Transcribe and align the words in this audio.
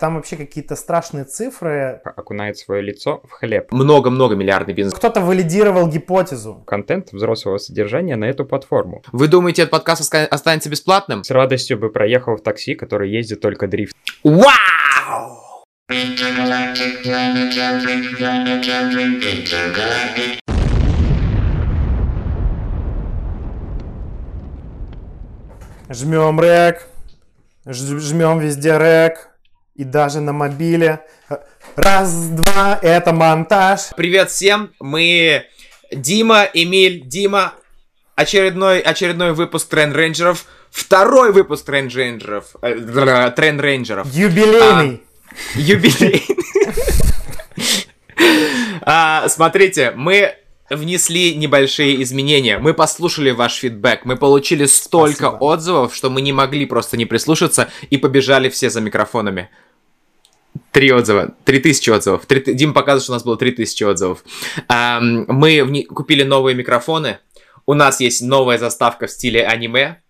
Там 0.00 0.14
вообще 0.14 0.36
какие-то 0.36 0.76
страшные 0.76 1.24
цифры. 1.24 2.00
Окунает 2.04 2.56
свое 2.56 2.80
лицо 2.80 3.20
в 3.24 3.32
хлеб. 3.32 3.72
Много-много 3.72 4.36
миллиардный 4.36 4.72
бизнес. 4.72 4.94
Кто-то 4.94 5.20
валидировал 5.20 5.88
гипотезу. 5.88 6.62
Контент 6.68 7.10
взрослого 7.10 7.58
содержания 7.58 8.14
на 8.14 8.26
эту 8.26 8.44
платформу. 8.44 9.02
Вы 9.10 9.26
думаете, 9.26 9.62
этот 9.62 9.72
подкаст 9.72 10.14
останется 10.30 10.70
бесплатным? 10.70 11.24
С 11.24 11.32
радостью 11.32 11.80
бы 11.80 11.90
проехал 11.90 12.36
в 12.36 12.42
такси, 12.44 12.76
который 12.76 13.10
ездит 13.10 13.40
только 13.40 13.66
дрифт. 13.66 13.96
Вау! 14.22 15.64
Жмем 25.90 26.40
рек, 26.40 26.86
жмем 27.66 28.38
везде 28.38 28.78
рек, 28.78 29.27
и 29.78 29.84
даже 29.84 30.20
на 30.20 30.32
мобиле. 30.32 31.00
Раз, 31.76 32.12
два, 32.12 32.78
это 32.82 33.12
монтаж. 33.12 33.90
Привет 33.96 34.30
всем, 34.30 34.72
мы 34.80 35.44
Дима, 35.92 36.48
Эмиль, 36.52 37.02
Дима. 37.06 37.54
Очередной, 38.16 38.80
очередной 38.80 39.32
выпуск 39.32 39.68
Тренд 39.68 39.94
Рейнджеров. 39.94 40.46
Второй 40.72 41.32
выпуск 41.32 41.64
Тренд 41.64 41.94
Рейнджеров. 41.94 42.56
э, 42.60 43.30
Тренд 43.30 43.60
Рейнджеров. 43.60 44.12
Юбилейный. 44.12 45.02
Юбилей. 45.54 46.26
А, 48.82 49.28
Смотрите, 49.28 49.92
мы 49.94 50.34
внесли 50.70 51.36
небольшие 51.36 52.02
изменения. 52.02 52.58
Мы 52.58 52.74
послушали 52.74 53.30
ваш 53.30 53.54
фидбэк. 53.54 54.04
Мы 54.04 54.16
получили 54.16 54.66
столько 54.66 55.28
Спасибо. 55.28 55.44
отзывов, 55.44 55.94
что 55.94 56.10
мы 56.10 56.20
не 56.20 56.32
могли 56.32 56.66
просто 56.66 56.96
не 56.96 57.06
прислушаться 57.06 57.68
и 57.90 57.96
побежали 57.96 58.48
все 58.48 58.68
за 58.70 58.80
микрофонами. 58.80 59.50
Три 60.72 60.92
отзыва, 60.92 61.34
три 61.44 61.60
тысячи 61.60 61.90
отзывов. 61.90 62.26
Три 62.26 62.40
ты- 62.40 62.54
Дим 62.54 62.74
показывает, 62.74 63.02
что 63.02 63.12
у 63.12 63.14
нас 63.16 63.24
было 63.24 63.36
три 63.36 63.52
тысячи 63.52 63.82
отзывов. 63.84 64.22
Ам, 64.68 65.24
мы 65.28 65.58
вне- 65.58 65.84
купили 65.86 66.22
новые 66.22 66.54
микрофоны. 66.54 67.18
У 67.66 67.74
нас 67.74 68.00
есть 68.00 68.22
новая 68.22 68.58
заставка 68.58 69.06
в 69.06 69.10
стиле 69.10 69.44
аниме. 69.46 70.02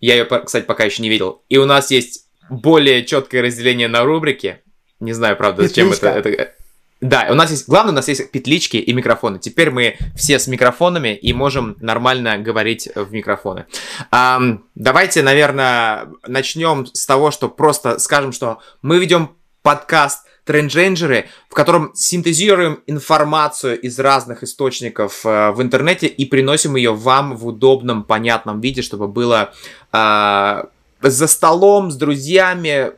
Я 0.00 0.14
ее, 0.16 0.24
кстати, 0.24 0.64
пока 0.64 0.84
еще 0.84 1.02
не 1.02 1.08
видел. 1.08 1.42
И 1.48 1.56
у 1.56 1.64
нас 1.66 1.90
есть 1.90 2.26
более 2.50 3.04
четкое 3.04 3.42
разделение 3.42 3.88
на 3.88 4.04
рубрики. 4.04 4.60
Не 5.00 5.12
знаю, 5.12 5.36
правда, 5.36 5.62
зачем 5.68 5.92
это, 5.92 6.08
это- 6.30 6.52
Да, 7.00 7.26
у 7.30 7.34
нас 7.34 7.50
есть... 7.50 7.68
Главное, 7.68 7.92
у 7.92 7.94
нас 7.96 8.08
есть 8.08 8.30
петлички 8.30 8.76
и 8.78 8.92
микрофоны. 8.92 9.38
Теперь 9.38 9.70
мы 9.70 9.96
все 10.16 10.38
с 10.38 10.46
микрофонами 10.46 11.14
и 11.14 11.32
можем 11.32 11.76
нормально 11.80 12.38
говорить 12.38 12.88
в 12.94 13.12
микрофоны. 13.12 13.66
Ам, 14.10 14.64
давайте, 14.74 15.22
наверное, 15.22 16.08
начнем 16.26 16.86
с 16.86 17.04
того, 17.04 17.30
что 17.30 17.48
просто 17.48 17.98
скажем, 17.98 18.32
что 18.32 18.60
мы 18.82 18.98
ведем 18.98 19.35
подкаст 19.66 20.20
Трендженджеры, 20.44 21.28
в 21.50 21.54
котором 21.54 21.90
синтезируем 21.92 22.84
информацию 22.86 23.80
из 23.80 23.98
разных 23.98 24.44
источников 24.44 25.26
э, 25.26 25.50
в 25.50 25.60
интернете 25.60 26.06
и 26.06 26.24
приносим 26.24 26.76
ее 26.76 26.94
вам 26.94 27.36
в 27.36 27.48
удобном, 27.48 28.04
понятном 28.04 28.60
виде, 28.60 28.80
чтобы 28.80 29.08
было 29.08 29.52
а, 29.90 30.66
за 31.02 31.26
столом 31.26 31.90
с 31.90 31.96
друзьями 31.96 32.92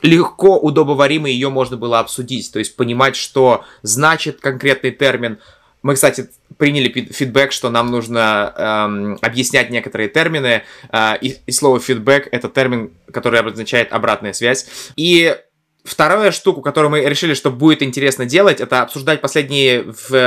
легко, 0.00 0.56
удобоваримо 0.56 1.28
ее 1.28 1.48
можно 1.48 1.76
было 1.76 1.98
обсудить. 1.98 2.52
То 2.52 2.60
есть 2.60 2.76
понимать, 2.76 3.16
что 3.16 3.64
значит 3.82 4.40
конкретный 4.40 4.92
термин. 4.92 5.38
Мы, 5.82 5.94
кстати, 5.94 6.30
приняли 6.56 6.88
фидбэк, 6.88 7.50
что 7.50 7.68
нам 7.70 7.90
нужно 7.90 8.54
эм, 8.56 9.18
объяснять 9.22 9.70
некоторые 9.70 10.08
термины. 10.08 10.62
э, 10.92 11.18
и, 11.20 11.36
и 11.46 11.50
слово 11.50 11.80
фидбэк 11.80 12.28
это 12.30 12.48
термин, 12.48 12.92
который 13.12 13.40
обозначает 13.40 13.92
обратная 13.92 14.34
связь. 14.34 14.66
И 14.94 15.36
Вторая 15.84 16.30
штука, 16.30 16.62
которую 16.62 16.90
мы 16.90 17.00
решили, 17.00 17.34
что 17.34 17.50
будет 17.50 17.82
интересно 17.82 18.24
делать, 18.24 18.60
это 18.60 18.80
обсуждать 18.80 19.20
последние 19.20 19.84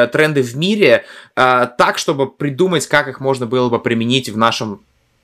тренды 0.07 0.43
в 0.43 0.55
мире 0.55 1.03
э, 1.35 1.67
так, 1.77 1.97
чтобы 1.97 2.29
придумать, 2.29 2.85
как 2.85 3.07
их 3.07 3.19
можно 3.19 3.47
было 3.47 3.67
бы 3.67 3.79
применить 3.79 4.29
в 4.29 4.37
нашем 4.37 4.81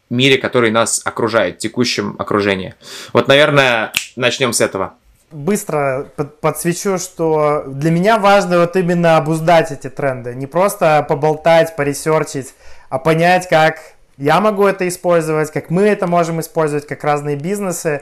мире, 0.09 0.39
который 0.39 0.71
нас 0.71 1.01
окружает, 1.05 1.59
текущем 1.59 2.15
окружении. 2.17 2.73
Вот, 3.13 3.27
наверное, 3.27 3.93
начнем 4.15 4.53
с 4.53 4.61
этого. 4.61 4.95
Быстро 5.31 6.07
под- 6.15 6.39
подсвечу, 6.39 6.97
что 6.97 7.65
для 7.67 7.91
меня 7.91 8.17
важно 8.17 8.59
вот 8.59 8.75
именно 8.75 9.17
обуздать 9.17 9.71
эти 9.71 9.89
тренды. 9.89 10.33
Не 10.33 10.47
просто 10.47 11.05
поболтать, 11.07 11.75
поресерчить, 11.75 12.55
а 12.89 12.97
понять, 12.97 13.47
как 13.49 13.77
я 14.17 14.39
могу 14.41 14.65
это 14.65 14.87
использовать, 14.87 15.51
как 15.51 15.69
мы 15.69 15.83
это 15.83 16.07
можем 16.07 16.39
использовать, 16.39 16.87
как 16.87 17.03
разные 17.03 17.35
бизнесы. 17.35 18.01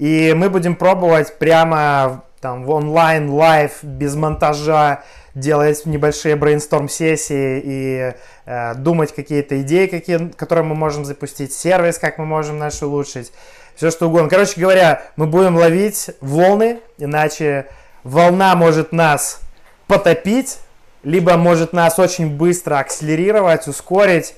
И 0.00 0.32
мы 0.34 0.48
будем 0.48 0.76
пробовать 0.76 1.38
прямо 1.38 2.24
там 2.40 2.64
в 2.64 2.70
онлайн, 2.70 3.28
live, 3.28 3.80
без 3.82 4.14
монтажа, 4.14 5.02
делать 5.34 5.84
небольшие 5.84 6.36
brainstorm-сессии 6.36 7.60
и 7.62 8.14
э, 8.46 8.74
думать 8.76 9.14
какие-то 9.14 9.60
идеи, 9.60 9.88
какие, 9.88 10.28
которые 10.30 10.64
мы 10.64 10.74
можем 10.74 11.04
запустить, 11.04 11.52
сервис, 11.52 11.98
как 11.98 12.16
мы 12.16 12.24
можем 12.24 12.56
наш 12.56 12.82
улучшить, 12.82 13.30
все 13.76 13.90
что 13.90 14.08
угодно. 14.08 14.30
Короче 14.30 14.58
говоря, 14.58 15.02
мы 15.16 15.26
будем 15.26 15.54
ловить 15.56 16.08
волны, 16.22 16.80
иначе 16.96 17.66
волна 18.02 18.56
может 18.56 18.92
нас 18.92 19.42
потопить, 19.86 20.60
либо 21.02 21.36
может 21.36 21.74
нас 21.74 21.98
очень 21.98 22.38
быстро 22.38 22.78
акселерировать, 22.78 23.68
ускорить. 23.68 24.34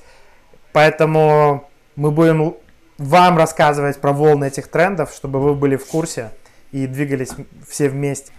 Поэтому 0.73 1.69
мы 1.95 2.11
будем 2.11 2.57
вам 3.03 3.37
рассказывать 3.37 3.99
про 4.01 4.13
волны 4.13 4.45
этих 4.45 4.67
трендов, 4.67 5.13
чтобы 5.15 5.39
вы 5.39 5.53
были 5.53 5.75
в 5.75 5.85
курсе 5.85 6.31
и 6.71 6.87
двигались 6.87 7.31
все 7.67 7.89
вместе. 7.89 8.31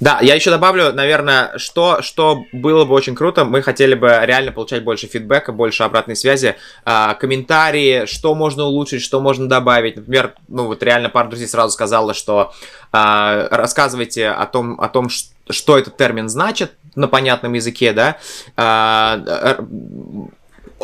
Да, 0.00 0.18
я 0.20 0.34
еще 0.34 0.50
добавлю, 0.50 0.92
наверное, 0.92 1.56
что, 1.58 2.02
что 2.02 2.42
было 2.52 2.84
бы 2.84 2.92
очень 2.92 3.14
круто, 3.14 3.44
мы 3.44 3.62
хотели 3.62 3.94
бы 3.94 4.18
реально 4.24 4.50
получать 4.50 4.82
больше 4.82 5.06
фидбэка, 5.06 5.52
больше 5.52 5.84
обратной 5.84 6.16
связи, 6.16 6.56
а, 6.84 7.14
комментарии, 7.14 8.06
что 8.06 8.34
можно 8.34 8.64
улучшить, 8.64 9.00
что 9.00 9.20
можно 9.20 9.48
добавить. 9.48 9.94
Например, 9.94 10.34
ну 10.48 10.66
вот 10.66 10.82
реально 10.82 11.08
пара 11.08 11.28
друзей 11.28 11.46
сразу 11.46 11.72
сказала, 11.72 12.14
что 12.14 12.52
а, 12.90 13.46
рассказывайте 13.52 14.28
о 14.28 14.44
том, 14.46 14.80
о 14.80 14.88
том, 14.88 15.08
ш- 15.08 15.28
что 15.48 15.78
этот 15.78 15.96
термин 15.96 16.28
значит 16.28 16.72
на 16.96 17.06
понятном 17.06 17.52
языке, 17.52 17.92
да, 17.92 18.16
р- 18.56 19.64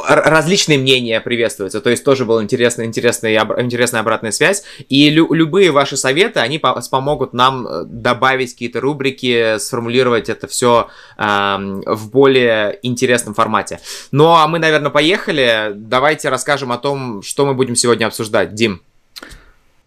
различные 0.06 0.78
мнения 0.78 1.20
приветствуются, 1.20 1.80
то 1.80 1.90
есть 1.90 2.04
тоже 2.04 2.24
была 2.24 2.42
интересная, 2.42 2.86
интересная, 2.86 3.34
интересная 3.58 4.00
обратная 4.00 4.30
связь, 4.30 4.64
и 4.88 5.10
лю- 5.10 5.32
любые 5.32 5.70
ваши 5.70 5.96
советы, 5.96 6.40
они 6.40 6.58
по- 6.58 6.80
помогут 6.90 7.32
нам 7.32 7.66
э, 7.66 7.84
добавить 7.84 8.52
какие-то 8.52 8.80
рубрики, 8.80 9.58
сформулировать 9.58 10.28
это 10.28 10.46
все 10.46 10.88
в 11.16 12.10
более 12.10 12.78
интересном 12.82 13.34
формате. 13.34 13.80
Ну, 14.12 14.28
а 14.28 14.46
мы, 14.46 14.58
наверное, 14.58 14.90
поехали, 14.90 15.72
давайте 15.74 16.28
расскажем 16.28 16.72
о 16.72 16.78
том, 16.78 17.22
что 17.22 17.46
мы 17.46 17.54
будем 17.54 17.76
сегодня 17.76 18.06
обсуждать. 18.06 18.54
Дим. 18.54 18.80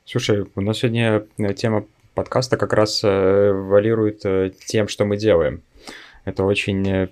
Слушай, 0.05 0.45
у 0.55 0.61
нас 0.61 0.79
сегодня 0.79 1.23
э, 1.37 1.53
тема 1.53 1.85
подкаста 2.15 2.57
как 2.57 2.73
раз 2.73 3.01
э, 3.03 3.51
валирует 3.51 4.25
э, 4.25 4.51
тем, 4.65 4.87
что 4.87 5.05
мы 5.05 5.15
делаем. 5.15 5.61
Это 6.25 6.43
очень 6.43 6.87
э, 6.87 7.09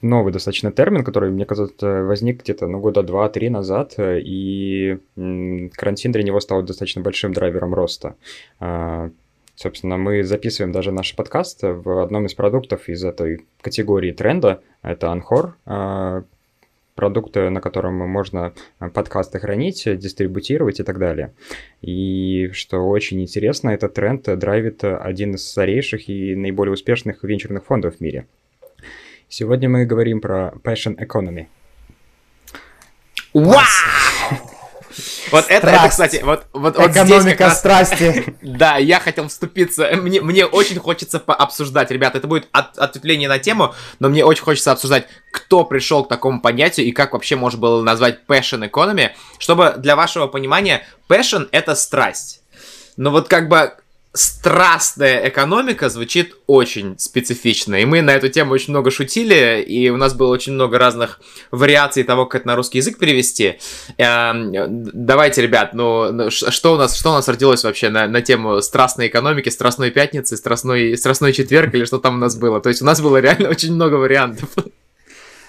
новый 0.00 0.32
достаточно 0.32 0.72
термин, 0.72 1.04
который, 1.04 1.30
мне 1.30 1.44
кажется, 1.44 2.02
возник 2.02 2.42
где-то 2.42 2.66
ну, 2.66 2.80
года 2.80 3.02
два-три 3.02 3.50
назад, 3.50 3.94
э, 3.96 4.20
и 4.20 4.98
карантин 5.16 6.12
для 6.12 6.22
него 6.22 6.40
стал 6.40 6.62
достаточно 6.62 7.02
большим 7.02 7.32
драйвером 7.32 7.74
роста. 7.74 8.16
А, 8.58 9.10
Собственно, 9.56 9.98
мы 9.98 10.22
записываем 10.22 10.72
даже 10.72 10.90
наш 10.90 11.14
подкаст 11.14 11.58
в 11.62 12.02
одном 12.02 12.24
из 12.24 12.32
продуктов 12.32 12.88
из 12.88 13.04
этой 13.04 13.44
категории 13.60 14.10
тренда. 14.10 14.62
Это 14.80 15.12
Анхор, 15.12 15.54
а, 15.66 16.22
продукт, 16.94 17.34
на 17.34 17.60
котором 17.60 17.96
можно 18.08 18.54
а, 18.78 18.88
подкасты 18.88 19.38
хранить, 19.38 19.84
дистрибутировать 19.98 20.80
и 20.80 20.82
так 20.82 20.98
далее. 20.98 21.34
И 21.82 22.48
что 22.54 22.78
очень 22.78 23.20
интересно, 23.20 23.68
этот 23.68 23.92
тренд 23.92 24.22
драйвит 24.38 24.82
один 24.82 25.34
из 25.34 25.46
старейших 25.46 26.08
и 26.08 26.34
наиболее 26.34 26.72
успешных 26.72 27.22
венчурных 27.22 27.66
фондов 27.66 27.96
в 27.96 28.00
мире. 28.00 28.26
Сегодня 29.30 29.68
мы 29.68 29.84
говорим 29.86 30.20
про 30.20 30.52
Passion 30.64 30.96
Economy. 30.98 31.46
Вау! 33.32 33.62
Вот 35.30 35.46
это, 35.48 35.68
это, 35.68 35.88
кстати, 35.88 36.20
вот, 36.24 36.46
вот, 36.52 36.76
вот 36.76 36.90
здесь 36.90 37.06
Экономика 37.06 37.30
как 37.38 37.48
раз- 37.48 37.58
страсти. 37.60 38.34
Да, 38.42 38.76
я 38.76 38.98
хотел 38.98 39.28
вступиться. 39.28 39.88
Мне, 39.94 40.20
мне 40.20 40.44
очень 40.44 40.80
хочется 40.80 41.20
пообсуждать, 41.20 41.92
ребята. 41.92 42.18
Это 42.18 42.26
будет 42.26 42.48
от- 42.50 42.76
ответвление 42.76 43.28
на 43.28 43.38
тему, 43.38 43.72
но 44.00 44.08
мне 44.08 44.24
очень 44.24 44.42
хочется 44.42 44.72
обсуждать, 44.72 45.06
кто 45.30 45.64
пришел 45.64 46.04
к 46.04 46.08
такому 46.08 46.40
понятию 46.42 46.86
и 46.86 46.90
как 46.90 47.12
вообще 47.12 47.36
можно 47.36 47.60
было 47.60 47.82
назвать 47.82 48.18
passion 48.26 48.68
economy. 48.68 49.10
Чтобы 49.38 49.74
для 49.78 49.94
вашего 49.94 50.26
понимания, 50.26 50.84
passion 51.08 51.48
это 51.52 51.76
страсть. 51.76 52.42
Но 52.96 53.12
вот 53.12 53.28
как 53.28 53.48
бы 53.48 53.72
страстная 54.12 55.28
экономика 55.28 55.88
звучит 55.88 56.34
очень 56.46 56.98
специфично. 56.98 57.76
И 57.76 57.84
мы 57.84 58.02
на 58.02 58.10
эту 58.10 58.28
тему 58.28 58.52
очень 58.52 58.72
много 58.72 58.90
шутили, 58.90 59.62
и 59.62 59.88
у 59.88 59.96
нас 59.96 60.14
было 60.14 60.32
очень 60.32 60.52
много 60.52 60.78
разных 60.78 61.20
вариаций 61.52 62.02
того, 62.02 62.26
как 62.26 62.40
это 62.40 62.48
на 62.48 62.56
русский 62.56 62.78
язык 62.78 62.98
перевести. 62.98 63.60
Эм, 63.98 64.52
давайте, 64.92 65.42
ребят, 65.42 65.74
ну, 65.74 66.10
ну 66.10 66.30
что 66.30 66.74
у 66.74 66.76
нас, 66.76 66.96
что 66.96 67.10
у 67.10 67.14
нас 67.14 67.28
родилось 67.28 67.62
вообще 67.62 67.88
на, 67.88 68.08
на 68.08 68.20
тему 68.20 68.60
страстной 68.62 69.06
экономики, 69.06 69.48
страстной 69.48 69.90
пятницы, 69.92 70.36
страстной, 70.36 70.96
страстной 70.96 71.32
четверг 71.32 71.72
или 71.74 71.84
что 71.84 71.98
там 71.98 72.16
у 72.16 72.18
нас 72.18 72.36
было? 72.36 72.60
То 72.60 72.68
есть 72.68 72.82
у 72.82 72.84
нас 72.84 73.00
было 73.00 73.18
реально 73.18 73.48
очень 73.50 73.72
много 73.72 73.94
вариантов. 73.94 74.48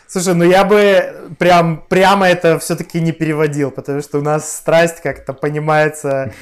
Слушай, 0.08 0.36
ну 0.36 0.44
я 0.44 0.66
бы 0.66 1.32
прям 1.40 1.84
прямо 1.90 2.28
это 2.28 2.60
все-таки 2.60 3.00
не 3.00 3.14
переводил, 3.14 3.72
потому 3.72 4.02
что 4.02 4.20
у 4.20 4.22
нас 4.22 4.58
страсть 4.58 5.02
как-то 5.02 5.34
понимается 5.34 6.34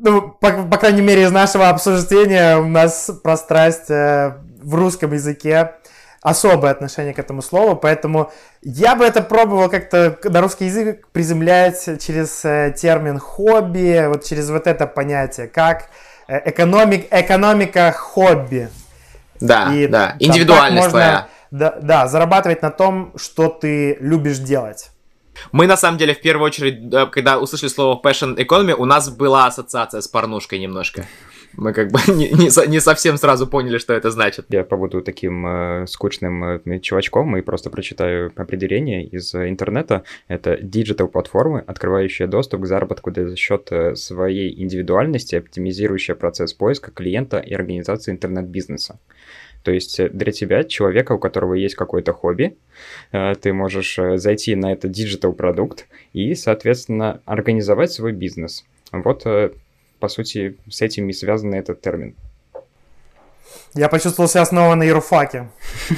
ну, 0.00 0.30
по, 0.40 0.50
по 0.50 0.76
крайней 0.78 1.02
мере, 1.02 1.22
из 1.22 1.30
нашего 1.30 1.68
обсуждения 1.68 2.56
у 2.58 2.66
нас 2.66 3.10
про 3.22 3.36
страсть 3.36 3.90
э, 3.90 4.36
в 4.62 4.74
русском 4.74 5.12
языке 5.12 5.74
особое 6.22 6.70
отношение 6.70 7.14
к 7.14 7.18
этому 7.18 7.40
слову, 7.42 7.76
поэтому 7.76 8.30
я 8.62 8.94
бы 8.94 9.04
это 9.04 9.22
пробовал 9.22 9.70
как-то 9.70 10.18
на 10.24 10.40
русский 10.40 10.66
язык 10.66 11.08
приземлять 11.12 12.02
через 12.02 12.44
э, 12.44 12.74
термин 12.76 13.18
хобби, 13.18 14.06
вот 14.06 14.24
через 14.24 14.50
вот 14.50 14.66
это 14.66 14.86
понятие, 14.86 15.48
как 15.48 15.88
э, 16.28 16.50
экономик, 16.50 17.06
экономика 17.10 17.92
хобби. 17.92 18.68
Да, 19.40 19.74
И, 19.74 19.86
да, 19.86 20.16
индивидуальность 20.18 20.86
можно, 20.86 20.90
твоя. 20.90 21.28
Да, 21.50 21.78
да, 21.80 22.06
зарабатывать 22.06 22.60
на 22.62 22.70
том, 22.70 23.12
что 23.16 23.48
ты 23.48 23.96
любишь 24.00 24.38
делать. 24.38 24.90
Мы, 25.52 25.66
на 25.66 25.76
самом 25.76 25.98
деле, 25.98 26.14
в 26.14 26.20
первую 26.20 26.46
очередь, 26.46 26.90
когда 27.12 27.38
услышали 27.38 27.68
слово 27.68 28.00
passion 28.02 28.36
economy, 28.36 28.74
у 28.74 28.84
нас 28.84 29.10
была 29.10 29.46
ассоциация 29.46 30.00
с 30.00 30.08
порнушкой 30.08 30.58
немножко. 30.58 31.06
Мы 31.56 31.72
как 31.72 31.90
бы 31.90 31.98
не, 32.12 32.28
не, 32.30 32.68
не 32.68 32.80
совсем 32.80 33.16
сразу 33.16 33.46
поняли, 33.46 33.78
что 33.78 33.92
это 33.92 34.10
значит. 34.10 34.46
Я 34.48 34.64
побуду 34.64 35.02
таким 35.02 35.46
э, 35.46 35.86
скучным 35.86 36.44
э, 36.44 36.80
чувачком 36.80 37.36
и 37.36 37.42
просто 37.42 37.70
прочитаю 37.70 38.32
определение 38.36 39.04
из 39.04 39.34
интернета. 39.34 40.04
Это 40.28 40.56
digital 40.60 41.08
платформы, 41.08 41.64
открывающие 41.66 42.28
доступ 42.28 42.62
к 42.62 42.66
заработку 42.66 43.12
за 43.14 43.36
счет 43.36 43.68
э, 43.70 43.96
своей 43.96 44.62
индивидуальности, 44.62 45.36
оптимизирующая 45.36 46.14
процесс 46.14 46.54
поиска 46.54 46.90
клиента 46.90 47.38
и 47.38 47.52
организации 47.52 48.12
интернет-бизнеса. 48.12 48.98
То 49.62 49.72
есть 49.72 50.00
э, 50.00 50.08
для 50.08 50.32
тебя, 50.32 50.64
человека, 50.64 51.12
у 51.12 51.18
которого 51.18 51.54
есть 51.54 51.74
какое-то 51.74 52.12
хобби, 52.12 52.56
э, 53.12 53.34
ты 53.40 53.52
можешь 53.52 53.98
э, 53.98 54.16
зайти 54.16 54.54
на 54.54 54.72
этот 54.72 54.90
digital 54.90 55.32
продукт 55.32 55.86
и, 56.12 56.34
соответственно, 56.34 57.20
организовать 57.24 57.92
свой 57.92 58.12
бизнес. 58.12 58.64
Вот, 58.92 59.24
по 60.00 60.08
сути, 60.08 60.56
с 60.68 60.82
этим 60.82 61.08
и 61.08 61.12
связан 61.12 61.54
этот 61.54 61.80
термин. 61.80 62.16
Я 63.74 63.88
почувствовал 63.88 64.28
себя 64.28 64.44
снова 64.44 64.74
на 64.74 64.82
юрфаке. 64.82 65.48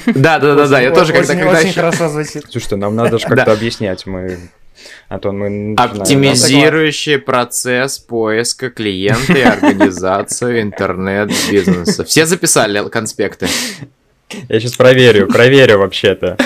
Да, 0.07 0.39
да, 0.39 0.55
да, 0.55 0.67
да. 0.69 0.81
Я 0.81 0.91
тоже 0.91 1.13
когда 1.13 1.35
когда 1.35 1.59
Очень 1.59 1.73
хорошо 1.73 2.09
звучит. 2.09 2.45
Слушай, 2.51 2.77
нам 2.79 2.95
надо 2.95 3.19
же 3.19 3.27
как-то 3.27 3.53
объяснять. 3.53 4.07
Мы 4.07 4.39
а 5.09 5.19
то 5.19 5.33
мы 5.33 5.75
Оптимизирующий 5.77 7.19
процесс 7.19 7.99
поиска 7.99 8.71
клиента 8.71 9.33
и 9.33 9.43
организацию 9.43 10.63
интернет-бизнеса. 10.63 12.05
Все 12.05 12.27
записали 12.27 12.89
конспекты? 12.89 13.47
Я 14.49 14.61
сейчас 14.61 14.73
проверю, 14.73 15.29
проверю 15.29 15.79
вообще-то. 15.79 16.37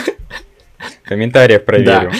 В 1.04 1.08
комментариях 1.08 1.64
проверю. 1.64 2.10
Да. 2.10 2.18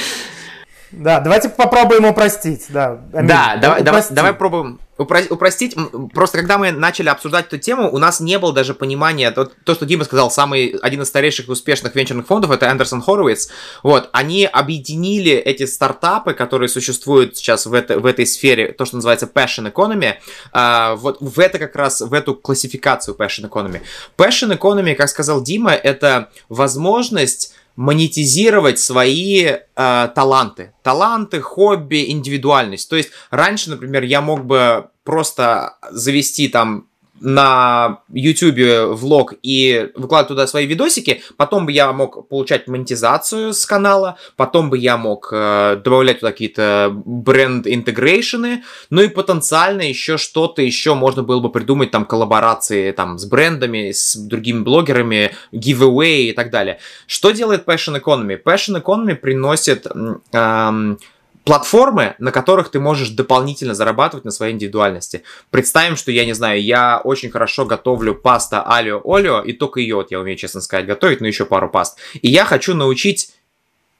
Да, 0.92 1.20
давайте 1.20 1.48
попробуем 1.48 2.04
упростить. 2.06 2.66
Да, 2.68 3.00
да 3.12 3.56
давай, 3.60 3.82
давай, 3.82 4.02
давай 4.10 4.32
пробуем 4.32 4.78
Упро- 4.98 5.26
упростить, 5.28 5.76
просто 6.14 6.38
когда 6.38 6.56
мы 6.56 6.72
начали 6.72 7.10
обсуждать 7.10 7.48
эту 7.48 7.58
тему, 7.58 7.90
у 7.92 7.98
нас 7.98 8.20
не 8.20 8.38
было 8.38 8.54
даже 8.54 8.72
понимания, 8.72 9.30
то, 9.30 9.44
то 9.44 9.74
что 9.74 9.84
Дима 9.84 10.04
сказал, 10.04 10.30
самый, 10.30 10.68
один 10.80 11.02
из 11.02 11.08
старейших 11.08 11.48
успешных 11.50 11.94
венчурных 11.94 12.26
фондов, 12.26 12.50
это 12.50 12.70
Андерсон 12.70 13.02
Хоровиц, 13.02 13.50
вот, 13.82 14.08
они 14.12 14.46
объединили 14.46 15.32
эти 15.32 15.66
стартапы, 15.66 16.32
которые 16.32 16.70
существуют 16.70 17.36
сейчас 17.36 17.66
в, 17.66 17.74
это, 17.74 17.98
в 17.98 18.06
этой 18.06 18.26
сфере, 18.26 18.72
то, 18.72 18.86
что 18.86 18.96
называется 18.96 19.30
passion 19.32 19.70
economy, 19.70 20.14
э, 20.54 20.94
вот 20.96 21.18
в 21.20 21.40
это 21.40 21.58
как 21.58 21.76
раз, 21.76 22.00
в 22.00 22.14
эту 22.14 22.34
классификацию 22.34 23.16
passion 23.18 23.50
economy. 23.50 23.82
Passion 24.16 24.58
economy, 24.58 24.94
как 24.94 25.10
сказал 25.10 25.42
Дима, 25.42 25.72
это 25.72 26.30
возможность 26.48 27.52
монетизировать 27.76 28.78
свои 28.78 29.44
э, 29.44 30.08
таланты. 30.14 30.72
Таланты, 30.82 31.40
хобби, 31.40 32.10
индивидуальность. 32.10 32.88
То 32.88 32.96
есть 32.96 33.10
раньше, 33.30 33.70
например, 33.70 34.02
я 34.02 34.20
мог 34.20 34.44
бы 34.44 34.88
просто 35.04 35.76
завести 35.90 36.48
там 36.48 36.88
на 37.20 38.00
YouTube 38.12 38.94
влог 38.96 39.34
и 39.42 39.90
выкладывать 39.94 40.28
туда 40.28 40.46
свои 40.46 40.66
видосики, 40.66 41.22
потом 41.36 41.66
бы 41.66 41.72
я 41.72 41.92
мог 41.92 42.28
получать 42.28 42.68
монетизацию 42.68 43.52
с 43.52 43.64
канала, 43.66 44.18
потом 44.36 44.70
бы 44.70 44.78
я 44.78 44.96
мог 44.96 45.28
э, 45.32 45.80
добавлять 45.82 46.20
туда 46.20 46.32
какие-то 46.32 46.92
бренд-интегрейшены, 47.04 48.64
ну 48.90 49.02
и 49.02 49.08
потенциально 49.08 49.82
еще 49.82 50.16
что-то 50.18 50.62
еще 50.62 50.94
можно 50.94 51.22
было 51.22 51.40
бы 51.40 51.50
придумать, 51.50 51.90
там, 51.90 52.04
коллаборации 52.04 52.92
там 52.92 53.18
с 53.18 53.24
брендами, 53.24 53.92
с 53.92 54.16
другими 54.16 54.60
блогерами, 54.60 55.32
giveaway 55.52 56.28
и 56.28 56.32
так 56.32 56.50
далее. 56.50 56.78
Что 57.06 57.30
делает 57.30 57.66
Passion 57.66 58.00
Economy? 58.00 58.42
Passion 58.42 58.82
Economy 58.82 59.14
приносит... 59.14 59.86
Эм, 60.32 60.98
платформы, 61.46 62.16
на 62.18 62.32
которых 62.32 62.70
ты 62.70 62.80
можешь 62.80 63.10
дополнительно 63.10 63.72
зарабатывать 63.72 64.24
на 64.24 64.32
своей 64.32 64.52
индивидуальности. 64.52 65.22
Представим, 65.50 65.94
что, 65.94 66.10
я 66.10 66.26
не 66.26 66.32
знаю, 66.32 66.60
я 66.60 67.00
очень 67.02 67.30
хорошо 67.30 67.64
готовлю 67.64 68.16
паста 68.16 68.62
алио 68.62 69.00
олио, 69.04 69.42
и 69.42 69.52
только 69.52 69.78
ее, 69.78 69.94
вот 69.94 70.10
я 70.10 70.18
умею, 70.18 70.36
честно 70.36 70.60
сказать, 70.60 70.86
готовить, 70.86 71.20
но 71.20 71.28
еще 71.28 71.46
пару 71.46 71.70
паст. 71.70 71.98
И 72.14 72.28
я 72.28 72.44
хочу 72.44 72.74
научить 72.74 73.32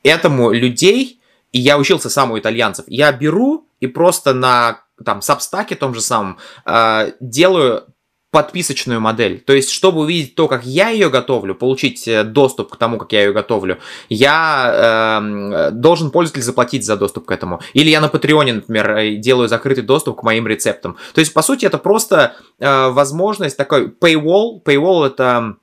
этому 0.03 0.51
людей, 0.51 1.21
и 1.53 1.61
я 1.61 1.79
учился 1.79 2.11
сам 2.11 2.33
у 2.33 2.39
итальянцев. 2.39 2.85
Я 2.89 3.13
беру 3.13 3.65
и 3.79 3.87
просто 3.87 4.35
на 4.35 4.81
там 5.05 5.23
сабстаке 5.23 5.77
том 5.77 5.95
же 5.95 6.01
самом 6.01 6.39
э, 6.65 7.13
делаю 7.21 7.87
подписочную 8.37 9.01
модель. 9.01 9.41
То 9.47 9.55
есть, 9.55 9.71
чтобы 9.71 10.01
увидеть 10.01 10.35
то, 10.35 10.47
как 10.47 10.67
я 10.67 10.91
ее 10.91 11.09
готовлю, 11.09 11.55
получить 11.55 12.07
э, 12.07 12.23
доступ 12.23 12.71
к 12.71 12.77
тому, 12.77 12.99
как 12.99 13.11
я 13.13 13.25
ее 13.25 13.33
готовлю, 13.33 13.79
я 14.11 15.21
э, 15.23 15.71
должен 15.71 16.11
пользователь 16.11 16.43
заплатить 16.43 16.85
за 16.85 16.99
доступ 16.99 17.25
к 17.25 17.31
этому. 17.31 17.63
Или 17.73 17.89
я 17.89 18.03
на 18.03 18.09
Патреоне, 18.09 18.53
например, 18.53 18.91
э, 18.91 19.15
делаю 19.15 19.49
закрытый 19.49 19.85
доступ 19.85 20.21
к 20.21 20.23
моим 20.23 20.47
рецептам. 20.47 20.99
То 21.15 21.21
есть, 21.21 21.33
по 21.33 21.41
сути, 21.41 21.65
это 21.65 21.79
просто 21.79 22.35
э, 22.59 22.89
возможность 22.91 23.57
такой 23.57 23.87
paywall. 23.87 24.63
Paywall 24.63 25.07
это 25.07 25.57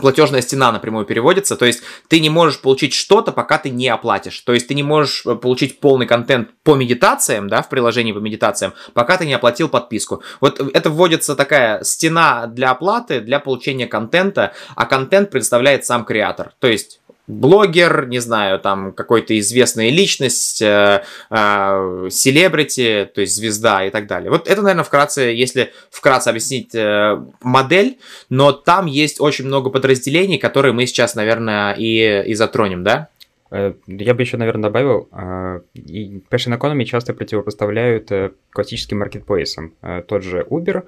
платежная 0.00 0.42
стена 0.42 0.72
напрямую 0.72 1.06
переводится, 1.06 1.56
то 1.56 1.64
есть 1.64 1.82
ты 2.08 2.20
не 2.20 2.30
можешь 2.30 2.60
получить 2.60 2.94
что-то, 2.94 3.32
пока 3.32 3.58
ты 3.58 3.70
не 3.70 3.88
оплатишь. 3.88 4.40
То 4.40 4.52
есть 4.52 4.68
ты 4.68 4.74
не 4.74 4.82
можешь 4.82 5.24
э, 5.26 5.34
получить 5.34 5.80
полный 5.80 6.06
контент 6.06 6.50
по 6.62 6.74
медитациям, 6.74 7.48
да, 7.48 7.62
в 7.62 7.68
приложении 7.68 8.12
по 8.12 8.18
медитациям, 8.18 8.74
пока 8.92 9.16
ты 9.16 9.26
не 9.26 9.34
оплатил 9.34 9.68
подписку. 9.68 10.22
Вот 10.40 10.60
это 10.60 10.90
вводится 10.90 11.36
такая 11.36 11.82
стена 11.84 12.46
для 12.46 12.70
оплаты, 12.70 13.20
для 13.20 13.40
получения 13.40 13.86
контента, 13.86 14.52
а 14.74 14.86
контент 14.86 15.30
предоставляет 15.30 15.84
сам 15.84 16.04
креатор. 16.04 16.52
То 16.58 16.66
есть 16.66 17.00
блогер, 17.26 18.06
не 18.06 18.18
знаю, 18.18 18.58
там 18.58 18.92
какой-то 18.92 19.38
известная 19.38 19.90
личность, 19.90 20.60
э, 20.60 21.04
э, 21.30 22.08
селебрити, 22.10 23.10
то 23.14 23.20
есть 23.20 23.34
звезда 23.34 23.84
и 23.84 23.90
так 23.90 24.06
далее. 24.06 24.30
Вот 24.30 24.46
это, 24.48 24.62
наверное, 24.62 24.84
вкратце, 24.84 25.22
если 25.22 25.72
вкратце 25.90 26.28
объяснить 26.28 26.74
э, 26.74 27.18
модель, 27.40 27.98
но 28.28 28.52
там 28.52 28.86
есть 28.86 29.20
очень 29.20 29.46
много 29.46 29.70
подразделений, 29.70 30.38
которые 30.38 30.72
мы 30.72 30.86
сейчас, 30.86 31.14
наверное, 31.14 31.72
и, 31.72 32.24
и 32.28 32.34
затронем, 32.34 32.84
да? 32.84 33.08
Э, 33.54 33.72
я 33.86 34.14
бы 34.14 34.22
еще, 34.22 34.36
наверное, 34.36 34.64
добавил, 34.64 35.08
э, 35.12 35.60
и 35.74 36.18
Passion 36.28 36.58
Economy 36.58 36.84
часто 36.84 37.14
противопоставляют 37.14 38.10
э, 38.10 38.32
классическим 38.50 38.98
маркетплейсам. 38.98 39.74
Тот 40.08 40.22
же 40.22 40.44
Uber, 40.50 40.84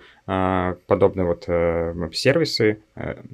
подобные 0.86 1.26
вот 1.26 1.44
сервисы, 2.14 2.78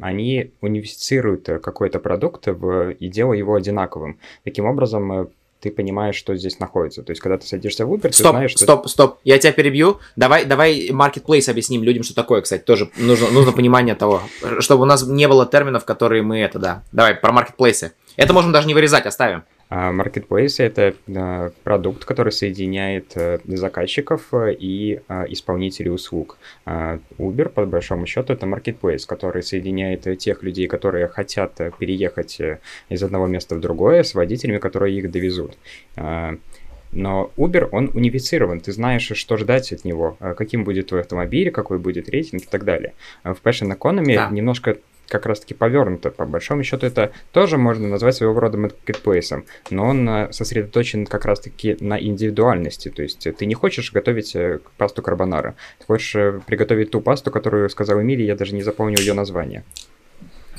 они 0.01 0.53
унифицируют 0.61 1.47
какой-то 1.63 1.99
продукт 1.99 2.47
в, 2.47 2.91
и 2.91 3.09
делают 3.09 3.39
его 3.39 3.55
одинаковым. 3.55 4.19
Таким 4.45 4.67
образом, 4.67 5.31
ты 5.63 5.71
понимаешь, 5.71 6.17
что 6.17 6.35
здесь 6.35 6.59
находится. 6.59 7.05
То 7.05 7.13
есть, 7.13 7.23
когда 7.23 7.39
ты 7.39 7.47
садишься 7.47 7.87
в 7.87 7.93
Uber, 7.93 8.11
стоп, 8.13 8.13
ты 8.13 8.31
знаешь, 8.31 8.51
что... 8.51 8.65
Стоп, 8.65 8.89
стоп, 8.89 9.19
я 9.23 9.39
тебя 9.39 9.53
перебью. 9.53 10.01
Давай, 10.17 10.45
давай 10.45 10.89
Marketplace 10.91 11.49
объясним 11.49 11.85
людям, 11.85 12.03
что 12.03 12.15
такое, 12.17 12.41
кстати, 12.41 12.63
тоже 12.63 12.91
нужно, 12.97 13.31
нужно 13.31 13.53
понимание 13.53 13.95
того, 13.95 14.23
чтобы 14.59 14.83
у 14.83 14.87
нас 14.87 15.07
не 15.07 15.29
было 15.29 15.47
терминов, 15.47 15.85
которые 15.85 16.23
мы 16.23 16.41
это, 16.41 16.59
да. 16.59 16.83
Давай, 16.91 17.15
про 17.15 17.31
маркетплейсы. 17.31 17.93
Это 18.17 18.33
можем 18.33 18.51
даже 18.51 18.67
не 18.67 18.75
вырезать, 18.75 19.07
оставим. 19.07 19.45
А 19.75 19.91
Marketplace— 19.91 20.57
это 20.59 20.95
а, 21.17 21.51
продукт, 21.65 22.05
который 22.05 22.31
соединяет 22.31 23.13
э, 23.17 23.39
заказчиков 23.47 24.29
э, 24.35 24.53
и 24.53 25.01
а, 25.09 25.25
исполнителей 25.27 25.91
услуг. 25.91 26.37
Uber, 26.67 27.49
по 27.49 27.65
большому 27.65 28.05
счету, 28.05 28.35
это 28.35 28.45
Marketplace, 28.45 29.07
который 29.07 29.43
соединяет 29.43 30.19
тех 30.19 30.43
людей, 30.43 30.67
которые 30.67 31.09
хотят 31.09 31.59
переехать 31.79 32.39
э, 32.39 32.59
из 32.91 33.03
одного 33.03 33.27
места 33.27 33.55
в 33.55 33.61
другое, 33.61 34.03
с 34.03 34.15
водителями, 34.15 34.59
которые 34.59 34.95
их 34.99 35.11
довезут. 35.11 35.57
Но 35.97 37.31
Uber, 37.39 37.69
он 37.73 37.91
унифицирован, 37.95 38.61
ты 38.61 38.73
знаешь, 38.73 39.11
что 39.15 39.39
ждать 39.39 39.73
от 39.73 39.87
него, 39.87 40.19
каким 40.37 40.65
будет 40.65 40.89
твой 40.89 41.01
автомобиль, 41.01 41.51
какой 41.51 41.79
будет 41.79 42.11
рейтинг 42.11 42.43
и 42.43 42.47
так 42.47 42.65
далее. 42.65 42.93
В 43.25 43.39
Passion 43.43 43.75
Economy 43.75 44.17
да. 44.17 44.29
немножко 44.31 44.77
как 45.13 45.27
раз-таки 45.27 45.55
повернуто. 45.55 46.11
По 46.11 46.25
большому 46.25 46.65
счету 46.65 46.87
это 46.87 47.13
тоже 47.33 47.59
можно 47.59 47.87
назвать 47.87 48.17
своего 48.17 48.41
рода 48.41 48.57
маркетплейсом, 48.57 49.45
но 49.71 49.87
он 49.87 50.09
э, 50.09 50.33
сосредоточен 50.33 51.07
как 51.07 51.27
раз-таки 51.27 51.77
на 51.81 52.01
индивидуальности. 52.01 52.89
То 52.89 53.03
есть 53.03 53.29
ты 53.37 53.47
не 53.47 53.55
хочешь 53.55 53.93
готовить 53.93 54.35
э, 54.35 54.61
пасту 54.79 55.03
карбонара, 55.03 55.55
ты 55.79 55.87
хочешь 55.87 56.15
э, 56.17 56.41
приготовить 56.47 56.91
ту 56.91 57.01
пасту, 57.01 57.31
которую 57.31 57.69
сказал 57.69 58.01
Эмили, 58.01 58.23
я 58.23 58.37
даже 58.37 58.55
не 58.55 58.63
запомнил 58.63 58.99
ее 58.99 59.13
название. 59.13 59.65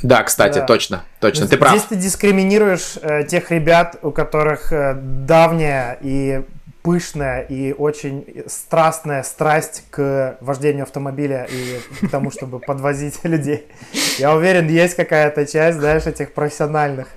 Да, 0.03 0.21
кстати, 0.23 0.59
да. 0.59 0.65
точно, 0.65 1.03
точно, 1.21 1.47
ты 1.47 1.57
прав. 1.57 1.71
Здесь 1.71 1.83
ты 1.83 1.95
дискриминируешь 1.95 2.97
э, 3.01 3.23
тех 3.23 3.49
ребят, 3.51 3.97
у 4.01 4.11
которых 4.11 4.71
э, 4.73 4.95
давняя 4.95 5.97
и 6.01 6.43
пышная 6.83 7.41
и 7.41 7.71
очень 7.71 8.43
страстная 8.45 9.23
страсть 9.23 9.83
к 9.89 10.37
вождению 10.41 10.83
автомобиля 10.83 11.47
и 11.49 12.05
к 12.05 12.11
тому, 12.11 12.29
чтобы 12.29 12.59
подвозить 12.59 13.19
людей. 13.23 13.65
Я 14.19 14.35
уверен, 14.35 14.67
есть 14.67 14.95
какая-то 14.95 15.47
часть, 15.47 15.79
знаешь, 15.79 16.05
этих 16.05 16.33
профессиональных 16.33 17.07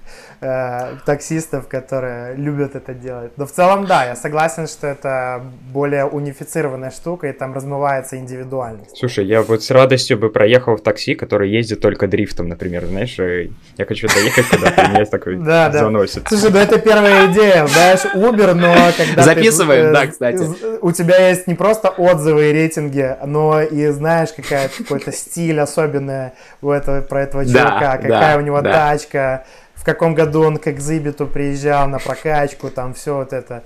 э, 0.40 0.97
таксистов, 1.05 1.69
которые 1.69 2.35
любят 2.37 2.75
это 2.75 2.95
делать. 2.95 3.33
Но 3.37 3.47
в 3.47 3.52
целом, 3.52 3.87
да, 3.87 4.05
я 4.05 4.16
согласен, 4.16 4.66
что 4.66 4.87
это 4.87 5.43
более 5.73 6.05
унифицированная 6.05 6.90
штука, 6.90 7.28
и 7.28 7.33
там 7.33 7.55
размывается 7.55 8.16
индивидуальность. 8.16 8.97
Слушай, 8.97 9.26
я 9.26 9.43
вот 9.43 9.62
с 9.62 9.71
радостью 9.71 10.19
бы 10.19 10.31
проехал 10.31 10.76
в 10.76 10.83
такси, 10.83 11.14
который 11.14 11.50
ездит 11.50 11.81
только 11.81 12.07
дрифтом, 12.07 12.49
например, 12.49 12.87
знаешь, 12.87 13.16
я 13.19 13.87
хочу 13.87 14.09
доехать 14.09 14.47
куда-то, 14.49 14.88
меня 14.88 15.05
такой 15.05 15.37
да, 15.45 15.71
заносит. 15.73 16.28
Слушай, 16.28 16.50
ну 16.50 16.59
это 16.59 16.78
первая 16.78 17.33
идея, 17.33 17.66
знаешь, 17.66 18.05
Uber, 18.14 18.55
но 18.55 18.75
когда 18.97 19.23
Записываем, 19.23 19.93
да, 19.93 20.07
кстати. 20.07 20.45
У 20.81 20.93
тебя 20.93 21.28
есть 21.28 21.47
не 21.47 21.55
просто 21.55 21.88
отзывы 21.88 22.50
и 22.50 22.52
рейтинги, 22.52 23.16
но 23.25 23.62
и 23.62 23.88
знаешь, 23.88 24.31
какая-то 24.33 24.83
какой-то 24.83 25.12
стиль 25.12 25.61
особенный 25.61 26.31
у 26.62 26.71
этого, 26.71 27.00
про 27.00 27.23
этого 27.23 27.45
чувака, 27.45 27.99
какая 27.99 28.38
у 28.38 28.40
него 28.40 28.62
тачка, 28.62 29.45
каком 29.87 30.14
году 30.14 30.43
он 30.43 30.59
к 30.59 30.66
экзибиту 30.66 31.26
приезжал 31.26 31.88
на 31.88 31.99
прокачку, 31.99 32.71
там 32.71 32.93
все 32.93 33.14
вот 33.14 33.33
это. 33.33 33.62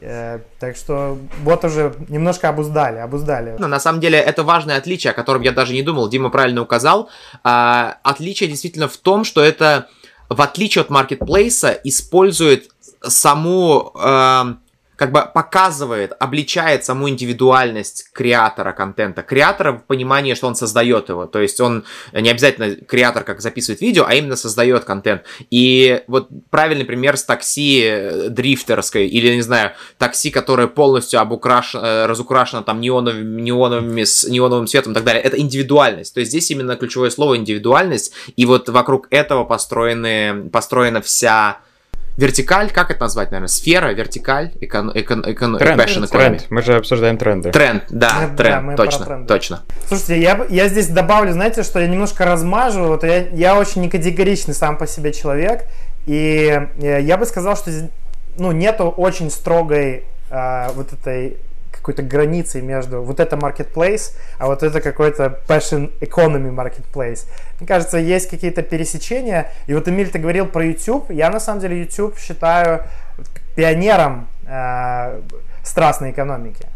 Э, 0.00 0.40
так 0.60 0.76
что 0.76 1.18
вот 1.42 1.64
уже 1.64 1.94
немножко 2.08 2.50
обуздали, 2.50 2.98
обуздали. 2.98 3.56
Но 3.58 3.68
на 3.68 3.80
самом 3.80 4.00
деле 4.00 4.18
это 4.18 4.44
важное 4.44 4.76
отличие, 4.76 5.12
о 5.12 5.14
котором 5.14 5.40
я 5.42 5.52
даже 5.52 5.72
не 5.72 5.82
думал, 5.82 6.10
Дима 6.10 6.28
правильно 6.28 6.60
указал. 6.60 7.08
А, 7.42 7.96
отличие 8.02 8.50
действительно 8.50 8.86
в 8.86 8.96
том, 8.98 9.24
что 9.24 9.42
это 9.42 9.88
в 10.28 10.42
отличие 10.42 10.82
от 10.82 10.90
маркетплейса 10.90 11.70
использует 11.84 12.68
саму 13.02 13.92
э, 13.94 14.54
как 15.02 15.10
бы 15.10 15.28
показывает, 15.34 16.12
обличает 16.20 16.84
саму 16.84 17.08
индивидуальность 17.08 18.08
креатора 18.12 18.70
контента. 18.70 19.24
Креатора 19.24 19.72
в 19.72 19.82
понимании, 19.82 20.34
что 20.34 20.46
он 20.46 20.54
создает 20.54 21.08
его. 21.08 21.26
То 21.26 21.40
есть 21.40 21.60
он 21.60 21.84
не 22.12 22.30
обязательно 22.30 22.76
креатор, 22.76 23.24
как 23.24 23.40
записывает 23.40 23.80
видео, 23.80 24.04
а 24.06 24.14
именно 24.14 24.36
создает 24.36 24.84
контент. 24.84 25.22
И 25.50 26.04
вот 26.06 26.28
правильный 26.50 26.84
пример 26.84 27.16
с 27.16 27.24
такси 27.24 27.82
э, 27.84 28.28
дрифтерской 28.28 29.08
или, 29.08 29.34
не 29.34 29.42
знаю, 29.42 29.72
такси, 29.98 30.30
которое 30.30 30.68
полностью 30.68 31.18
обукрашено, 31.18 31.84
э, 31.84 32.06
разукрашено 32.06 32.62
там 32.62 32.80
неоновыми, 32.80 33.40
неоновыми, 33.40 34.04
с 34.04 34.22
неоновым 34.28 34.68
светом 34.68 34.92
и 34.92 34.94
так 34.94 35.02
далее. 35.02 35.20
Это 35.20 35.36
индивидуальность. 35.36 36.14
То 36.14 36.20
есть 36.20 36.30
здесь 36.30 36.48
именно 36.52 36.76
ключевое 36.76 37.10
слово 37.10 37.38
индивидуальность. 37.38 38.12
И 38.36 38.46
вот 38.46 38.68
вокруг 38.68 39.08
этого 39.10 39.42
построены, 39.42 40.48
построена 40.50 41.02
вся 41.02 41.58
Вертикаль, 42.16 42.70
как 42.70 42.90
это 42.90 43.00
назвать, 43.00 43.30
наверное? 43.30 43.48
Сфера, 43.48 43.92
вертикаль, 43.92 44.52
экон, 44.60 44.90
экон, 44.94 45.24
экон, 45.24 45.56
тренд, 45.56 45.80
fashion 45.80 46.06
тренд. 46.06 46.46
Мы 46.50 46.62
же 46.62 46.74
обсуждаем 46.74 47.16
тренды. 47.16 47.50
Тренд, 47.50 47.84
да, 47.88 48.28
мы, 48.30 48.36
тренд, 48.36 48.68
да, 48.68 48.76
точно, 48.76 49.24
точно. 49.26 49.62
Слушайте, 49.88 50.20
я, 50.20 50.46
я 50.50 50.68
здесь 50.68 50.88
добавлю, 50.88 51.32
знаете, 51.32 51.62
что 51.62 51.80
я 51.80 51.86
немножко 51.86 52.26
размажу. 52.26 52.84
Вот 52.84 53.04
я, 53.04 53.28
я 53.28 53.58
очень 53.58 53.80
некатегоричный 53.82 54.54
сам 54.54 54.76
по 54.76 54.86
себе 54.86 55.12
человек, 55.12 55.64
и 56.06 56.68
э, 56.80 57.00
я 57.00 57.16
бы 57.16 57.24
сказал, 57.24 57.56
что 57.56 57.70
ну, 58.36 58.52
нету 58.52 58.88
очень 58.88 59.30
строгой 59.30 60.04
э, 60.30 60.68
вот 60.74 60.92
этой 60.92 61.38
какой-то 61.72 62.02
границей 62.02 62.62
между 62.62 63.02
вот 63.02 63.18
это 63.18 63.36
marketplace, 63.36 64.12
а 64.38 64.46
вот 64.46 64.62
это 64.62 64.80
какой-то 64.80 65.40
passion 65.48 65.90
economy 66.00 66.54
marketplace. 66.54 67.26
Мне 67.58 67.66
кажется, 67.66 67.98
есть 67.98 68.28
какие-то 68.28 68.62
пересечения. 68.62 69.50
И 69.66 69.74
вот, 69.74 69.88
Эмиль, 69.88 70.10
ты 70.10 70.18
говорил 70.18 70.46
про 70.46 70.64
YouTube. 70.64 71.10
Я, 71.10 71.30
на 71.30 71.40
самом 71.40 71.60
деле, 71.60 71.80
YouTube 71.80 72.18
считаю 72.18 72.84
пионером 73.56 74.28
э, 74.46 75.20
страстной 75.64 76.10
экономики. 76.10 76.66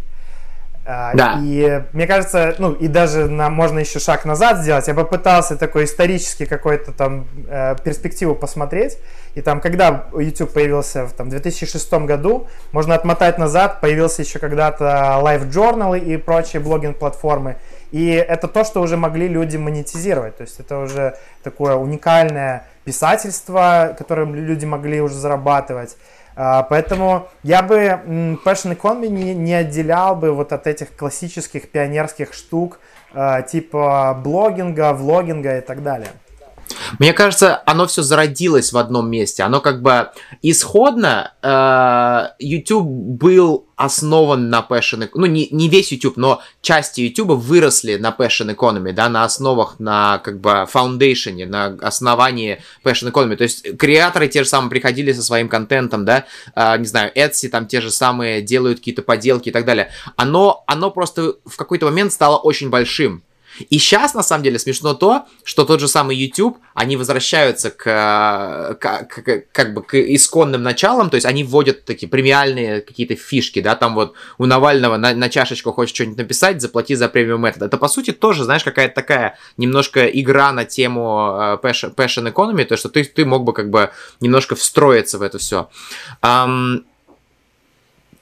А, 0.88 1.12
да. 1.14 1.40
И 1.43 1.83
мне 1.93 2.07
кажется, 2.07 2.55
ну 2.59 2.73
и 2.73 2.87
даже 2.87 3.28
на, 3.28 3.50
можно 3.50 3.81
еще 3.81 3.99
шаг 3.99 4.25
назад 4.25 4.59
сделать. 4.59 4.87
Я 4.87 4.95
попытался 4.95 5.57
такой 5.57 5.85
исторический 5.85 6.47
какой-то 6.47 6.93
там 6.93 7.26
э, 7.49 7.75
перспективу 7.83 8.37
посмотреть. 8.37 8.97
И 9.35 9.43
там, 9.43 9.61
когда 9.61 10.07
YouTube 10.16 10.52
появился 10.52 11.05
в 11.07 11.12
там, 11.12 11.28
2006 11.28 11.93
году, 11.93 12.47
можно 12.71 12.95
отмотать 12.95 13.37
назад, 13.37 13.81
появился 13.81 14.23
еще 14.23 14.38
когда-то 14.38 14.85
Live 15.23 15.50
Journal 15.50 15.99
и 15.99 16.16
прочие 16.16 16.62
блогинг-платформы. 16.62 17.57
И 17.90 18.07
это 18.07 18.47
то, 18.47 18.64
что 18.64 18.81
уже 18.81 18.97
могли 18.97 19.26
люди 19.26 19.57
монетизировать. 19.57 20.37
То 20.37 20.43
есть 20.43 20.61
это 20.61 20.78
уже 20.78 21.16
такое 21.43 21.75
уникальное 21.75 22.64
писательство, 22.85 23.95
которым 23.99 24.35
люди 24.35 24.64
могли 24.64 25.00
уже 25.00 25.16
зарабатывать. 25.16 25.97
А, 26.37 26.62
поэтому 26.62 27.28
я 27.43 27.62
бы 27.62 28.00
Passion 28.45 28.76
Economy 28.76 29.09
не, 29.09 29.35
не 29.35 29.55
отделял 29.55 30.14
бы 30.14 30.33
вот 30.33 30.52
от 30.52 30.66
этих 30.66 30.95
классических 30.95 31.71
пионерских 31.71 32.35
штук, 32.35 32.78
а, 33.14 33.40
типа 33.40 34.21
блогинга, 34.23 34.93
влогинга 34.93 35.59
и 35.59 35.61
так 35.62 35.83
далее. 35.83 36.11
Мне 36.99 37.12
кажется, 37.12 37.62
оно 37.66 37.87
все 37.87 38.02
зародилось 38.02 38.73
в 38.73 38.78
одном 38.78 39.11
месте. 39.11 39.42
Оно 39.42 39.61
как 39.61 39.82
бы 39.82 40.11
исходно 40.42 41.32
э, 41.42 42.35
YouTube 42.38 42.87
был 42.87 43.66
основан 43.76 44.49
на 44.49 44.66
passion, 44.68 45.08
ну 45.14 45.26
не, 45.26 45.49
не 45.50 45.68
весь 45.68 45.92
YouTube, 45.92 46.16
но 46.16 46.40
части 46.62 47.02
YouTube 47.02 47.32
выросли 47.32 47.96
на 47.96 48.14
passion 48.18 48.54
economy, 48.54 48.92
да, 48.92 49.08
на 49.08 49.25
основах, 49.25 49.78
на 49.78 50.18
как 50.18 50.40
бы 50.40 50.66
foundation, 50.73 51.44
на 51.46 51.66
основании 51.82 52.62
passion 52.82 53.12
economy. 53.12 53.37
То 53.37 53.44
есть 53.44 53.76
креаторы 53.76 54.28
те 54.28 54.42
же 54.42 54.49
самые 54.49 54.70
приходили 54.70 55.12
со 55.12 55.23
своим 55.23 55.49
контентом, 55.49 56.04
да, 56.04 56.25
э, 56.54 56.78
не 56.78 56.87
знаю, 56.87 57.12
Etsy 57.14 57.49
там 57.49 57.66
те 57.66 57.80
же 57.80 57.90
самые 57.90 58.40
делают 58.40 58.78
какие-то 58.78 59.02
поделки 59.02 59.50
и 59.50 59.52
так 59.52 59.64
далее. 59.66 59.90
Оно, 60.16 60.64
оно 60.66 60.90
просто 60.90 61.35
в 61.44 61.56
какой-то 61.56 61.87
момент 61.87 62.12
стало 62.12 62.37
очень 62.38 62.70
большим. 62.70 63.23
И 63.71 63.79
сейчас, 63.79 64.15
на 64.15 64.23
самом 64.23 64.45
деле, 64.45 64.59
смешно 64.59 64.95
то, 64.95 65.27
что 65.45 65.65
тот 65.65 65.81
же 65.81 65.89
самый 65.89 66.17
YouTube, 66.17 66.59
они 66.75 66.97
возвращаются 66.97 67.71
к, 67.71 67.85
к, 68.81 69.09
к 69.09 69.45
как 69.53 69.75
бы 69.75 69.83
к 69.83 69.95
исконным 69.95 70.63
началам, 70.63 71.11
то 71.11 71.17
есть 71.17 71.27
они 71.27 71.45
вводят 71.45 71.85
такие 71.85 72.09
премиальные 72.09 72.81
какие-то 72.81 73.17
фишки, 73.17 73.61
да, 73.61 73.75
там 73.75 73.95
вот 73.95 74.15
у 74.39 74.47
Навального 74.47 74.97
на, 74.97 75.15
на 75.15 75.29
чашечку 75.29 75.73
хочешь 75.73 75.95
что-нибудь 75.95 76.19
написать, 76.19 76.61
заплати 76.61 76.95
за 76.95 77.09
премиум 77.09 77.43
метод. 77.43 77.63
Это, 77.63 77.77
по 77.77 77.89
сути, 77.89 78.13
тоже, 78.13 78.45
знаешь, 78.45 78.65
какая-то 78.65 78.95
такая 78.95 79.39
немножко 79.57 80.07
игра 80.07 80.53
на 80.53 80.65
тему 80.65 81.59
passion, 81.63 81.95
passion 81.95 82.33
economy, 82.33 82.65
то, 82.65 82.77
что 82.77 82.89
ты, 82.89 83.05
ты 83.05 83.25
мог 83.25 83.45
бы 83.45 83.53
как 83.53 83.71
бы 83.71 83.91
немножко 84.21 84.55
встроиться 84.55 85.19
в 85.19 85.23
это 85.23 85.39
все. 85.39 85.69
Um, 86.23 86.85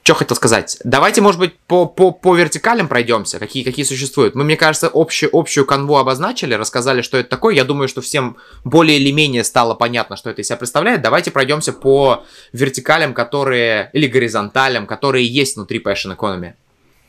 что 0.05 0.13
хотел 0.13 0.37
сказать? 0.37 0.77
Давайте, 0.83 1.21
может 1.21 1.39
быть, 1.39 1.57
по, 1.65 1.87
по, 1.87 2.11
по 2.11 2.35
вертикалям 2.35 2.87
пройдемся, 2.87 3.39
какие, 3.39 3.63
какие 3.63 3.83
существуют. 3.83 4.35
Мы, 4.35 4.43
мне 4.43 4.55
кажется, 4.55 4.87
общую, 4.93 5.31
общую 5.33 5.65
канву 5.65 5.97
обозначили, 5.97 6.53
рассказали, 6.53 7.01
что 7.01 7.17
это 7.17 7.27
такое. 7.27 7.55
Я 7.55 7.63
думаю, 7.63 7.87
что 7.87 8.01
всем 8.01 8.37
более 8.63 8.99
или 8.99 9.11
менее 9.11 9.43
стало 9.43 9.73
понятно, 9.73 10.15
что 10.15 10.29
это 10.29 10.43
из 10.43 10.47
себя 10.47 10.57
представляет. 10.57 11.01
Давайте 11.01 11.31
пройдемся 11.31 11.73
по 11.73 12.23
вертикалям, 12.53 13.15
которые, 13.15 13.89
или 13.93 14.05
горизонталям, 14.05 14.85
которые 14.85 15.25
есть 15.25 15.55
внутри 15.55 15.79
Passion 15.79 16.15
Economy. 16.15 16.53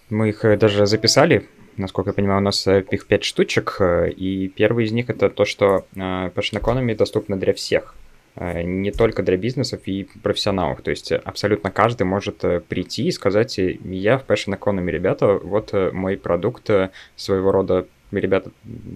Мы 0.08 0.30
их 0.30 0.46
э, 0.46 0.56
даже 0.56 0.86
записали, 0.86 1.46
насколько 1.76 2.10
я 2.10 2.14
понимаю, 2.14 2.38
у 2.40 2.44
нас 2.44 2.66
э, 2.66 2.82
их 2.90 3.06
пять 3.06 3.24
штучек, 3.24 3.76
э, 3.78 4.08
и 4.08 4.48
первый 4.48 4.86
из 4.86 4.92
них 4.92 5.10
это 5.10 5.28
то, 5.28 5.44
что 5.44 5.84
Passion 5.94 6.62
Economy 6.62 6.96
доступна 6.96 7.36
для 7.36 7.52
всех. 7.52 7.94
Э, 8.36 8.62
не 8.62 8.90
только 8.90 9.22
для 9.22 9.36
бизнесов 9.36 9.80
и 9.86 10.08
профессионалов. 10.22 10.82
То 10.82 10.90
есть 10.90 11.10
абсолютно 11.12 11.70
каждый 11.70 12.02
может 12.02 12.44
э, 12.44 12.60
прийти 12.60 13.08
и 13.08 13.10
сказать, 13.10 13.58
я 13.58 14.18
в 14.18 14.26
Passion 14.26 14.58
Economy, 14.58 14.90
ребята, 14.90 15.38
вот 15.42 15.70
э, 15.72 15.90
мой 15.92 16.18
продукт 16.18 16.70
своего 17.16 17.50
рода, 17.50 17.86
ребята 18.12 18.50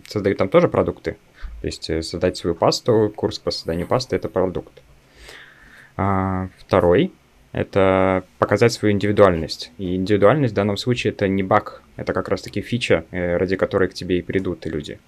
создают 0.06 0.38
там 0.38 0.48
тоже 0.48 0.68
продукты. 0.68 1.16
То 1.62 1.66
есть 1.66 1.84
создать 1.84 2.36
свою 2.36 2.54
пасту, 2.54 3.12
курс 3.14 3.38
по 3.38 3.50
созданию 3.50 3.86
пасты– 3.86 4.16
это 4.16 4.28
продукт. 4.28 4.82
А, 5.96 6.48
второй– 6.58 7.12
это 7.52 8.24
показать 8.38 8.72
свою 8.72 8.92
индивидуальность. 8.92 9.72
И 9.78 9.96
индивидуальность 9.96 10.52
в 10.52 10.56
данном 10.56 10.76
случае– 10.76 11.12
это 11.14 11.28
не 11.28 11.42
баг, 11.42 11.82
это 11.96 12.12
как 12.12 12.28
раз-таки 12.28 12.62
фича, 12.62 13.04
ради 13.10 13.56
которой 13.56 13.88
к 13.88 13.94
тебе 13.94 14.18
и 14.18 14.22
придут 14.22 14.64
люди. 14.64 14.98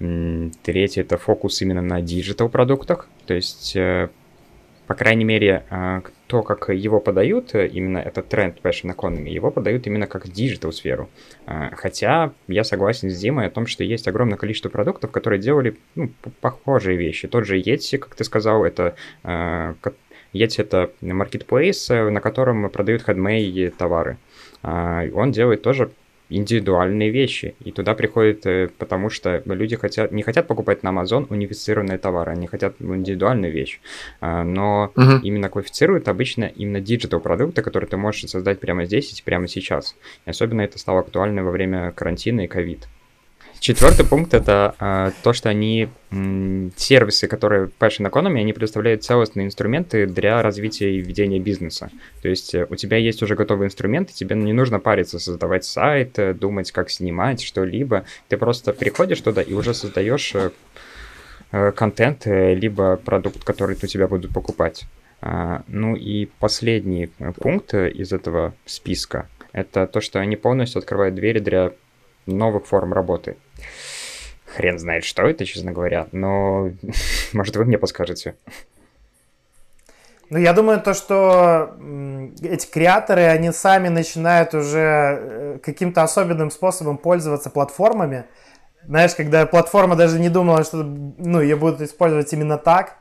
Третье– 0.00 1.02
это 1.02 1.18
фокус 1.18 1.60
именно 1.60 1.82
на 1.82 2.00
digital 2.00 2.48
продуктах, 2.48 3.06
то 3.26 3.34
есть 3.34 3.76
э, 3.76 4.08
по 4.90 4.96
крайней 4.96 5.24
мере, 5.24 5.62
а, 5.70 6.02
то, 6.26 6.42
как 6.42 6.70
его 6.70 6.98
подают, 6.98 7.54
именно 7.54 7.98
этот 7.98 8.28
тренд 8.28 8.56
passion 8.60 8.92
economy, 8.92 9.28
его 9.28 9.52
подают 9.52 9.86
именно 9.86 10.08
как 10.08 10.26
digital 10.28 10.72
сферу. 10.72 11.08
А, 11.46 11.70
хотя 11.76 12.32
я 12.48 12.64
согласен 12.64 13.08
с 13.08 13.16
Димой 13.16 13.46
о 13.46 13.50
том, 13.50 13.68
что 13.68 13.84
есть 13.84 14.08
огромное 14.08 14.36
количество 14.36 14.68
продуктов, 14.68 15.12
которые 15.12 15.38
делали 15.38 15.76
ну, 15.94 16.10
похожие 16.40 16.96
вещи. 16.96 17.28
Тот 17.28 17.46
же 17.46 17.60
Etsy, 17.60 17.98
как 17.98 18.16
ты 18.16 18.24
сказал, 18.24 18.64
это 18.64 18.96
Etsy 19.22 20.56
это 20.56 20.90
marketplace, 21.02 22.10
на 22.10 22.20
котором 22.20 22.68
продают 22.68 23.02
хедмей 23.02 23.70
товары. 23.70 24.18
Он 24.64 25.30
делает 25.30 25.62
тоже 25.62 25.92
индивидуальные 26.30 27.10
вещи. 27.10 27.54
И 27.64 27.72
туда 27.72 27.94
приходят, 27.94 28.46
э, 28.46 28.68
потому 28.78 29.10
что 29.10 29.42
люди 29.44 29.76
хотят, 29.76 30.12
не 30.12 30.22
хотят 30.22 30.46
покупать 30.46 30.82
на 30.82 30.88
Amazon 30.88 31.26
унифицированные 31.28 31.98
товары, 31.98 32.32
они 32.32 32.46
хотят 32.46 32.74
индивидуальную 32.80 33.52
вещь. 33.52 33.80
А, 34.20 34.44
но 34.44 34.92
uh-huh. 34.94 35.20
именно 35.22 35.48
квалифицируют 35.48 36.08
обычно 36.08 36.44
именно 36.44 36.80
digital 36.80 37.20
продукты, 37.20 37.62
которые 37.62 37.88
ты 37.88 37.96
можешь 37.96 38.28
создать 38.30 38.60
прямо 38.60 38.84
здесь 38.84 39.18
и 39.18 39.22
прямо 39.22 39.48
сейчас. 39.48 39.96
И 40.26 40.30
особенно 40.30 40.62
это 40.62 40.78
стало 40.78 41.00
актуально 41.00 41.44
во 41.44 41.50
время 41.50 41.92
карантина 41.92 42.42
и 42.42 42.46
ковид. 42.46 42.88
Четвертый 43.60 44.06
пункт 44.06 44.32
это 44.32 44.74
э, 44.80 45.10
то, 45.22 45.34
что 45.34 45.50
они 45.50 45.90
м, 46.10 46.72
сервисы, 46.76 47.28
которые 47.28 47.70
Passion 47.78 48.10
Economy, 48.10 48.40
они 48.40 48.54
предоставляют 48.54 49.04
целостные 49.04 49.46
инструменты 49.46 50.06
для 50.06 50.40
развития 50.40 50.94
и 50.94 51.00
ведения 51.02 51.38
бизнеса. 51.38 51.90
То 52.22 52.30
есть 52.30 52.54
э, 52.54 52.66
у 52.70 52.76
тебя 52.76 52.96
есть 52.96 53.22
уже 53.22 53.34
готовый 53.36 53.66
инструмент, 53.66 54.10
и 54.10 54.14
тебе 54.14 54.34
не 54.34 54.54
нужно 54.54 54.80
париться, 54.80 55.18
создавать 55.18 55.66
сайт, 55.66 56.18
э, 56.18 56.32
думать, 56.32 56.72
как 56.72 56.90
снимать 56.90 57.42
что-либо. 57.42 58.06
Ты 58.28 58.38
просто 58.38 58.72
приходишь 58.72 59.20
туда 59.20 59.42
и 59.42 59.52
уже 59.52 59.74
создаешь 59.74 60.34
э, 61.52 61.72
контент, 61.72 62.22
либо 62.24 62.96
продукт, 62.96 63.44
который 63.44 63.76
у 63.76 63.86
тебя 63.86 64.08
будут 64.08 64.32
покупать. 64.32 64.84
А, 65.20 65.64
ну 65.68 65.96
и 65.96 66.30
последний 66.38 67.10
пункт 67.36 67.74
из 67.74 68.10
этого 68.10 68.54
списка 68.64 69.28
это 69.52 69.86
то, 69.86 70.00
что 70.00 70.20
они 70.20 70.36
полностью 70.36 70.78
открывают 70.78 71.14
двери 71.14 71.40
для 71.40 71.72
новых 72.26 72.66
форм 72.66 72.92
работы. 72.92 73.36
Хрен 74.56 74.78
знает, 74.78 75.04
что 75.04 75.22
это, 75.22 75.44
честно 75.44 75.72
говоря, 75.72 76.08
но, 76.12 76.70
может, 77.32 77.56
вы 77.56 77.64
мне 77.64 77.78
подскажете. 77.78 78.34
Ну, 80.30 80.38
я 80.38 80.52
думаю, 80.52 80.80
то, 80.80 80.94
что 80.94 81.76
эти 82.40 82.70
креаторы, 82.70 83.22
они 83.22 83.50
сами 83.50 83.88
начинают 83.88 84.54
уже 84.54 84.78
э, 84.78 85.58
каким-то 85.60 86.04
особенным 86.04 86.52
способом 86.52 86.98
пользоваться 86.98 87.50
платформами. 87.50 88.26
Знаешь, 88.86 89.14
когда 89.16 89.44
платформа 89.44 89.96
даже 89.96 90.20
не 90.20 90.28
думала, 90.28 90.62
что 90.62 90.84
ну, 90.84 91.40
ее 91.40 91.56
будут 91.56 91.80
использовать 91.80 92.32
именно 92.32 92.58
так, 92.58 92.96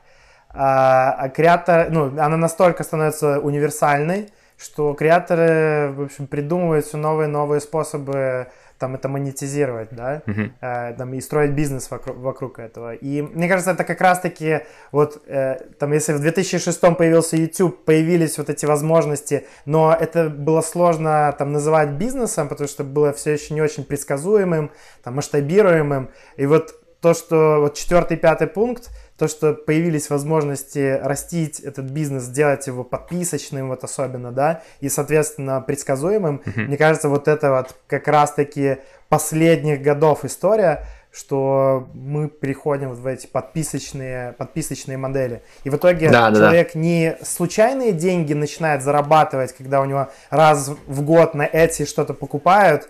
а, 0.50 1.14
а 1.20 1.30
креатор, 1.30 1.92
ну, 1.92 2.06
она 2.20 2.36
настолько 2.36 2.84
становится 2.84 3.40
универсальной, 3.40 4.30
что 4.58 4.96
креаторы, 4.96 5.92
в 5.92 6.02
общем, 6.02 6.26
придумывают 6.26 6.86
все 6.86 6.98
новые 6.98 7.28
новые 7.28 7.62
способы 7.62 8.48
там 8.80 8.96
это 8.96 9.10
монетизировать, 9.10 9.90
да, 9.92 10.24
uh-huh. 10.26 10.52
э, 10.62 10.94
там 10.98 11.14
и 11.14 11.22
строить 11.22 11.52
бизнес 11.52 11.92
вокруг, 11.92 12.18
вокруг 12.18 12.60
этого. 12.60 12.96
И 12.96 13.22
мне 13.22 13.48
кажется, 13.48 13.72
это 13.72 13.84
как 13.84 14.02
раз-таки 14.02 14.62
вот 14.92 15.22
э, 15.28 15.58
там, 15.78 15.92
если 15.92 16.14
в 16.14 16.20
2006 16.20 16.80
появился 16.98 17.36
YouTube, 17.36 17.84
появились 17.84 18.38
вот 18.38 18.50
эти 18.50 18.66
возможности, 18.66 19.46
но 19.66 19.96
это 20.00 20.30
было 20.30 20.62
сложно 20.62 21.36
там 21.38 21.52
называть 21.52 21.92
бизнесом, 21.92 22.48
потому 22.48 22.68
что 22.68 22.84
было 22.84 23.12
все 23.12 23.34
еще 23.34 23.54
не 23.54 23.62
очень 23.62 23.84
предсказуемым, 23.84 24.72
там 25.04 25.16
масштабируемым. 25.16 26.10
И 26.38 26.46
вот 26.46 26.76
то, 27.02 27.14
что 27.14 27.60
вот 27.60 27.76
четвертый, 27.76 28.18
пятый 28.18 28.48
пункт, 28.48 28.90
то, 29.20 29.28
что 29.28 29.54
появились 29.54 30.10
возможности 30.10 30.98
растить 31.04 31.60
этот 31.60 31.86
бизнес, 31.86 32.24
сделать 32.24 32.66
его 32.68 32.86
подписочным, 32.86 33.68
вот 33.68 33.84
особенно, 33.84 34.32
да, 34.32 34.64
и, 34.80 34.88
соответственно, 34.88 35.60
предсказуемым, 35.62 36.42
uh-huh. 36.44 36.62
мне 36.62 36.78
кажется, 36.78 37.10
вот 37.10 37.28
это 37.28 37.52
вот 37.52 37.76
как 37.88 38.08
раз-таки 38.08 38.78
последних 39.10 39.82
годов 39.82 40.24
история, 40.24 40.86
что 41.12 41.90
мы 41.94 42.30
переходим 42.30 42.94
в 42.94 43.06
эти 43.06 43.28
подписочные, 43.28 44.34
подписочные 44.34 44.98
модели. 44.98 45.42
И 45.66 45.70
в 45.70 45.76
итоге 45.76 46.10
да, 46.10 46.32
человек 46.32 46.68
да, 46.68 46.74
да. 46.74 46.80
не 46.80 47.18
случайные 47.22 47.92
деньги 47.92 48.34
начинает 48.34 48.84
зарабатывать, 48.84 49.54
когда 49.54 49.82
у 49.82 49.86
него 49.86 50.10
раз 50.30 50.72
в 50.88 51.02
год 51.02 51.34
на 51.34 51.44
эти 51.44 51.86
что-то 51.86 52.14
покупают, 52.14 52.90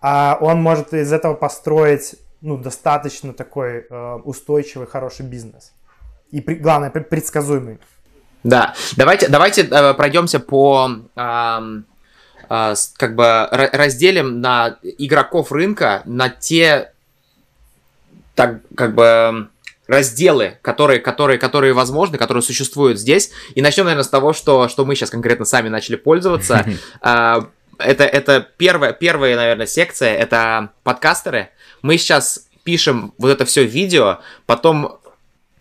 а 0.00 0.38
он 0.40 0.60
может 0.60 0.92
из 0.92 1.12
этого 1.12 1.34
построить 1.34 2.16
ну, 2.40 2.56
достаточно 2.56 3.32
такой 3.32 3.86
э, 3.88 4.14
устойчивый, 4.24 4.86
хороший 4.86 5.26
бизнес. 5.26 5.72
И 6.30 6.40
при, 6.40 6.54
главное, 6.54 6.90
предсказуемый. 6.90 7.78
Да, 8.44 8.74
давайте, 8.96 9.28
давайте 9.28 9.62
э, 9.62 9.94
пройдемся 9.94 10.40
по 10.40 10.90
э, 11.16 11.60
э, 12.48 12.74
как 12.96 13.14
бы 13.14 13.48
разделим 13.50 14.40
на 14.40 14.78
игроков 14.82 15.52
рынка 15.52 16.02
на 16.04 16.28
те 16.28 16.92
так 18.34 18.60
как 18.76 18.94
бы 18.94 19.48
разделы, 19.88 20.58
которые, 20.62 21.00
которые, 21.00 21.38
которые 21.38 21.72
возможны, 21.72 22.18
которые 22.18 22.42
существуют 22.42 22.98
здесь. 23.00 23.30
И 23.54 23.62
начнем, 23.62 23.84
наверное, 23.84 24.04
с 24.04 24.08
того, 24.08 24.32
что, 24.32 24.68
что 24.68 24.84
мы 24.84 24.94
сейчас 24.94 25.10
конкретно 25.10 25.44
сами 25.44 25.68
начали 25.68 25.96
пользоваться. 25.96 26.64
А, 27.00 27.48
это, 27.78 28.04
это 28.04 28.46
первая, 28.56 28.92
первая, 28.92 29.36
наверное, 29.36 29.66
секция, 29.66 30.14
это 30.14 30.70
подкастеры. 30.82 31.50
Мы 31.80 31.96
сейчас 31.96 32.48
пишем 32.64 33.14
вот 33.18 33.30
это 33.30 33.44
все 33.44 33.64
видео, 33.64 34.18
потом, 34.46 34.97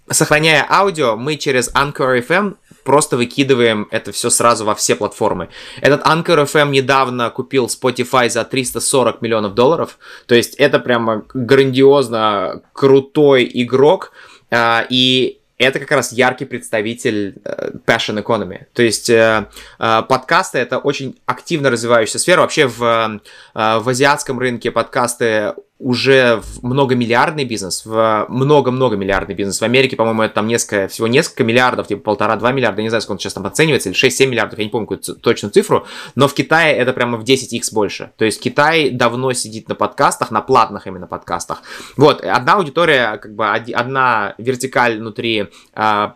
сохраняя 0.10 0.65
аудио, 0.70 1.15
мы 1.15 1.36
через 1.38 1.74
Anchor 1.74 2.26
FM 2.26 2.56
просто 2.84 3.17
выкидываем 3.17 3.88
это 3.91 4.12
все 4.12 4.30
сразу 4.30 4.65
во 4.65 4.74
все 4.74 4.96
платформы. 4.96 5.50
Этот 5.82 6.06
Anchor 6.06 6.46
FM 6.46 6.70
недавно 6.70 7.30
купил 7.30 7.67
Spotify 7.67 8.30
за 8.30 8.43
340 8.46 9.22
миллионов 9.22 9.54
долларов, 9.54 9.98
то 10.26 10.36
есть 10.36 10.56
это 10.56 10.80
прямо 10.80 11.26
грандиозно 11.34 12.62
крутой 12.74 13.50
игрок, 13.54 14.12
а, 14.50 14.86
и 14.89 15.39
это 15.58 15.80
как 15.80 15.91
раз 15.91 16.13
яркий 16.13 16.46
представитель 16.46 17.36
э, 17.43 17.72
passion 17.86 18.24
economy. 18.24 18.65
То 18.74 18.84
есть 18.84 19.10
э, 19.10 19.48
э, 19.80 20.04
подкасты 20.08 20.60
это 20.60 20.78
очень 20.78 21.20
активно 21.26 21.72
развивающаяся 21.72 22.20
сфера. 22.20 22.41
Вообще 22.41 22.67
в, 22.67 23.20
в 23.56 23.89
азиатском 23.89 24.38
рынке 24.38 24.70
подкасты 24.70 25.56
уже 25.80 26.42
в 26.42 26.63
многомиллиардный 26.63 27.46
бизнес, 27.46 27.86
в 27.86 28.26
много-много 28.30 28.96
миллиардный 28.96 29.36
бизнес. 29.36 29.62
В 29.62 29.63
Америке, 29.63 29.96
по-моему, 29.96 30.24
это 30.24 30.36
там 30.36 30.48
несколько, 30.48 30.88
всего 30.88 31.08
несколько 31.08 31.44
миллиардов, 31.44 31.88
типа 31.88 32.02
полтора-два 32.02 32.52
миллиарда, 32.52 32.82
я 32.82 32.84
не 32.84 32.90
знаю, 32.90 33.02
сколько 33.02 33.18
он 33.18 33.20
сейчас 33.20 33.34
там 33.34 33.46
оценивается, 33.46 33.90
или 33.90 33.98
6-7 33.98 34.28
миллиардов, 34.28 34.58
я 34.58 34.66
не 34.66 34.72
помню 34.72 34.88
какую 34.88 35.16
точную 35.18 35.52
цифру, 35.52 35.86
но 36.16 36.28
в 36.28 36.34
Китае 36.34 36.76
это 36.76 36.94
прямо 36.94 37.18
в 37.18 37.24
10x 37.24 37.74
больше. 37.74 38.12
То 38.18 38.26
есть 38.26 38.42
Китай 38.42 38.90
давно 38.90 39.34
сидит 39.34 39.70
на 39.70 39.76
подкастах, 39.76 40.32
на 40.32 40.42
платных 40.42 40.88
именно 40.88 41.08
подкастах. 41.08 41.62
Вот, 41.96 42.22
одна 42.22 42.54
аудитория, 42.54 43.18
как 43.18 43.36
бы 43.36 43.48
одна 43.48 44.34
вертикаль 44.40 44.98
внутри 44.98 45.48
а, 45.74 46.16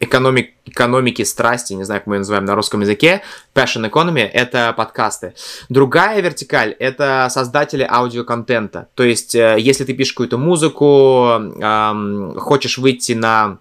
экономик, 0.00 0.52
экономики 0.64 1.22
страсти, 1.22 1.72
не 1.72 1.84
знаю, 1.84 2.00
как 2.00 2.06
мы 2.06 2.16
ее 2.16 2.20
называем 2.20 2.44
на 2.44 2.54
русском 2.54 2.80
языке, 2.80 3.22
passion 3.54 3.90
economy, 3.90 4.22
это 4.22 4.72
подкасты. 4.76 5.34
Другая 5.68 6.20
вертикаль— 6.20 6.74
это 6.78 7.28
создатели 7.30 7.86
аудиоконтента. 7.88 8.88
То 8.94 9.02
есть, 9.02 9.34
э, 9.34 9.56
если 9.58 9.84
ты 9.84 9.94
пишешь 9.94 10.12
какую-то 10.12 10.38
музыку, 10.38 11.26
эм, 11.60 12.34
хочешь 12.38 12.78
выйти 12.78 13.12
на 13.12 13.58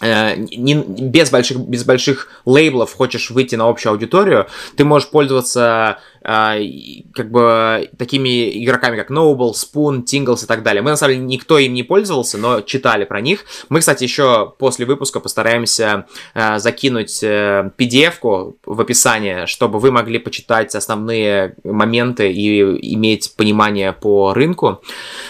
Э, 0.00 0.34
не, 0.36 0.74
без, 0.74 1.30
больших, 1.30 1.58
без 1.58 1.84
больших 1.84 2.28
лейблов 2.44 2.92
хочешь 2.92 3.30
выйти 3.30 3.54
на 3.54 3.68
общую 3.68 3.92
аудиторию, 3.92 4.48
ты 4.76 4.84
можешь 4.84 5.08
пользоваться 5.08 5.98
как 6.24 7.30
бы 7.30 7.90
такими 7.98 8.64
игроками, 8.64 8.96
как 8.96 9.10
Noble, 9.10 9.52
Spoon, 9.52 10.04
Tingles 10.04 10.44
и 10.44 10.46
так 10.46 10.62
далее. 10.62 10.82
Мы, 10.82 10.90
на 10.90 10.96
самом 10.96 11.14
деле, 11.14 11.26
никто 11.26 11.58
им 11.58 11.74
не 11.74 11.82
пользовался, 11.82 12.38
но 12.38 12.62
читали 12.62 13.04
про 13.04 13.20
них. 13.20 13.44
Мы, 13.68 13.80
кстати, 13.80 14.04
еще 14.04 14.54
после 14.58 14.86
выпуска 14.86 15.20
постараемся 15.20 16.06
э, 16.34 16.58
закинуть 16.58 17.22
э, 17.22 17.70
PDF-ку 17.76 18.56
в 18.64 18.80
описание, 18.80 19.46
чтобы 19.46 19.78
вы 19.78 19.90
могли 19.90 20.18
почитать 20.18 20.74
основные 20.74 21.56
моменты 21.62 22.32
и 22.32 22.94
иметь 22.94 23.34
понимание 23.36 23.92
по 23.92 24.32
рынку. 24.32 24.82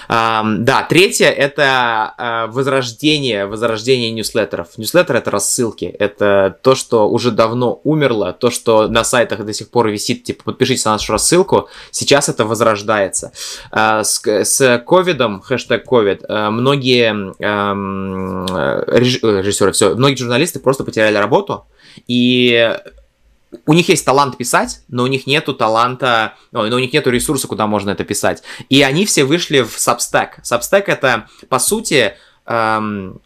Э, 0.08 0.42
да, 0.44 0.82
третье— 0.88 1.28
это 1.30 2.14
э, 2.16 2.52
возрождение, 2.52 3.46
возрождение 3.46 4.12
ньюслеттеров. 4.12 4.78
Ньюслеттер— 4.78 5.16
это 5.16 5.32
рассылки. 5.32 5.86
Это 5.86 6.56
то, 6.62 6.76
что 6.76 7.08
уже 7.08 7.32
давно 7.32 7.80
умерло, 7.82 8.32
то, 8.32 8.50
что 8.50 8.86
на 8.86 9.02
сайтах 9.02 9.44
до 9.44 9.52
сих 9.52 9.70
пор 9.70 9.88
висит, 9.88 10.22
типа, 10.22 10.44
подпишитесь 10.44 10.83
на 10.84 10.92
нашу 10.92 11.12
рассылку. 11.12 11.68
Сейчас 11.90 12.28
это 12.28 12.44
возрождается. 12.44 13.32
А, 13.70 14.04
с 14.04 14.78
ковидом, 14.86 15.40
хэштег 15.40 15.84
ковид, 15.84 16.24
а, 16.28 16.50
многие 16.50 17.34
эм, 17.38 18.46
режиссеры, 18.46 19.72
все, 19.72 19.94
многие 19.94 20.16
журналисты 20.16 20.60
просто 20.60 20.84
потеряли 20.84 21.16
работу, 21.16 21.66
и 22.06 22.76
у 23.66 23.72
них 23.72 23.88
есть 23.88 24.04
талант 24.04 24.36
писать, 24.36 24.80
но 24.88 25.04
у 25.04 25.06
них 25.06 25.26
нету 25.26 25.54
таланта, 25.54 26.34
но 26.52 26.62
у 26.62 26.78
них 26.78 26.92
нету 26.92 27.10
ресурса, 27.10 27.46
куда 27.46 27.66
можно 27.66 27.90
это 27.90 28.04
писать. 28.04 28.42
И 28.68 28.82
они 28.82 29.06
все 29.06 29.24
вышли 29.24 29.60
в 29.60 29.76
Substack. 29.76 30.42
Substack 30.42 30.84
это, 30.86 31.28
по 31.48 31.58
сути, 31.58 32.14
эм, 32.46 33.20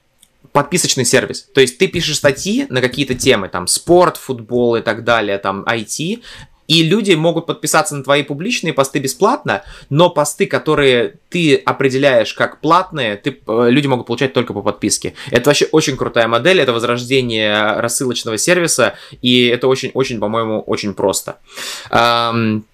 подписочный 0.53 1.05
сервис. 1.05 1.49
То 1.55 1.61
есть 1.61 1.79
ты 1.79 1.89
пишешь 1.89 2.17
статьи 2.17 2.67
на 2.69 2.81
какие-то 2.81 3.15
темы, 3.15 3.49
там 3.49 3.67
спорт, 3.67 4.17
футбол 4.17 4.77
и 4.77 4.81
так 4.81 5.05
далее, 5.05 5.39
там 5.39 5.63
IT, 5.63 6.23
и 6.69 6.83
люди 6.83 7.13
могут 7.15 7.47
подписаться 7.47 7.97
на 7.97 8.05
твои 8.05 8.23
публичные 8.23 8.73
посты 8.73 9.01
бесплатно, 9.01 9.65
но 9.91 10.11
посты, 10.11 10.47
которые 10.47 11.15
ты 11.31 11.57
определяешь 11.57 12.35
как 12.35 12.61
платные, 12.61 13.17
ты, 13.17 13.41
э, 13.47 13.67
люди 13.71 13.87
могут 13.87 14.07
получать 14.07 14.33
только 14.35 14.53
по 14.53 14.63
подписке. 14.63 15.15
Это 15.31 15.51
вообще 15.51 15.67
очень 15.73 15.97
крутая 15.97 16.29
модель, 16.29 16.61
это 16.61 16.73
возрождение 16.73 17.81
рассылочного 17.81 18.39
сервиса, 18.39 18.95
и 19.23 19.47
это 19.47 19.67
очень-очень, 19.67 20.21
по-моему, 20.21 20.61
очень 20.61 20.95
просто. 20.95 21.39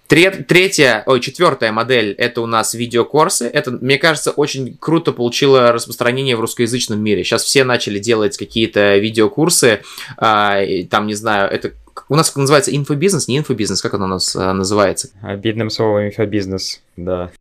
Третья, 0.07 1.03
ой, 1.07 1.21
четвертая 1.21 1.73
модель 1.73 2.13
это 2.13 2.43
у 2.43 2.47
нас 2.47 2.75
видеокурсы. 2.75 3.47
Это, 3.47 3.71
мне 3.71 3.97
кажется, 3.97 4.33
очень 4.33 4.77
круто 4.79 5.13
получило 5.13 5.73
распространение 5.73 6.37
в 6.37 6.41
русскоязычном 6.41 7.01
мире. 7.01 7.25
Сейчас 7.25 7.43
все 7.43 7.65
начали 7.65 7.99
делать 7.99 8.37
какие-то 8.37 8.99
видеокурсы. 8.99 9.83
А, 10.19 10.61
там, 10.91 11.07
не 11.07 11.15
знаю, 11.15 11.51
это 11.51 11.73
у 12.15 12.17
нас 12.17 12.35
называется 12.37 12.75
инфобизнес, 12.75 13.27
не 13.27 13.39
инфобизнес, 13.39 13.83
как 13.83 13.95
оно 13.95 14.05
у 14.05 14.09
нас 14.09 14.37
а, 14.37 14.53
называется? 14.53 15.09
Обидным 15.21 15.69
словом 15.69 16.07
инфобизнес, 16.07 16.81
да. 16.97 17.33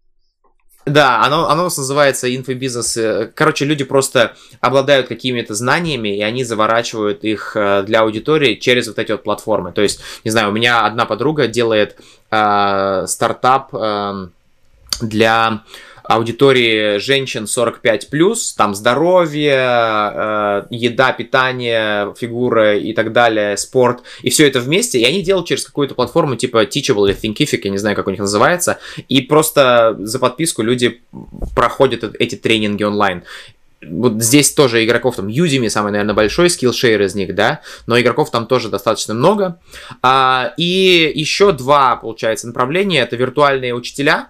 Да, 0.88 1.24
оно, 1.24 1.48
оно 1.48 1.66
называется 1.66 2.36
инфобизнес. 2.36 3.32
Короче, 3.36 3.66
люди 3.66 3.84
просто 3.84 4.36
обладают 4.62 5.08
какими-то 5.08 5.54
знаниями, 5.54 6.18
и 6.18 6.24
они 6.24 6.44
заворачивают 6.44 7.24
их 7.24 7.56
э, 7.56 7.84
для 7.84 8.02
аудитории 8.02 8.56
через 8.56 8.88
вот 8.88 8.98
эти 8.98 9.12
вот 9.12 9.24
платформы. 9.24 9.72
То 9.72 9.84
есть, 9.84 10.02
не 10.26 10.32
знаю, 10.32 10.50
у 10.50 10.52
меня 10.52 10.86
одна 10.86 11.06
подруга 11.06 11.48
делает 11.48 11.96
э, 12.32 13.06
стартап 13.08 13.70
э, 13.74 14.28
для 15.02 15.64
аудитории 16.04 16.98
женщин 17.00 17.48
45 17.48 18.10
плюс, 18.10 18.54
там 18.54 18.76
здоровье, 18.76 19.54
э, 19.56 20.63
еда, 20.70 21.12
питание, 21.13 22.13
фигура 22.18 22.78
и 22.78 22.94
так 22.94 23.12
далее, 23.12 23.58
спорт, 23.58 24.04
и 24.22 24.30
все 24.30 24.48
это 24.48 24.60
вместе, 24.60 25.00
и 25.00 25.06
они 25.06 25.22
делают 25.22 25.48
через 25.48 25.66
какую-то 25.66 25.96
платформу 25.96 26.36
типа 26.36 26.66
Teachable 26.66 27.10
или 27.10 27.16
Thinkific, 27.16 27.62
я 27.63 27.72
не 27.72 27.78
знаю, 27.78 27.96
как 27.96 28.08
у 28.08 28.12
них 28.12 28.20
называется, 28.20 28.80
и 29.10 29.22
просто 29.22 29.96
за 30.00 30.20
подписку 30.20 30.62
люди 30.62 31.02
проходят 31.56 32.04
эти 32.20 32.36
тренинги 32.36 32.84
онлайн 32.84 33.24
вот 33.89 34.22
здесь 34.22 34.52
тоже 34.54 34.84
игроков 34.84 35.16
там 35.16 35.28
Udemy 35.28 35.70
самый, 35.70 35.92
наверное, 35.92 36.16
большой 36.16 36.50
скиллшейр 36.50 37.02
из 37.02 37.16
них, 37.16 37.36
да, 37.36 37.62
но 37.86 38.00
игроков 38.00 38.32
там 38.32 38.48
тоже 38.48 38.70
достаточно 38.70 39.13
много. 39.13 39.60
А, 40.02 40.54
и 40.58 41.12
еще 41.13 41.52
два, 41.52 41.96
получается, 41.96 42.48
направления. 42.48 43.02
Это 43.02 43.16
виртуальные 43.16 43.74
учителя, 43.74 44.30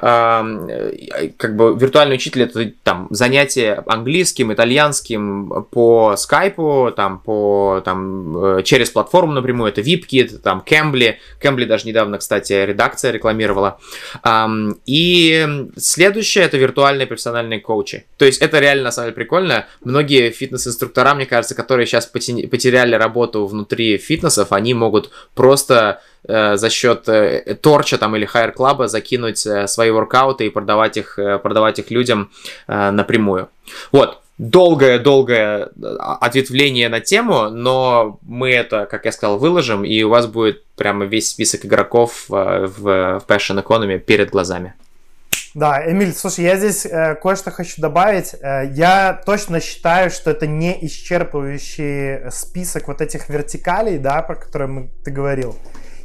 как 0.00 1.56
бы 1.56 1.76
виртуальный 1.78 2.16
учитель 2.16 2.42
это 2.42 2.72
там 2.82 3.08
занятие 3.10 3.82
английским, 3.86 4.52
итальянским 4.52 5.66
по 5.70 6.16
скайпу, 6.16 6.92
там 6.96 7.18
по 7.18 7.82
там 7.84 8.58
э, 8.58 8.62
через 8.62 8.90
платформу 8.90 9.32
напрямую, 9.32 9.70
это 9.70 9.82
VIPKit, 9.82 10.38
там 10.38 10.64
Cambly, 10.66 11.16
Cambly 11.42 11.66
даже 11.66 11.86
недавно, 11.86 12.18
кстати, 12.18 12.52
редакция 12.52 13.12
рекламировала. 13.12 13.78
И 14.86 15.48
следующее 15.76 16.44
это 16.44 16.56
виртуальные 16.56 17.06
профессиональные 17.06 17.60
коучи. 17.60 18.06
То 18.16 18.24
есть 18.24 18.40
это 18.40 18.58
реально 18.58 18.84
на 18.84 18.92
самом 18.92 19.08
деле 19.08 19.16
прикольно. 19.16 19.66
Многие 19.84 20.30
фитнес-инструктора, 20.30 21.14
мне 21.14 21.26
кажется, 21.26 21.54
которые 21.54 21.86
сейчас 21.86 22.06
потеряли 22.06 22.94
работу 22.94 23.46
внутри 23.46 23.98
фитнесов, 23.98 24.52
они 24.52 24.74
могут 24.74 25.10
просто 25.34 26.00
Э, 26.19 26.19
за 26.26 26.70
счет 26.70 27.08
э, 27.08 27.56
торча 27.60 27.98
там 27.98 28.16
или 28.16 28.24
хайр 28.24 28.52
клаба 28.52 28.88
закинуть 28.88 29.46
э, 29.46 29.66
свои 29.66 29.90
воркауты 29.90 30.46
и 30.46 30.50
продавать 30.50 30.96
их, 30.96 31.18
продавать 31.42 31.78
их 31.78 31.90
людям 31.90 32.30
напрямую. 32.66 33.48
Вот, 33.92 34.20
долгое-долгое 34.38 35.68
ответвление 35.98 36.88
на 36.88 37.00
тему, 37.00 37.50
но 37.50 38.18
мы 38.22 38.50
это, 38.50 38.86
как 38.86 39.04
я 39.04 39.12
сказал, 39.12 39.38
выложим, 39.38 39.84
и 39.84 40.02
у 40.02 40.08
вас 40.08 40.26
будет 40.26 40.64
прямо 40.76 41.04
весь 41.04 41.28
список 41.28 41.66
игроков 41.66 42.24
в, 42.28 42.66
в 42.66 43.22
Passion 43.26 43.62
Economy 43.62 43.98
перед 43.98 44.30
глазами. 44.30 44.74
Да, 45.54 45.82
Эмиль, 45.90 46.14
слушай, 46.14 46.44
я 46.44 46.56
здесь 46.56 46.86
э, 46.86 47.16
кое-что 47.16 47.50
хочу 47.50 47.82
добавить. 47.82 48.34
Э, 48.40 48.70
я 48.72 49.20
точно 49.26 49.60
считаю, 49.60 50.10
что 50.10 50.30
это 50.30 50.46
не 50.46 50.78
исчерпывающий 50.86 52.30
список 52.30 52.86
вот 52.86 53.00
этих 53.00 53.28
вертикалей, 53.28 53.98
да, 53.98 54.22
про 54.22 54.36
которые 54.36 54.68
мы, 54.68 54.90
ты 55.04 55.10
говорил. 55.10 55.56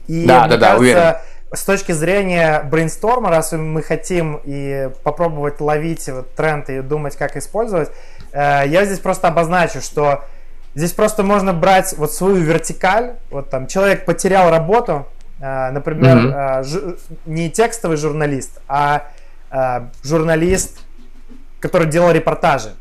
И 0.08 0.26
да, 0.26 0.48
да, 0.48 0.58
да, 0.58 0.78
уверен. 0.78 1.16
С 1.52 1.64
точки 1.64 1.92
зрения 1.94 2.64
брейнсторма, 2.64 3.30
раз 3.30 3.54
мы 3.54 3.82
хотим 3.82 4.42
и 4.44 4.90
попробовать 5.04 5.62
ловить 5.62 6.10
вот 6.10 6.34
тренд 6.36 6.70
и 6.70 6.82
думать, 6.82 7.16
как 7.16 7.38
использовать, 7.38 7.92
э, 8.34 8.64
я 8.68 8.84
здесь 8.86 9.00
просто 9.00 9.28
обозначу, 9.30 9.80
что 9.82 10.26
здесь 10.74 10.92
просто 10.92 11.24
можно 11.24 11.54
брать 11.54 11.94
вот 11.98 12.12
свою 12.12 12.38
вертикаль. 12.38 13.14
Вот 13.30 13.50
там 13.50 13.68
человек 13.68 14.06
потерял 14.06 14.50
работу, 14.50 15.08
э, 15.40 15.72
например, 15.72 16.18
mm-hmm. 16.18 16.64
ж, 16.64 16.96
не 17.26 17.50
текстовый 17.50 17.98
журналист, 17.98 18.60
а 18.68 19.08
журналист, 20.04 20.80
который 21.62 21.88
делал 21.88 22.12
репортажи. 22.12 22.72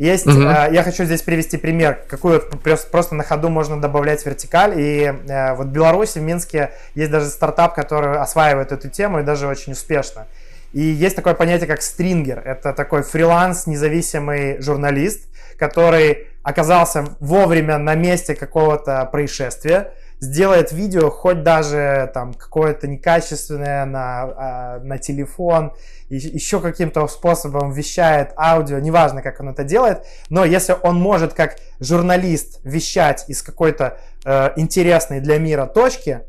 Есть, 0.00 0.26
угу. 0.26 0.40
э, 0.40 0.70
я 0.72 0.82
хочу 0.82 1.04
здесь 1.04 1.20
привести 1.20 1.58
пример, 1.58 1.98
какую 2.08 2.40
просто, 2.40 3.14
на 3.14 3.22
ходу 3.22 3.50
можно 3.50 3.78
добавлять 3.78 4.24
вертикаль. 4.24 4.80
И 4.80 5.02
э, 5.02 5.54
вот 5.54 5.66
в 5.66 5.70
Беларуси, 5.70 6.18
в 6.18 6.22
Минске 6.22 6.70
есть 6.94 7.10
даже 7.10 7.26
стартап, 7.26 7.74
который 7.74 8.16
осваивает 8.16 8.72
эту 8.72 8.88
тему 8.88 9.20
и 9.20 9.22
даже 9.22 9.46
очень 9.46 9.74
успешно. 9.74 10.26
И 10.72 10.80
есть 10.80 11.16
такое 11.16 11.34
понятие, 11.34 11.66
как 11.66 11.82
стрингер. 11.82 12.40
Это 12.42 12.72
такой 12.72 13.02
фриланс, 13.02 13.66
независимый 13.66 14.58
журналист, 14.62 15.28
который 15.58 16.28
оказался 16.42 17.04
вовремя 17.20 17.76
на 17.76 17.94
месте 17.94 18.34
какого-то 18.34 19.04
происшествия, 19.12 19.92
сделает 20.20 20.70
видео, 20.70 21.10
хоть 21.10 21.42
даже 21.42 22.10
там 22.12 22.34
какое-то 22.34 22.86
некачественное 22.86 23.86
на, 23.86 24.22
а, 24.22 24.80
на 24.80 24.98
телефон, 24.98 25.72
еще 26.10 26.60
каким-то 26.60 27.06
способом 27.08 27.72
вещает 27.72 28.32
аудио, 28.36 28.78
неважно, 28.78 29.22
как 29.22 29.40
он 29.40 29.48
это 29.48 29.64
делает, 29.64 30.04
но 30.28 30.44
если 30.44 30.76
он 30.82 31.00
может 31.00 31.32
как 31.32 31.56
журналист 31.78 32.60
вещать 32.64 33.24
из 33.28 33.42
какой-то 33.42 33.98
э, 34.24 34.50
интересной 34.56 35.20
для 35.20 35.38
мира 35.38 35.66
точки, 35.66 36.22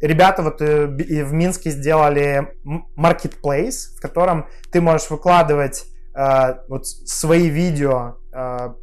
ребята 0.00 0.42
вот 0.42 0.62
э, 0.62 0.86
в 0.86 1.32
Минске 1.32 1.70
сделали 1.70 2.54
marketplace, 2.96 3.96
в 3.96 4.00
котором 4.00 4.46
ты 4.70 4.80
можешь 4.80 5.10
выкладывать 5.10 5.86
э, 6.14 6.54
вот 6.68 6.86
свои 6.86 7.48
видео 7.48 8.16
э, 8.32 8.74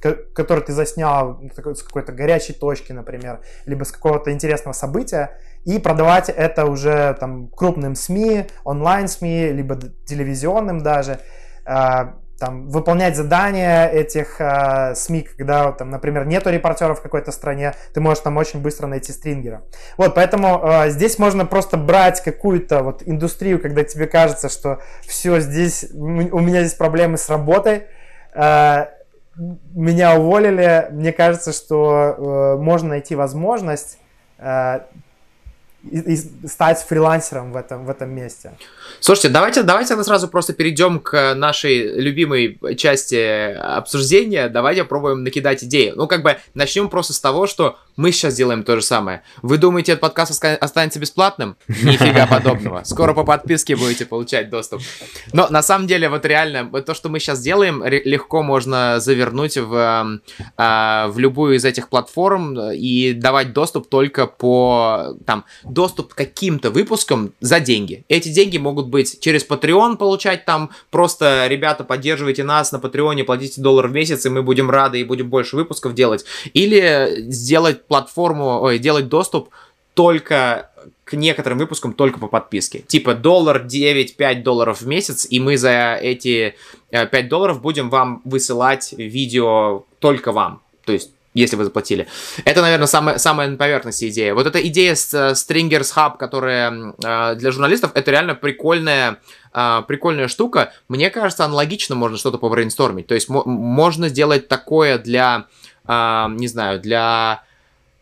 который 0.00 0.62
ты 0.62 0.72
заснял 0.72 1.40
с 1.52 1.82
какой-то 1.82 2.12
горячей 2.12 2.52
точки, 2.52 2.92
например, 2.92 3.40
либо 3.64 3.84
с 3.84 3.92
какого-то 3.92 4.32
интересного 4.32 4.72
события, 4.72 5.38
и 5.64 5.78
продавать 5.78 6.28
это 6.28 6.66
уже 6.66 7.16
там 7.18 7.48
крупным 7.48 7.94
СМИ, 7.94 8.46
онлайн-СМИ, 8.64 9.52
либо 9.52 9.78
телевизионным 10.04 10.82
даже, 10.82 11.18
а, 11.64 12.14
там, 12.38 12.68
выполнять 12.68 13.16
задания 13.16 13.88
этих 13.88 14.40
э, 14.40 14.94
СМИ, 14.94 15.22
когда, 15.36 15.72
там, 15.72 15.90
например, 15.90 16.26
нету 16.26 16.50
репортеров 16.50 16.98
в 16.98 17.02
какой-то 17.02 17.32
стране, 17.32 17.74
ты 17.94 18.00
можешь 18.00 18.22
там 18.22 18.36
очень 18.36 18.60
быстро 18.60 18.86
найти 18.86 19.12
стрингера. 19.12 19.62
Вот, 19.96 20.14
поэтому 20.14 20.60
э, 20.62 20.90
здесь 20.90 21.18
можно 21.18 21.46
просто 21.46 21.78
брать 21.78 22.22
какую-то 22.22 22.82
вот 22.82 23.02
индустрию, 23.06 23.60
когда 23.60 23.84
тебе 23.84 24.06
кажется, 24.06 24.48
что 24.48 24.80
все 25.00 25.40
здесь, 25.40 25.86
у 25.94 26.40
меня 26.40 26.60
здесь 26.60 26.74
проблемы 26.74 27.16
с 27.16 27.30
работой, 27.30 27.84
э, 28.34 28.86
меня 29.38 30.18
уволили, 30.18 30.88
мне 30.90 31.12
кажется, 31.12 31.52
что 31.52 32.56
э, 32.56 32.62
можно 32.62 32.90
найти 32.90 33.14
возможность 33.14 33.98
э, 34.38 34.80
и, 35.90 35.98
и 35.98 36.16
стать 36.46 36.78
фрилансером 36.80 37.52
в 37.52 37.56
этом, 37.56 37.84
в 37.84 37.90
этом 37.90 38.10
месте. 38.10 38.52
Слушайте, 39.00 39.28
давайте, 39.28 39.62
давайте 39.62 39.94
мы 39.94 40.04
сразу 40.04 40.28
просто 40.28 40.52
перейдем 40.52 41.00
к 41.00 41.34
нашей 41.34 42.00
любимой 42.00 42.58
части 42.76 43.52
обсуждения. 43.54 44.48
Давайте 44.48 44.82
попробуем 44.82 45.22
накидать 45.22 45.62
идеи. 45.64 45.92
Ну, 45.94 46.06
как 46.06 46.22
бы 46.22 46.38
начнем 46.54 46.88
просто 46.88 47.12
с 47.12 47.20
того, 47.20 47.46
что 47.46 47.78
мы 47.96 48.12
сейчас 48.12 48.34
делаем 48.34 48.62
то 48.62 48.76
же 48.76 48.82
самое. 48.82 49.22
Вы 49.42 49.58
думаете, 49.58 49.92
этот 49.92 50.02
подкаст 50.02 50.44
останется 50.60 51.00
бесплатным? 51.00 51.56
Нифига 51.68 52.26
подобного. 52.26 52.82
Скоро 52.84 53.14
по 53.14 53.24
подписке 53.24 53.76
будете 53.76 54.04
получать 54.04 54.50
доступ. 54.50 54.82
Но 55.32 55.48
на 55.48 55.62
самом 55.62 55.86
деле, 55.86 56.08
вот 56.08 56.24
реально, 56.26 56.70
то, 56.82 56.94
что 56.94 57.08
мы 57.08 57.20
сейчас 57.20 57.40
делаем, 57.40 57.82
легко 57.84 58.42
можно 58.42 59.00
завернуть 59.00 59.56
в, 59.56 60.20
а, 60.56 61.08
в 61.08 61.18
любую 61.18 61.56
из 61.56 61.64
этих 61.64 61.88
платформ 61.88 62.58
и 62.72 63.12
давать 63.14 63.52
доступ 63.52 63.88
только 63.88 64.26
по, 64.26 65.16
там, 65.24 65.44
доступ 65.64 66.12
к 66.12 66.16
каким-то 66.16 66.70
выпускам 66.70 67.32
за 67.40 67.60
деньги. 67.60 68.04
Эти 68.08 68.28
деньги 68.28 68.58
могут 68.58 68.88
быть 68.88 69.20
через 69.20 69.46
Patreon 69.48 69.96
получать, 69.96 70.44
там, 70.44 70.70
просто, 70.90 71.46
ребята, 71.48 71.84
поддерживайте 71.84 72.44
нас 72.44 72.72
на 72.72 72.78
Патреоне, 72.78 73.24
платите 73.24 73.60
доллар 73.60 73.88
в 73.88 73.92
месяц, 73.92 74.26
и 74.26 74.28
мы 74.28 74.42
будем 74.42 74.70
рады 74.70 75.00
и 75.00 75.04
будем 75.04 75.30
больше 75.30 75.56
выпусков 75.56 75.94
делать. 75.94 76.24
Или 76.52 77.24
сделать 77.28 77.85
платформу, 77.86 78.60
ой, 78.60 78.78
делать 78.78 79.08
доступ 79.08 79.50
только 79.94 80.70
к 81.04 81.14
некоторым 81.14 81.58
выпускам 81.58 81.94
только 81.94 82.18
по 82.18 82.26
подписке. 82.26 82.80
Типа 82.80 83.14
доллар 83.14 83.64
9-5 83.64 84.42
долларов 84.42 84.82
в 84.82 84.86
месяц, 84.86 85.26
и 85.28 85.40
мы 85.40 85.56
за 85.56 85.94
эти 85.94 86.54
5 86.90 87.14
э, 87.14 87.22
долларов 87.22 87.62
будем 87.62 87.88
вам 87.88 88.20
высылать 88.24 88.92
видео 88.92 89.84
только 90.00 90.32
вам. 90.32 90.60
То 90.84 90.92
есть 90.92 91.10
если 91.32 91.56
вы 91.56 91.64
заплатили. 91.64 92.08
Это, 92.44 92.62
наверное, 92.62 92.86
самая, 92.86 93.18
самая 93.18 93.48
на 93.48 93.58
поверхности 93.58 94.08
идея. 94.08 94.32
Вот 94.32 94.46
эта 94.46 94.66
идея 94.68 94.94
с 94.94 95.12
uh, 95.12 95.32
Stringers 95.32 95.94
Hub, 95.94 96.16
которая 96.16 96.70
uh, 96.70 97.34
для 97.34 97.50
журналистов, 97.50 97.90
это 97.92 98.10
реально 98.10 98.34
прикольная, 98.34 99.18
прикольная 99.52 100.28
штука. 100.28 100.72
Мне 100.88 101.10
кажется, 101.10 101.44
аналогично 101.44 101.94
можно 101.94 102.16
что-то 102.16 102.38
побрейнстормить. 102.38 103.06
То 103.06 103.14
есть 103.14 103.28
можно 103.28 104.08
сделать 104.08 104.48
такое 104.48 104.98
для, 104.98 105.46
не 105.86 106.46
знаю, 106.46 106.80
для 106.80 107.42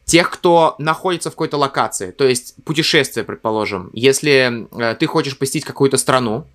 тех, 0.04 0.30
кто 0.30 0.74
находится 0.78 1.30
в 1.30 1.34
какой-то 1.34 1.56
локации, 1.56 2.10
то 2.10 2.26
есть 2.26 2.54
путешествие, 2.64 3.24
предположим. 3.24 3.90
Если 3.92 4.68
э, 4.78 4.94
ты 4.96 5.06
хочешь 5.06 5.38
посетить 5.38 5.64
какую-то 5.64 5.96
страну, 5.96 6.46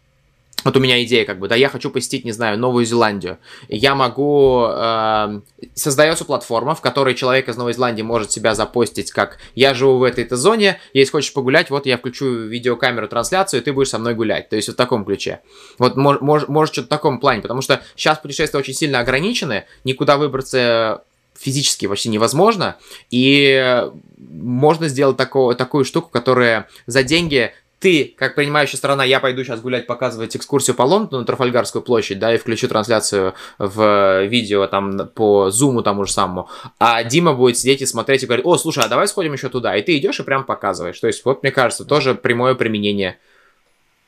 вот 0.66 0.76
у 0.76 0.80
меня 0.80 1.02
идея, 1.04 1.26
как 1.26 1.40
бы, 1.40 1.48
да, 1.48 1.56
я 1.56 1.70
хочу 1.70 1.90
посетить, 1.90 2.26
не 2.26 2.34
знаю, 2.34 2.60
Новую 2.60 2.86
Зеландию. 2.86 3.38
Я 3.70 3.96
могу... 3.96 4.66
Э, 4.70 5.42
создается 5.74 6.26
платформа, 6.26 6.76
в 6.76 6.82
которой 6.82 7.16
человек 7.16 7.48
из 7.48 7.56
Новой 7.56 7.74
Зеландии 7.74 8.02
может 8.02 8.32
себя 8.32 8.56
запостить, 8.56 9.12
как 9.12 9.38
я 9.56 9.74
живу 9.74 9.98
в 9.98 10.04
этой-то 10.04 10.36
зоне, 10.36 10.80
если 10.94 11.12
хочешь 11.12 11.34
погулять, 11.34 11.70
вот 11.70 11.86
я 11.86 11.98
включу 11.98 12.26
видеокамеру, 12.26 13.08
трансляцию, 13.08 13.62
и 13.62 13.64
ты 13.64 13.72
будешь 13.72 13.90
со 13.90 14.00
мной 14.00 14.16
гулять. 14.16 14.50
То 14.50 14.58
есть 14.58 14.68
в 14.70 14.76
таком 14.76 15.06
ключе. 15.06 15.42
Вот 15.78 15.96
мож, 15.96 16.20
мож, 16.20 16.48
может 16.48 16.74
что-то 16.74 16.88
в 16.88 16.90
таком 16.90 17.20
плане, 17.20 17.42
потому 17.42 17.62
что 17.62 17.82
сейчас 17.96 18.18
путешествия 18.20 18.60
очень 18.60 18.74
сильно 18.74 19.00
ограничены, 19.00 19.66
никуда 19.86 20.18
выбраться 20.18 21.04
физически 21.40 21.88
почти 21.88 22.10
невозможно, 22.10 22.78
и 23.10 23.88
можно 24.18 24.88
сделать 24.88 25.18
такого, 25.18 25.56
такую 25.56 25.86
штуку, 25.86 26.10
которая 26.10 26.68
за 26.86 27.04
деньги 27.04 27.54
ты, 27.80 28.14
как 28.18 28.36
принимающая 28.36 28.78
сторона, 28.78 29.06
я 29.06 29.20
пойду 29.20 29.44
сейчас 29.44 29.62
гулять, 29.62 29.88
показывать 29.88 30.36
экскурсию 30.36 30.76
по 30.76 30.84
Лондону, 30.84 31.24
Трафальгарскую 31.26 31.82
площадь, 31.82 32.20
да, 32.20 32.36
и 32.36 32.38
включу 32.38 32.68
трансляцию 32.68 33.34
в 33.58 34.26
видео 34.26 34.68
там 34.68 35.08
по 35.08 35.50
зуму 35.50 35.82
тому 35.82 36.06
же 36.06 36.12
самому, 36.12 36.50
а 36.78 37.04
Дима 37.04 37.34
будет 37.34 37.58
сидеть 37.58 37.82
и 37.82 37.86
смотреть 37.86 38.24
и 38.24 38.26
говорить, 38.26 38.46
о, 38.46 38.58
слушай, 38.58 38.84
а 38.84 38.90
давай 38.90 39.08
сходим 39.08 39.34
еще 39.34 39.50
туда, 39.50 39.76
и 39.78 39.82
ты 39.82 39.98
идешь 39.98 40.20
и 40.20 40.24
прям 40.24 40.44
показываешь. 40.44 41.00
То 41.00 41.08
есть, 41.08 41.24
вот, 41.24 41.42
мне 41.42 41.52
кажется, 41.52 41.86
тоже 41.86 42.16
прямое 42.16 42.54
применение 42.54 43.18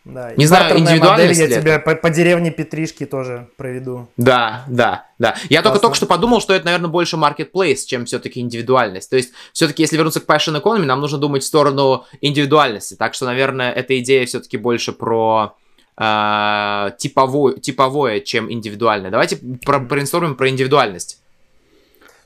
да, 0.04 0.34
не 0.36 0.48
знаю, 0.48 0.80
индивидуальность 0.80 1.40
модель, 1.40 1.54
я 1.54 1.62
тебя 1.62 1.80
по, 1.80 1.94
по 1.94 2.10
деревне 2.10 2.50
Петришки 2.50 3.06
тоже 3.06 3.50
проведу. 3.56 4.08
Да, 4.18 4.66
да, 4.68 5.06
да. 5.20 5.36
Я 5.50 5.62
только 5.62 5.78
только 5.78 5.96
что 5.96 6.08
подумал, 6.08 6.42
что 6.42 6.54
это, 6.56 6.66
наверное, 6.66 6.90
больше 6.90 7.18
marketplace, 7.18 7.86
чем 7.86 8.06
все-таки 8.06 8.40
индивидуальность. 8.40 9.12
То 9.12 9.16
есть, 9.16 9.32
все-таки, 9.54 9.84
если 9.84 9.98
вернуться 9.98 10.20
к 10.20 10.26
passion 10.26 10.60
economy, 10.60 10.86
нам 10.86 11.02
нужно 11.02 11.20
думать 11.20 11.44
в 11.44 11.46
сторону 11.46 12.06
индивидуальности. 12.20 12.96
Так 12.96 13.14
что, 13.14 13.26
наверное, 13.26 13.72
эта 13.72 14.00
идея 14.00 14.26
все-таки 14.26 14.58
больше 14.58 14.92
про 14.92 15.56
э, 15.98 16.92
типовое, 16.98 17.54
типовое, 17.58 18.22
чем 18.22 18.52
индивидуальное. 18.52 19.12
Давайте 19.12 19.38
про, 19.64 19.80
про 19.80 20.50
индивидуальность. 20.50 21.21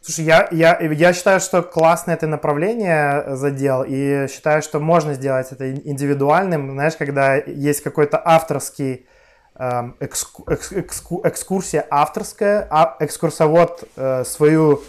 Слушай, 0.05 0.25
я, 0.25 0.47
я, 0.51 0.79
я 0.79 1.13
считаю, 1.13 1.39
что 1.39 1.63
классное 1.63 2.13
это 2.13 2.27
направление 2.27 3.35
задел, 3.35 3.83
и 3.87 4.27
считаю, 4.31 4.61
что 4.61 4.79
можно 4.79 5.15
сделать 5.15 5.47
это 5.51 5.71
индивидуальным. 5.71 6.73
Знаешь, 6.73 6.93
когда 6.95 7.37
есть 7.37 7.81
какой-то 7.81 8.21
авторский 8.23 9.07
эм, 9.55 9.95
экску, 9.99 10.45
экску, 10.47 11.21
экскурсия 11.23 11.87
авторская, 11.89 12.67
а, 12.69 12.97
экскурсовод 12.99 13.85
э, 13.95 14.23
свою 14.25 14.83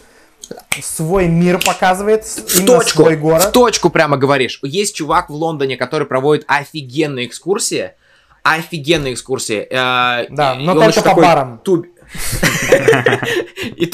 свой 0.83 1.29
мир 1.29 1.61
показывает, 1.65 2.27
в 2.27 2.67
точку, 2.67 3.03
свой 3.03 3.17
город. 3.17 3.45
В 3.45 3.53
точку 3.53 3.89
прямо 3.89 4.19
говоришь. 4.19 4.61
Есть 4.63 4.97
чувак 4.97 5.31
в 5.31 5.33
Лондоне, 5.33 5.79
который 5.79 6.07
проводит 6.07 6.45
офигенные 6.47 7.27
экскурсии, 7.27 7.93
офигенные 8.43 9.15
экскурсии. 9.15 9.67
Э, 9.71 10.27
да, 10.29 10.57
но 10.57 10.75
только 10.75 11.01
по 11.01 11.15
барам. 11.15 11.59
Туб... 11.65 11.87
И 13.77 13.87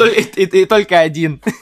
только 0.66 1.00
один. 1.00 1.40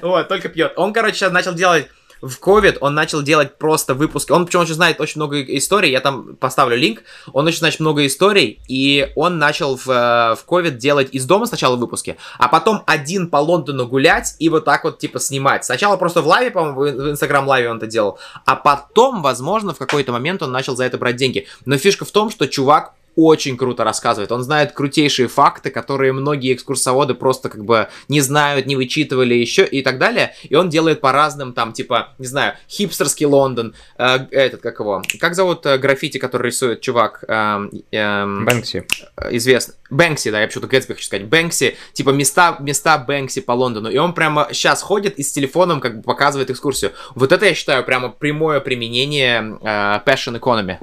Вот, 0.00 0.28
только 0.28 0.48
пьет. 0.48 0.74
Он, 0.76 0.92
короче, 0.92 1.28
начал 1.28 1.54
делать 1.54 1.88
в 2.20 2.38
COVID 2.40 2.78
он 2.80 2.94
начал 2.94 3.22
делать 3.22 3.58
просто 3.58 3.94
выпуски. 3.94 4.32
Он 4.32 4.46
почему 4.46 4.62
очень 4.62 4.74
знает 4.74 5.00
очень 5.00 5.20
много 5.20 5.40
историй. 5.42 5.90
Я 5.90 6.00
там 6.00 6.36
поставлю 6.36 6.76
линк. 6.76 7.02
Он 7.32 7.46
очень 7.46 7.58
знает 7.58 7.78
много 7.80 8.06
историй. 8.06 8.60
И 8.68 9.12
он 9.14 9.38
начал 9.38 9.76
в, 9.76 9.88
э, 9.88 10.36
в 10.36 10.70
делать 10.78 11.08
из 11.12 11.24
дома 11.26 11.46
сначала 11.46 11.76
выпуски, 11.76 12.16
а 12.38 12.48
потом 12.48 12.82
один 12.86 13.28
по 13.28 13.36
Лондону 13.36 13.86
гулять 13.86 14.34
и 14.38 14.48
вот 14.48 14.64
так 14.64 14.84
вот 14.84 14.98
типа 14.98 15.20
снимать. 15.20 15.64
Сначала 15.64 15.96
просто 15.96 16.22
в 16.22 16.26
лайве, 16.26 16.50
по-моему, 16.50 16.80
в 16.80 17.10
Инстаграм 17.10 17.46
лайве 17.46 17.70
он 17.70 17.78
это 17.78 17.86
делал. 17.86 18.18
А 18.44 18.56
потом, 18.56 19.22
возможно, 19.22 19.74
в 19.74 19.78
какой-то 19.78 20.12
момент 20.12 20.42
он 20.42 20.52
начал 20.52 20.76
за 20.76 20.84
это 20.84 20.98
брать 20.98 21.16
деньги. 21.16 21.46
Но 21.64 21.78
фишка 21.78 22.04
в 22.04 22.10
том, 22.10 22.30
что 22.30 22.46
чувак 22.46 22.94
очень 23.16 23.56
круто 23.56 23.84
рассказывает. 23.84 24.30
Он 24.32 24.42
знает 24.42 24.72
крутейшие 24.72 25.28
факты, 25.28 25.70
которые 25.70 26.12
многие 26.12 26.54
экскурсоводы 26.54 27.14
просто 27.14 27.48
как 27.48 27.64
бы 27.64 27.88
не 28.08 28.20
знают, 28.20 28.66
не 28.66 28.76
вычитывали 28.76 29.34
еще 29.34 29.64
и 29.64 29.82
так 29.82 29.98
далее. 29.98 30.34
И 30.44 30.54
он 30.54 30.68
делает 30.68 31.00
по 31.00 31.12
разным, 31.12 31.52
там, 31.52 31.72
типа, 31.72 32.14
не 32.18 32.26
знаю, 32.26 32.54
хипстерский 32.68 33.26
Лондон, 33.26 33.74
э, 33.96 34.18
этот, 34.30 34.60
как 34.60 34.80
его, 34.80 35.02
как 35.18 35.34
зовут 35.34 35.66
э, 35.66 35.78
граффити, 35.78 36.18
который 36.18 36.46
рисует 36.46 36.80
чувак? 36.80 37.24
Э, 37.26 37.68
э, 37.90 38.44
Бэнкси. 38.44 38.86
Известный. 39.30 39.74
Бэнкси, 39.90 40.30
да, 40.30 40.40
я 40.40 40.46
почему-то 40.46 40.68
Гэтсби 40.68 40.94
хочу 40.94 41.06
сказать. 41.06 41.26
Бэнкси, 41.26 41.76
типа 41.92 42.10
места, 42.10 42.56
места 42.60 42.98
Бэнкси 42.98 43.40
по 43.40 43.52
Лондону. 43.52 43.90
И 43.90 43.96
он 43.96 44.14
прямо 44.14 44.48
сейчас 44.52 44.82
ходит 44.82 45.18
и 45.18 45.22
с 45.22 45.32
телефоном 45.32 45.80
как 45.80 45.96
бы 45.96 46.02
показывает 46.02 46.50
экскурсию. 46.50 46.92
Вот 47.14 47.32
это 47.32 47.46
я 47.46 47.54
считаю 47.54 47.84
прямо 47.84 48.10
прямое 48.10 48.60
применение 48.60 49.58
э, 49.60 50.00
Passion 50.06 50.38
Economy. 50.38 50.78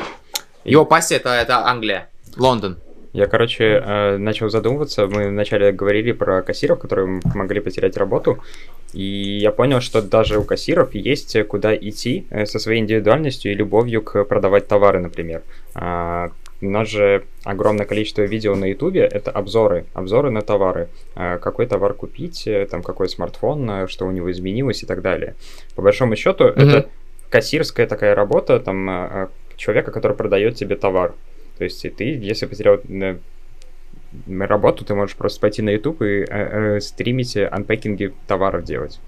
Его 0.65 0.85
пассия 0.85 1.17
это, 1.17 1.29
это 1.29 1.65
Англия. 1.65 2.09
Лондон. 2.37 2.77
Я, 3.15 3.27
короче, 3.27 3.81
э, 3.81 4.17
начал 4.17 4.49
задумываться. 4.49 5.07
Мы 5.07 5.29
вначале 5.29 5.71
говорили 5.71 6.11
про 6.11 6.41
кассиров, 6.41 6.79
которые 6.79 7.21
могли 7.33 7.61
потерять 7.61 7.95
работу. 7.95 8.39
И 8.91 9.39
я 9.41 9.51
понял, 9.51 9.79
что 9.79 10.01
даже 10.01 10.37
у 10.37 10.43
кассиров 10.43 10.93
есть 10.93 11.41
куда 11.47 11.73
идти 11.73 12.27
э, 12.29 12.45
со 12.45 12.59
своей 12.59 12.81
индивидуальностью 12.81 13.53
и 13.53 13.55
любовью 13.55 14.01
к 14.01 14.25
продавать 14.25 14.67
товары, 14.67 14.99
например. 14.99 15.43
А, 15.75 16.31
у 16.61 16.69
нас 16.69 16.89
же 16.89 17.23
огромное 17.45 17.85
количество 17.85 18.23
видео 18.23 18.53
на 18.55 18.65
Ютубе, 18.65 19.03
это 19.03 19.31
обзоры, 19.31 19.85
обзоры 19.93 20.29
на 20.29 20.41
товары. 20.41 20.89
А, 21.15 21.37
какой 21.37 21.67
товар 21.67 21.93
купить, 21.93 22.45
э, 22.47 22.67
там 22.69 22.83
какой 22.83 23.07
смартфон, 23.07 23.87
что 23.87 24.07
у 24.07 24.11
него 24.11 24.29
изменилось 24.29 24.83
и 24.83 24.85
так 24.85 25.01
далее. 25.01 25.35
По 25.75 25.81
большому 25.81 26.17
счету, 26.17 26.49
mm-hmm. 26.49 26.67
это 26.67 26.89
кассирская 27.29 27.87
такая 27.87 28.13
работа, 28.13 28.59
там 28.59 29.29
человека, 29.55 29.91
который 29.91 30.17
продает 30.17 30.55
тебе 30.55 30.75
товар. 30.75 31.13
То 31.57 31.63
есть 31.63 31.81
ты, 31.81 32.03
если 32.03 32.45
потерял 32.45 32.79
э, 32.87 33.17
работу, 34.39 34.85
ты 34.85 34.93
можешь 34.93 35.15
просто 35.15 35.39
пойти 35.39 35.61
на 35.61 35.69
YouTube 35.69 36.01
и 36.01 36.05
э, 36.05 36.25
э, 36.29 36.79
стримить 36.81 37.37
анпекинги 37.37 38.13
товаров 38.27 38.63
делать. 38.63 38.99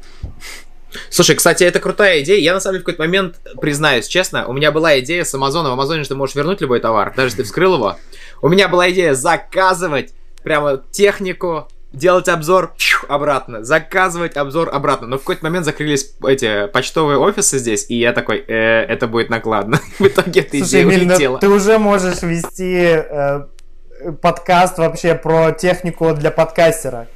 Слушай, 1.10 1.36
кстати, 1.36 1.64
это 1.64 1.80
крутая 1.80 2.22
идея. 2.22 2.40
Я 2.40 2.54
на 2.54 2.60
самом 2.60 2.76
деле 2.76 2.84
в 2.84 2.86
какой-то 2.86 3.04
момент, 3.04 3.40
признаюсь 3.60 4.08
честно, 4.08 4.48
у 4.48 4.54
меня 4.54 4.72
была 4.72 5.00
идея 5.00 5.24
с 5.24 5.34
Амазона. 5.34 5.70
В 5.70 5.74
Амазоне 5.74 6.04
же 6.04 6.10
ты 6.10 6.16
можешь 6.16 6.36
вернуть 6.36 6.62
любой 6.62 6.80
товар, 6.80 7.14
даже 7.16 7.28
если 7.28 7.38
ты 7.38 7.44
вскрыл 7.44 7.76
его. 7.76 7.98
У 8.42 8.48
меня 8.48 8.68
была 8.68 8.90
идея 8.92 9.14
заказывать 9.14 10.14
прямо 10.44 10.82
технику, 10.92 11.68
делать 11.94 12.28
обзор 12.28 12.74
обратно, 13.08 13.64
заказывать 13.64 14.38
обзор 14.38 14.70
обратно. 14.74 15.08
Но 15.08 15.18
в 15.18 15.22
какой-то 15.22 15.44
момент 15.46 15.66
закрылись 15.66 16.16
эти 16.26 16.68
почтовые 16.68 17.18
офисы 17.18 17.58
здесь, 17.58 17.86
и 17.90 17.96
я 17.96 18.14
такой, 18.14 18.44
э, 18.48 18.54
это 18.54 19.08
будет 19.08 19.30
накладно. 19.30 19.80
в 20.00 20.06
итоге 20.06 20.42
эта 20.42 20.60
идея 20.60 20.84
Слушай, 20.84 20.98
улетела. 20.98 21.40
Ты 21.40 21.50
уже 21.50 21.78
можешь 21.78 22.22
вести 22.22 22.76
э, 22.76 23.46
подкаст 24.22 24.78
вообще 24.78 25.16
про 25.16 25.52
технику 25.52 26.14
для 26.14 26.32
подкастера. 26.32 27.08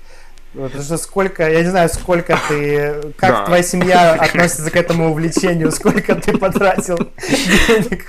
Потому 0.54 0.84
что 0.84 0.98
сколько, 0.98 1.50
я 1.50 1.62
не 1.62 1.70
знаю, 1.70 1.88
сколько 1.88 2.38
ты, 2.50 3.14
как 3.16 3.30
да. 3.30 3.46
твоя 3.46 3.64
семья 3.64 4.14
относится 4.16 4.70
к 4.70 4.76
этому 4.76 5.12
увлечению, 5.12 5.72
сколько 5.72 6.16
ты 6.16 6.38
потратил 6.38 6.98
денег. 6.98 8.06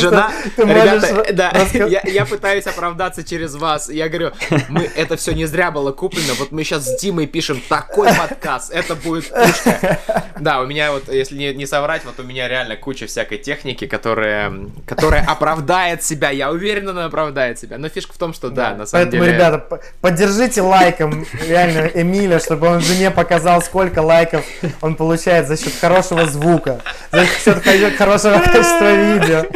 Жена, 0.00 0.32
ребята, 0.56 1.32
да, 1.32 1.52
я, 1.72 2.02
я 2.04 2.24
пытаюсь 2.24 2.66
оправдаться 2.66 3.22
через 3.22 3.54
вас. 3.54 3.88
Я 3.88 4.08
говорю, 4.08 4.32
мы, 4.68 4.90
это 4.96 5.16
все 5.16 5.34
не 5.34 5.46
зря 5.46 5.70
было 5.70 5.92
куплено, 5.92 6.34
вот 6.36 6.50
мы 6.50 6.64
сейчас 6.64 6.84
с 6.84 7.00
Димой 7.00 7.28
пишем 7.28 7.62
такой 7.68 8.08
подкаст, 8.12 8.72
это 8.72 8.96
будет 8.96 9.28
пушка. 9.28 10.00
Да, 10.40 10.62
у 10.62 10.66
меня 10.66 10.90
вот, 10.90 11.08
если 11.08 11.36
не, 11.36 11.54
не 11.54 11.64
соврать, 11.64 12.04
вот 12.04 12.18
у 12.18 12.24
меня 12.24 12.48
реально 12.48 12.76
куча 12.76 13.06
всякой 13.06 13.38
техники, 13.38 13.86
которая, 13.86 14.52
которая 14.84 15.24
оправдает 15.24 16.02
себя, 16.02 16.30
я 16.30 16.50
уверен, 16.50 16.88
она 16.88 17.04
оправдает 17.04 17.60
себя. 17.60 17.78
Но 17.78 17.88
фишка 17.88 18.14
в 18.14 18.18
том, 18.18 18.34
что 18.34 18.50
да, 18.50 18.70
да 18.70 18.78
на 18.78 18.86
самом 18.86 19.04
поэтому, 19.04 19.24
деле... 19.24 19.38
Поэтому, 19.38 19.60
ребята, 19.60 19.86
поддержите 20.00 20.60
лайком, 20.60 21.24
реально 21.46 21.83
Эмиля, 21.94 22.38
чтобы 22.38 22.68
он 22.68 22.80
жене 22.80 23.10
показал, 23.10 23.62
сколько 23.62 24.00
лайков 24.00 24.44
он 24.80 24.96
получает 24.96 25.48
за 25.48 25.56
счет 25.56 25.72
хорошего 25.80 26.26
звука, 26.26 26.80
за 27.10 27.26
счет 27.26 27.62
хорошего 27.96 28.38
качества 28.38 28.94
видео. 28.94 29.44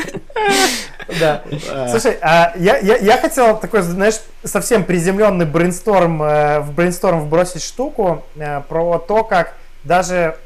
Да. 1.20 1.42
Слушай, 1.88 2.18
а 2.20 2.52
я, 2.56 2.76
я, 2.76 2.96
я 2.98 3.16
хотел 3.16 3.58
такой, 3.58 3.80
знаешь, 3.80 4.20
совсем 4.44 4.84
приземленный 4.84 5.46
брейнсторм, 5.46 6.22
э, 6.22 6.60
в 6.60 6.72
брейнсторм 6.72 7.20
вбросить 7.20 7.62
штуку 7.62 8.26
э, 8.36 8.60
про 8.68 8.98
то, 8.98 9.24
как 9.24 9.54
даже 9.84 10.36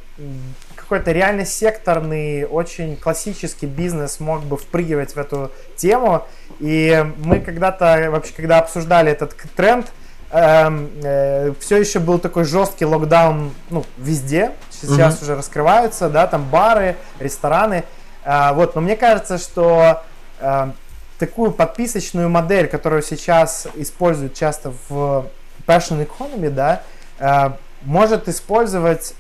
какой-то 0.77 1.11
реально 1.11 1.47
секторный, 1.47 2.45
очень 2.45 2.97
классический 2.97 3.67
бизнес 3.67 4.21
мог 4.21 4.45
бы 4.45 4.57
впрыгивать 4.57 5.15
в 5.15 5.19
эту 5.19 5.51
тему. 5.75 6.27
И 6.61 7.05
мы 7.25 7.41
когда-то, 7.41 8.09
вообще, 8.11 8.33
когда 8.37 8.59
обсуждали 8.59 9.11
этот 9.11 9.35
тренд, 9.57 9.91
э, 10.33 11.53
все 11.61 11.77
еще 11.77 11.99
был 11.99 12.19
такой 12.19 12.45
жесткий 12.45 12.85
локдаун 12.85 13.53
ну, 13.71 13.85
везде. 13.99 14.53
Сейчас 14.71 15.17
mm-hmm. 15.17 15.23
уже 15.23 15.37
раскрываются, 15.37 16.09
да, 16.09 16.27
там 16.27 16.45
бары, 16.49 16.97
рестораны. 17.21 17.85
Э, 18.25 18.53
вот, 18.53 18.75
но 18.75 18.81
мне 18.81 18.97
кажется, 18.97 19.39
что 19.39 20.03
э, 20.41 20.71
такую 21.19 21.53
подписочную 21.53 22.29
модель, 22.29 22.67
которую 22.67 23.03
сейчас 23.03 23.69
используют 23.75 24.35
часто 24.35 24.73
в 24.89 25.27
passion 25.67 26.07
economy, 26.07 26.51
да, 26.51 26.83
э, 27.19 27.51
может 27.83 28.29
использовать, 28.29 29.15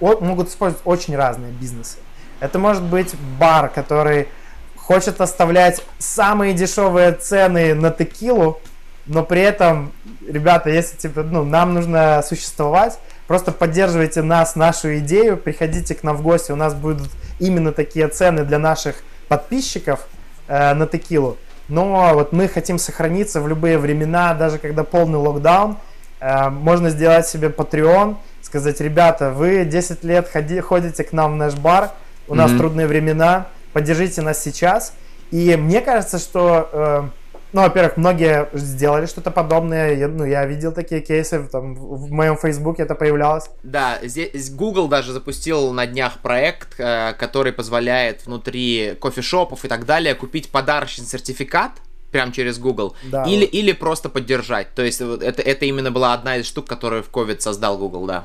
о, 0.00 0.20
могут 0.20 0.48
использовать 0.48 0.86
очень 0.86 1.16
разные 1.16 1.52
бизнесы. 1.52 1.98
Это 2.40 2.58
может 2.58 2.82
быть 2.82 3.14
бар, 3.38 3.68
который 3.68 4.28
хочет 4.76 5.20
оставлять 5.20 5.82
самые 5.98 6.52
дешевые 6.52 7.12
цены 7.12 7.74
на 7.74 7.90
текилу, 7.90 8.60
но 9.06 9.22
при 9.22 9.42
этом, 9.42 9.92
ребята, 10.26 10.70
если 10.70 10.96
типа, 10.96 11.22
ну, 11.22 11.44
нам 11.44 11.74
нужно 11.74 12.22
существовать, 12.26 12.98
просто 13.26 13.52
поддерживайте 13.52 14.22
нас, 14.22 14.56
нашу 14.56 14.98
идею, 14.98 15.36
приходите 15.36 15.94
к 15.94 16.02
нам 16.02 16.16
в 16.16 16.22
гости, 16.22 16.52
у 16.52 16.56
нас 16.56 16.74
будут 16.74 17.10
именно 17.38 17.72
такие 17.72 18.08
цены 18.08 18.44
для 18.44 18.58
наших 18.58 18.96
подписчиков 19.28 20.06
э, 20.48 20.74
на 20.74 20.86
текилу. 20.86 21.36
Но 21.68 22.12
вот 22.14 22.32
мы 22.32 22.48
хотим 22.48 22.78
сохраниться 22.78 23.40
в 23.40 23.48
любые 23.48 23.78
времена, 23.78 24.34
даже 24.34 24.58
когда 24.58 24.84
полный 24.84 25.18
локдаун. 25.18 25.78
Э, 26.20 26.48
можно 26.48 26.90
сделать 26.90 27.26
себе 27.26 27.48
Patreon, 27.48 28.16
сказать, 28.42 28.80
ребята, 28.80 29.30
вы 29.30 29.64
10 29.64 30.04
лет 30.04 30.28
ходи, 30.28 30.60
ходите 30.60 31.04
к 31.04 31.12
нам 31.12 31.32
в 31.34 31.36
наш 31.36 31.54
бар, 31.54 31.90
у 32.26 32.32
mm-hmm. 32.32 32.36
нас 32.36 32.52
трудные 32.52 32.86
времена, 32.86 33.48
поддержите 33.72 34.22
нас 34.22 34.42
сейчас. 34.42 34.94
И 35.30 35.56
мне 35.56 35.80
кажется, 35.80 36.18
что 36.18 36.68
э, 36.72 37.08
ну, 37.54 37.60
во-первых, 37.60 37.96
многие 37.96 38.48
сделали 38.52 39.06
что-то 39.06 39.30
подобное. 39.30 39.94
Я, 39.94 40.08
ну, 40.08 40.24
я 40.24 40.44
видел 40.44 40.72
такие 40.72 41.00
кейсы, 41.00 41.44
там, 41.44 41.76
в 41.76 42.10
моем 42.10 42.36
фейсбуке 42.36 42.82
это 42.82 42.96
появлялось. 42.96 43.44
Да, 43.62 43.98
здесь 44.02 44.50
Google 44.50 44.88
даже 44.88 45.12
запустил 45.12 45.72
на 45.72 45.86
днях 45.86 46.18
проект, 46.18 46.74
э, 46.78 47.12
который 47.16 47.52
позволяет 47.52 48.26
внутри 48.26 48.96
кофешопов 49.00 49.64
и 49.64 49.68
так 49.68 49.86
далее 49.86 50.16
купить 50.16 50.50
подарочный 50.50 51.06
сертификат 51.06 51.70
прям 52.10 52.32
через 52.32 52.58
Google, 52.58 52.96
да, 53.04 53.22
или, 53.22 53.44
или 53.44 53.70
просто 53.70 54.08
поддержать. 54.08 54.74
То 54.74 54.82
есть 54.82 55.00
это, 55.00 55.40
это 55.40 55.64
именно 55.64 55.92
была 55.92 56.12
одна 56.12 56.38
из 56.38 56.46
штук, 56.46 56.66
которую 56.66 57.04
в 57.04 57.10
COVID 57.10 57.38
создал 57.38 57.78
Google, 57.78 58.06
да. 58.06 58.24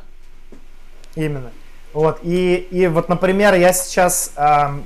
Именно. 1.16 1.52
Вот, 1.94 2.20
и, 2.24 2.68
и 2.72 2.88
вот, 2.88 3.10
например, 3.10 3.54
я 3.54 3.74
сейчас 3.74 4.32
эм, 4.38 4.84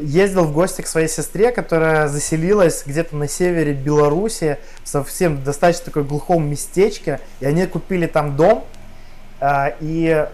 ездил 0.00 0.44
в 0.44 0.52
гости 0.52 0.82
к 0.82 0.86
своей 0.86 1.08
сестре, 1.08 1.50
которая 1.52 2.08
заселилась 2.08 2.82
где-то 2.86 3.16
на 3.16 3.28
севере 3.28 3.72
Беларуси, 3.72 4.58
совсем 4.84 5.42
достаточно 5.42 5.86
такой 5.86 6.04
глухом 6.04 6.48
местечке, 6.48 7.20
и 7.40 7.46
они 7.46 7.66
купили 7.66 8.06
там 8.06 8.36
дом, 8.36 8.64
а, 9.40 9.72
и 9.80 10.26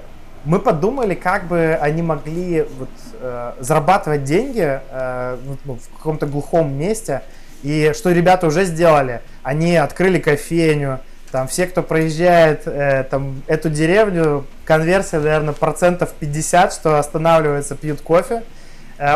мы 0.44 0.58
подумали, 0.58 1.14
как 1.14 1.46
бы 1.46 1.78
они 1.80 2.02
могли 2.02 2.66
вот, 2.78 2.90
э, 3.20 3.52
зарабатывать 3.60 4.24
деньги 4.24 4.80
э, 4.90 5.38
ну, 5.64 5.76
в 5.76 5.96
каком-то 5.96 6.26
глухом 6.26 6.76
месте, 6.76 7.22
и 7.62 7.92
что 7.94 8.12
ребята 8.12 8.46
уже 8.46 8.64
сделали, 8.64 9.22
они 9.42 9.76
открыли 9.76 10.18
кофейню, 10.18 11.00
там 11.32 11.48
все, 11.48 11.66
кто 11.66 11.82
проезжает 11.82 12.62
э, 12.66 13.04
там, 13.10 13.42
эту 13.46 13.70
деревню, 13.70 14.44
конверсия, 14.66 15.18
наверное, 15.18 15.54
процентов 15.54 16.12
50, 16.20 16.72
что 16.74 16.98
останавливается, 16.98 17.74
пьют 17.74 18.02
кофе, 18.02 18.42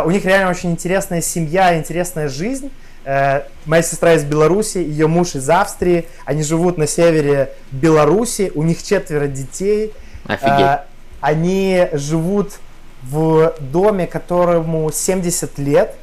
у 0.05 0.11
них 0.11 0.25
реально 0.25 0.51
очень 0.51 0.71
интересная 0.71 1.21
семья, 1.21 1.79
интересная 1.79 2.29
жизнь. 2.29 2.71
Э, 3.11 3.45
моя 3.65 3.83
сестра 3.83 4.13
из 4.13 4.25
Беларуси, 4.25 4.77
ее 4.77 5.07
муж 5.07 5.35
из 5.35 5.49
Австрии. 5.49 6.07
Они 6.27 6.43
живут 6.43 6.77
на 6.77 6.87
севере 6.87 7.55
Беларуси, 7.71 8.53
у 8.55 8.63
них 8.63 8.83
четверо 8.83 9.29
детей. 9.29 9.95
Офигеть. 10.27 10.61
Э, 10.61 10.81
они 11.23 11.89
живут 11.95 12.59
в 13.03 13.55
доме, 13.61 14.07
которому 14.07 14.93
70 14.93 15.59
лет. 15.59 15.95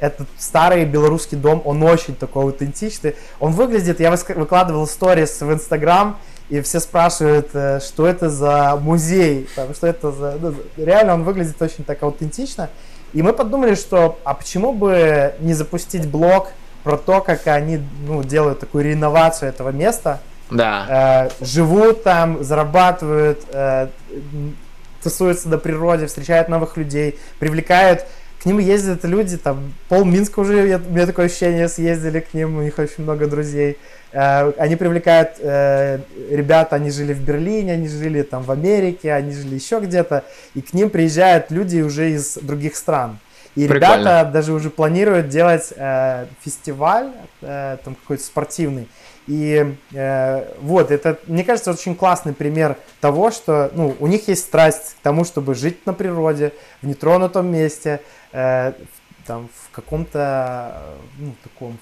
Этот 0.00 0.26
старый 0.38 0.86
белорусский 0.86 1.36
дом, 1.36 1.60
он 1.66 1.82
очень 1.82 2.14
такой 2.14 2.44
аутентичный. 2.44 3.14
Он 3.40 3.52
выглядит, 3.52 4.00
я 4.00 4.10
выкладывал 4.10 4.86
сторис 4.86 5.42
в 5.42 5.52
Инстаграм, 5.52 6.18
и 6.48 6.62
все 6.62 6.80
спрашивают, 6.80 7.48
что 7.82 8.06
это 8.06 8.30
за 8.30 8.78
музей, 8.80 9.48
что 9.74 9.86
это 9.86 10.12
за... 10.12 10.38
Ну, 10.40 10.54
реально 10.78 11.14
он 11.14 11.24
выглядит 11.24 11.60
очень 11.60 11.84
так 11.84 12.02
аутентично. 12.02 12.70
И 13.14 13.22
мы 13.22 13.32
подумали, 13.32 13.74
что 13.74 14.18
а 14.24 14.34
почему 14.34 14.72
бы 14.72 15.34
не 15.38 15.54
запустить 15.54 16.06
блог 16.06 16.48
про 16.82 16.98
то, 16.98 17.20
как 17.20 17.46
они 17.46 17.80
ну, 18.06 18.22
делают 18.22 18.60
такую 18.60 18.84
реновацию 18.84 19.48
этого 19.48 19.70
места. 19.70 20.20
Да. 20.50 21.30
Э, 21.40 21.44
живут 21.44 22.02
там, 22.02 22.44
зарабатывают, 22.44 23.42
э, 23.52 23.88
тусуются 25.02 25.48
на 25.48 25.58
природе, 25.58 26.06
встречают 26.06 26.48
новых 26.48 26.76
людей, 26.76 27.18
привлекают 27.38 28.04
к 28.44 28.46
ним 28.46 28.58
ездят 28.58 29.04
люди, 29.04 29.38
там, 29.38 29.72
пол 29.88 30.04
Минска 30.04 30.40
уже, 30.40 30.68
я, 30.68 30.76
у 30.76 30.92
меня 30.92 31.06
такое 31.06 31.26
ощущение, 31.26 31.66
съездили 31.66 32.20
к 32.20 32.34
ним, 32.34 32.58
у 32.58 32.60
них 32.62 32.78
очень 32.78 33.02
много 33.02 33.26
друзей. 33.26 33.78
Э, 34.12 34.52
они 34.58 34.76
привлекают 34.76 35.36
э, 35.38 36.00
ребят, 36.28 36.74
они 36.74 36.90
жили 36.90 37.14
в 37.14 37.20
Берлине, 37.20 37.72
они 37.72 37.88
жили 37.88 38.20
там 38.20 38.42
в 38.42 38.50
Америке, 38.50 39.14
они 39.14 39.32
жили 39.32 39.54
еще 39.54 39.80
где-то, 39.80 40.24
и 40.54 40.60
к 40.60 40.74
ним 40.74 40.90
приезжают 40.90 41.50
люди 41.50 41.80
уже 41.80 42.10
из 42.10 42.36
других 42.36 42.76
стран. 42.76 43.18
И 43.54 43.66
Прикольно. 43.66 44.00
ребята 44.00 44.30
даже 44.30 44.52
уже 44.52 44.68
планируют 44.68 45.30
делать 45.30 45.72
э, 45.74 46.26
фестиваль, 46.44 47.12
э, 47.40 47.78
там 47.82 47.94
какой-то 47.94 48.24
спортивный. 48.24 48.88
И 49.26 49.74
э, 49.92 50.52
вот, 50.60 50.90
это, 50.90 51.18
мне 51.26 51.44
кажется, 51.44 51.70
очень 51.70 51.94
классный 51.94 52.34
пример 52.34 52.76
того, 53.00 53.30
что 53.30 53.70
ну, 53.74 53.96
у 53.98 54.06
них 54.06 54.28
есть 54.28 54.44
страсть 54.44 54.96
к 54.96 55.02
тому, 55.02 55.24
чтобы 55.24 55.54
жить 55.54 55.86
на 55.86 55.94
природе, 55.94 56.52
в 56.82 56.86
нетронутом 56.86 57.50
месте, 57.50 58.02
э, 58.32 58.74
там, 59.26 59.48
в 59.48 59.74
каком-то 59.74 60.82
ну, 61.18 61.34
таком 61.42 61.78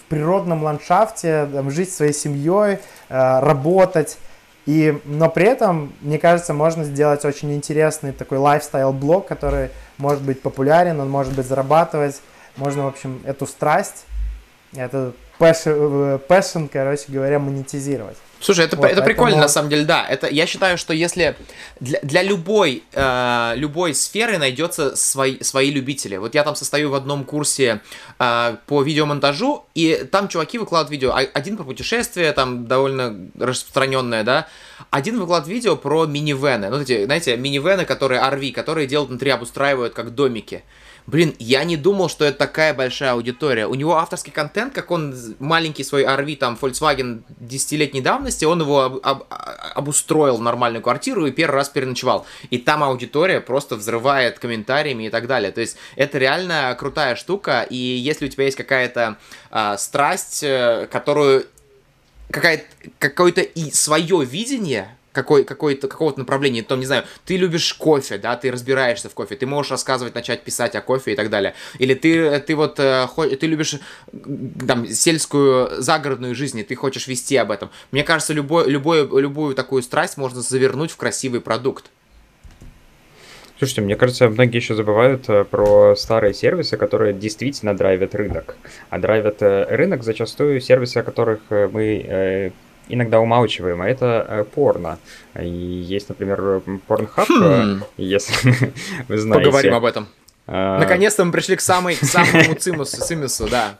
в 0.00 0.08
природном 0.08 0.62
ландшафте, 0.62 1.46
там, 1.52 1.70
жить 1.70 1.92
своей 1.92 2.14
семьей, 2.14 2.78
э, 3.10 3.40
работать. 3.40 4.16
И, 4.64 4.98
но 5.04 5.28
при 5.28 5.46
этом, 5.46 5.92
мне 6.00 6.18
кажется, 6.18 6.54
можно 6.54 6.84
сделать 6.84 7.24
очень 7.24 7.54
интересный 7.54 8.12
такой 8.12 8.38
лайфстайл-блог, 8.38 9.26
который 9.26 9.70
может 9.98 10.22
быть 10.22 10.40
популярен, 10.40 11.00
он 11.00 11.10
может 11.10 11.34
быть 11.34 11.46
зарабатывать, 11.46 12.20
можно, 12.56 12.84
в 12.84 12.88
общем, 12.88 13.20
эту 13.24 13.46
страсть, 13.46 14.04
эту 14.74 15.14
passion, 15.38 16.20
passion 16.28 16.68
короче 16.72 17.04
говоря, 17.08 17.38
монетизировать. 17.38 18.16
Слушай, 18.40 18.66
это, 18.66 18.76
вот, 18.76 18.84
это 18.84 19.02
поэтому... 19.02 19.06
прикольно, 19.06 19.36
на 19.38 19.48
самом 19.48 19.68
деле, 19.68 19.84
да. 19.84 20.06
Это, 20.08 20.28
я 20.28 20.46
считаю, 20.46 20.78
что 20.78 20.92
если 20.92 21.36
для, 21.80 21.98
для 22.02 22.22
любой, 22.22 22.84
э, 22.92 23.52
любой 23.56 23.94
сферы 23.94 24.38
найдется 24.38 24.94
свои, 24.94 25.42
свои 25.42 25.70
любители. 25.70 26.16
Вот 26.16 26.34
я 26.34 26.44
там 26.44 26.54
состою 26.54 26.90
в 26.90 26.94
одном 26.94 27.24
курсе 27.24 27.80
э, 28.18 28.56
по 28.66 28.82
видеомонтажу, 28.82 29.64
и 29.74 30.06
там 30.10 30.28
чуваки 30.28 30.58
выкладывают 30.58 30.90
видео. 30.92 31.10
А, 31.10 31.18
один 31.34 31.56
про 31.56 31.64
путешествия, 31.64 32.32
там 32.32 32.66
довольно 32.66 33.28
распространенное, 33.38 34.22
да. 34.22 34.46
Один 34.90 35.18
выкладывает 35.18 35.56
видео 35.56 35.76
про 35.76 36.06
минивены. 36.06 36.70
Ну, 36.70 36.80
эти, 36.80 37.04
знаете, 37.06 37.36
минивены, 37.36 37.84
которые 37.84 38.20
RV, 38.20 38.52
которые 38.52 38.86
делают 38.86 39.10
внутри, 39.10 39.30
обустраивают 39.30 39.94
как 39.94 40.14
домики. 40.14 40.62
Блин, 41.08 41.34
я 41.38 41.64
не 41.64 41.78
думал, 41.78 42.10
что 42.10 42.26
это 42.26 42.36
такая 42.36 42.74
большая 42.74 43.12
аудитория. 43.12 43.66
У 43.66 43.74
него 43.74 43.96
авторский 43.96 44.30
контент, 44.30 44.74
как 44.74 44.90
он 44.90 45.16
маленький 45.38 45.82
свой 45.82 46.04
RV, 46.04 46.36
там, 46.36 46.58
Volkswagen 46.60 47.22
десятилетней 47.40 48.02
давности, 48.02 48.44
он 48.44 48.60
его 48.60 48.82
об, 48.82 48.98
об, 49.02 49.24
обустроил 49.74 50.36
в 50.36 50.42
нормальную 50.42 50.82
квартиру 50.82 51.24
и 51.24 51.30
первый 51.30 51.54
раз 51.54 51.70
переночевал. 51.70 52.26
И 52.50 52.58
там 52.58 52.84
аудитория 52.84 53.40
просто 53.40 53.76
взрывает 53.76 54.38
комментариями 54.38 55.04
и 55.04 55.08
так 55.08 55.26
далее. 55.28 55.50
То 55.50 55.62
есть 55.62 55.78
это 55.96 56.18
реально 56.18 56.76
крутая 56.78 57.16
штука, 57.16 57.62
и 57.62 57.74
если 57.74 58.26
у 58.26 58.28
тебя 58.28 58.44
есть 58.44 58.58
какая-то 58.58 59.16
а, 59.50 59.78
страсть, 59.78 60.42
э, 60.42 60.88
которую 60.92 61.46
какая-то 62.30 62.64
какое-то 62.98 63.40
и 63.40 63.70
свое 63.70 64.26
видение 64.26 64.97
какой, 65.12 65.44
какой-то, 65.44 65.88
какого-то 65.88 66.20
направления, 66.20 66.62
там, 66.62 66.80
не 66.80 66.86
знаю, 66.86 67.04
ты 67.24 67.36
любишь 67.36 67.72
кофе, 67.74 68.18
да, 68.18 68.36
ты 68.36 68.50
разбираешься 68.50 69.08
в 69.08 69.14
кофе, 69.14 69.36
ты 69.36 69.46
можешь 69.46 69.72
рассказывать, 69.72 70.14
начать 70.14 70.42
писать 70.42 70.74
о 70.74 70.80
кофе 70.80 71.12
и 71.12 71.16
так 71.16 71.30
далее. 71.30 71.54
Или 71.78 71.94
ты, 71.94 72.38
ты 72.40 72.54
вот, 72.54 72.78
э, 72.78 73.06
ты 73.40 73.46
любишь, 73.46 73.76
там, 74.66 74.86
сельскую, 74.86 75.82
загородную 75.82 76.34
жизнь, 76.34 76.58
и 76.58 76.62
ты 76.62 76.74
хочешь 76.74 77.06
вести 77.06 77.36
об 77.36 77.50
этом. 77.50 77.70
Мне 77.90 78.04
кажется, 78.04 78.32
любой, 78.32 78.70
любой, 78.70 79.08
любую 79.20 79.54
такую 79.54 79.82
страсть 79.82 80.16
можно 80.16 80.40
завернуть 80.40 80.90
в 80.90 80.96
красивый 80.96 81.40
продукт. 81.40 81.86
Слушайте, 83.58 83.80
мне 83.80 83.96
кажется, 83.96 84.28
многие 84.28 84.58
еще 84.58 84.76
забывают 84.76 85.28
э, 85.28 85.44
про 85.44 85.96
старые 85.96 86.32
сервисы, 86.32 86.76
которые 86.76 87.12
действительно 87.12 87.76
драйвят 87.76 88.14
рынок. 88.14 88.56
А 88.88 89.00
драйвят 89.00 89.42
э, 89.42 89.64
рынок 89.68 90.04
зачастую 90.04 90.60
сервисы, 90.60 90.98
о 90.98 91.02
которых 91.02 91.40
мы 91.50 92.52
иногда 92.88 93.20
умалчиваем, 93.20 93.80
а 93.80 93.88
это 93.88 94.26
э, 94.28 94.44
порно. 94.44 94.98
И 95.40 95.48
есть, 95.48 96.08
например, 96.08 96.62
порнхаб, 96.86 97.28
хм. 97.28 97.84
если 97.96 98.72
вы 99.08 99.18
знаете. 99.18 99.44
Поговорим 99.44 99.74
об 99.74 99.84
этом. 99.84 100.08
А... 100.46 100.78
Наконец-то 100.78 101.24
мы 101.24 101.32
пришли 101.32 101.56
к, 101.56 101.60
самой, 101.60 101.94
к 101.96 102.04
самому 102.04 102.54
цимусу, 102.54 103.00
цимусу, 103.00 103.48
да. 103.48 103.78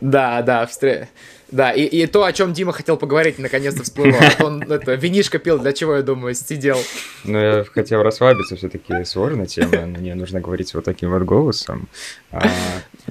Да, 0.00 0.42
да, 0.42 0.66
встр... 0.66 1.08
Да, 1.50 1.70
и, 1.70 1.84
и 1.84 2.06
то, 2.06 2.24
о 2.24 2.32
чем 2.32 2.52
Дима 2.52 2.72
хотел 2.72 2.96
поговорить, 2.96 3.38
наконец-то 3.38 3.84
всплыло. 3.84 4.18
Он 4.40 4.62
это, 4.62 4.94
винишко 4.94 5.38
пил, 5.38 5.58
для 5.58 5.72
чего, 5.72 5.94
я 5.94 6.02
думаю, 6.02 6.34
сидел. 6.34 6.78
Ну, 7.22 7.38
я 7.38 7.64
хотел 7.64 8.02
расслабиться, 8.02 8.56
все-таки 8.56 9.04
сложная 9.04 9.46
тема, 9.46 9.86
мне 9.86 10.14
нужно 10.16 10.40
говорить 10.40 10.74
вот 10.74 10.84
таким 10.84 11.10
вот 11.10 11.22
голосом. 11.22 11.88
А, 12.32 12.48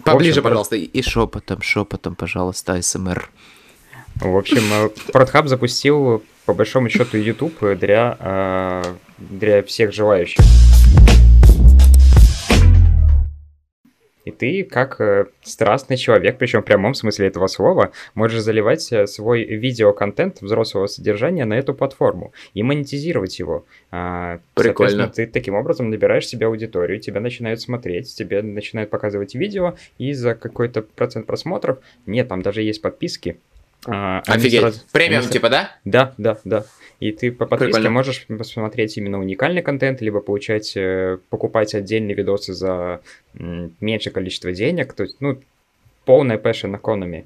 Поближе, 0.03 0.31
общем, 0.39 0.43
пожалуйста, 0.43 0.75
и 0.75 1.01
шепотом, 1.01 1.61
шепотом, 1.61 2.15
пожалуйста, 2.15 2.81
СМР. 2.81 3.29
В 4.21 4.37
общем, 4.37 4.91
Продхаб 5.11 5.47
запустил, 5.47 6.23
по 6.45 6.53
большому 6.53 6.89
счету, 6.89 7.17
YouTube 7.17 7.77
для, 7.77 8.15
а, 8.19 8.95
для 9.17 9.61
всех 9.63 9.91
желающих. 9.93 10.39
И 14.25 14.31
ты, 14.31 14.63
как 14.63 14.99
э, 14.99 15.27
страстный 15.43 15.97
человек, 15.97 16.39
причем 16.39 16.63
в 16.63 16.65
прямом 16.65 16.95
смысле 16.95 17.27
этого 17.27 17.45
слова, 17.45 17.91
можешь 18.15 18.41
заливать 18.41 18.91
э, 18.91 19.05
свой 19.05 19.43
видеоконтент 19.43 20.41
взрослого 20.41 20.87
содержания 20.87 21.45
на 21.45 21.53
эту 21.53 21.75
платформу 21.75 22.33
и 22.55 22.63
монетизировать 22.63 23.37
его. 23.37 23.65
А, 23.91 24.39
Прикольно. 24.55 25.07
ты 25.09 25.27
таким 25.27 25.53
образом 25.53 25.91
набираешь 25.91 26.27
себе 26.27 26.47
аудиторию, 26.47 26.99
тебя 26.99 27.19
начинают 27.19 27.61
смотреть, 27.61 28.15
тебе 28.15 28.41
начинают 28.41 28.89
показывать 28.89 29.35
видео, 29.35 29.75
и 29.99 30.13
за 30.13 30.33
какой-то 30.33 30.81
процент 30.81 31.27
просмотров, 31.27 31.77
нет, 32.07 32.27
там 32.27 32.41
даже 32.41 32.63
есть 32.63 32.81
подписки, 32.81 33.37
а, 33.85 34.21
Офигеть. 34.27 34.59
Сразу... 34.61 34.81
Премиум, 34.91 35.23
они... 35.23 35.31
типа, 35.31 35.49
да? 35.49 35.71
Да, 35.85 36.13
да, 36.17 36.37
да. 36.43 36.65
И 36.99 37.11
ты 37.11 37.31
по 37.31 37.45
подписке 37.45 37.89
можешь 37.89 38.25
посмотреть 38.27 38.97
именно 38.97 39.19
уникальный 39.19 39.61
контент, 39.61 40.01
либо 40.01 40.21
получать, 40.21 40.75
э, 40.75 41.17
покупать 41.29 41.75
отдельные 41.75 42.15
видосы 42.15 42.53
за 42.53 43.01
меньшее 43.33 44.13
количество 44.13 44.51
денег. 44.51 44.93
То 44.93 45.03
есть, 45.03 45.17
ну, 45.19 45.39
полная 46.05 46.37
passion 46.37 46.79
economy. 46.79 47.25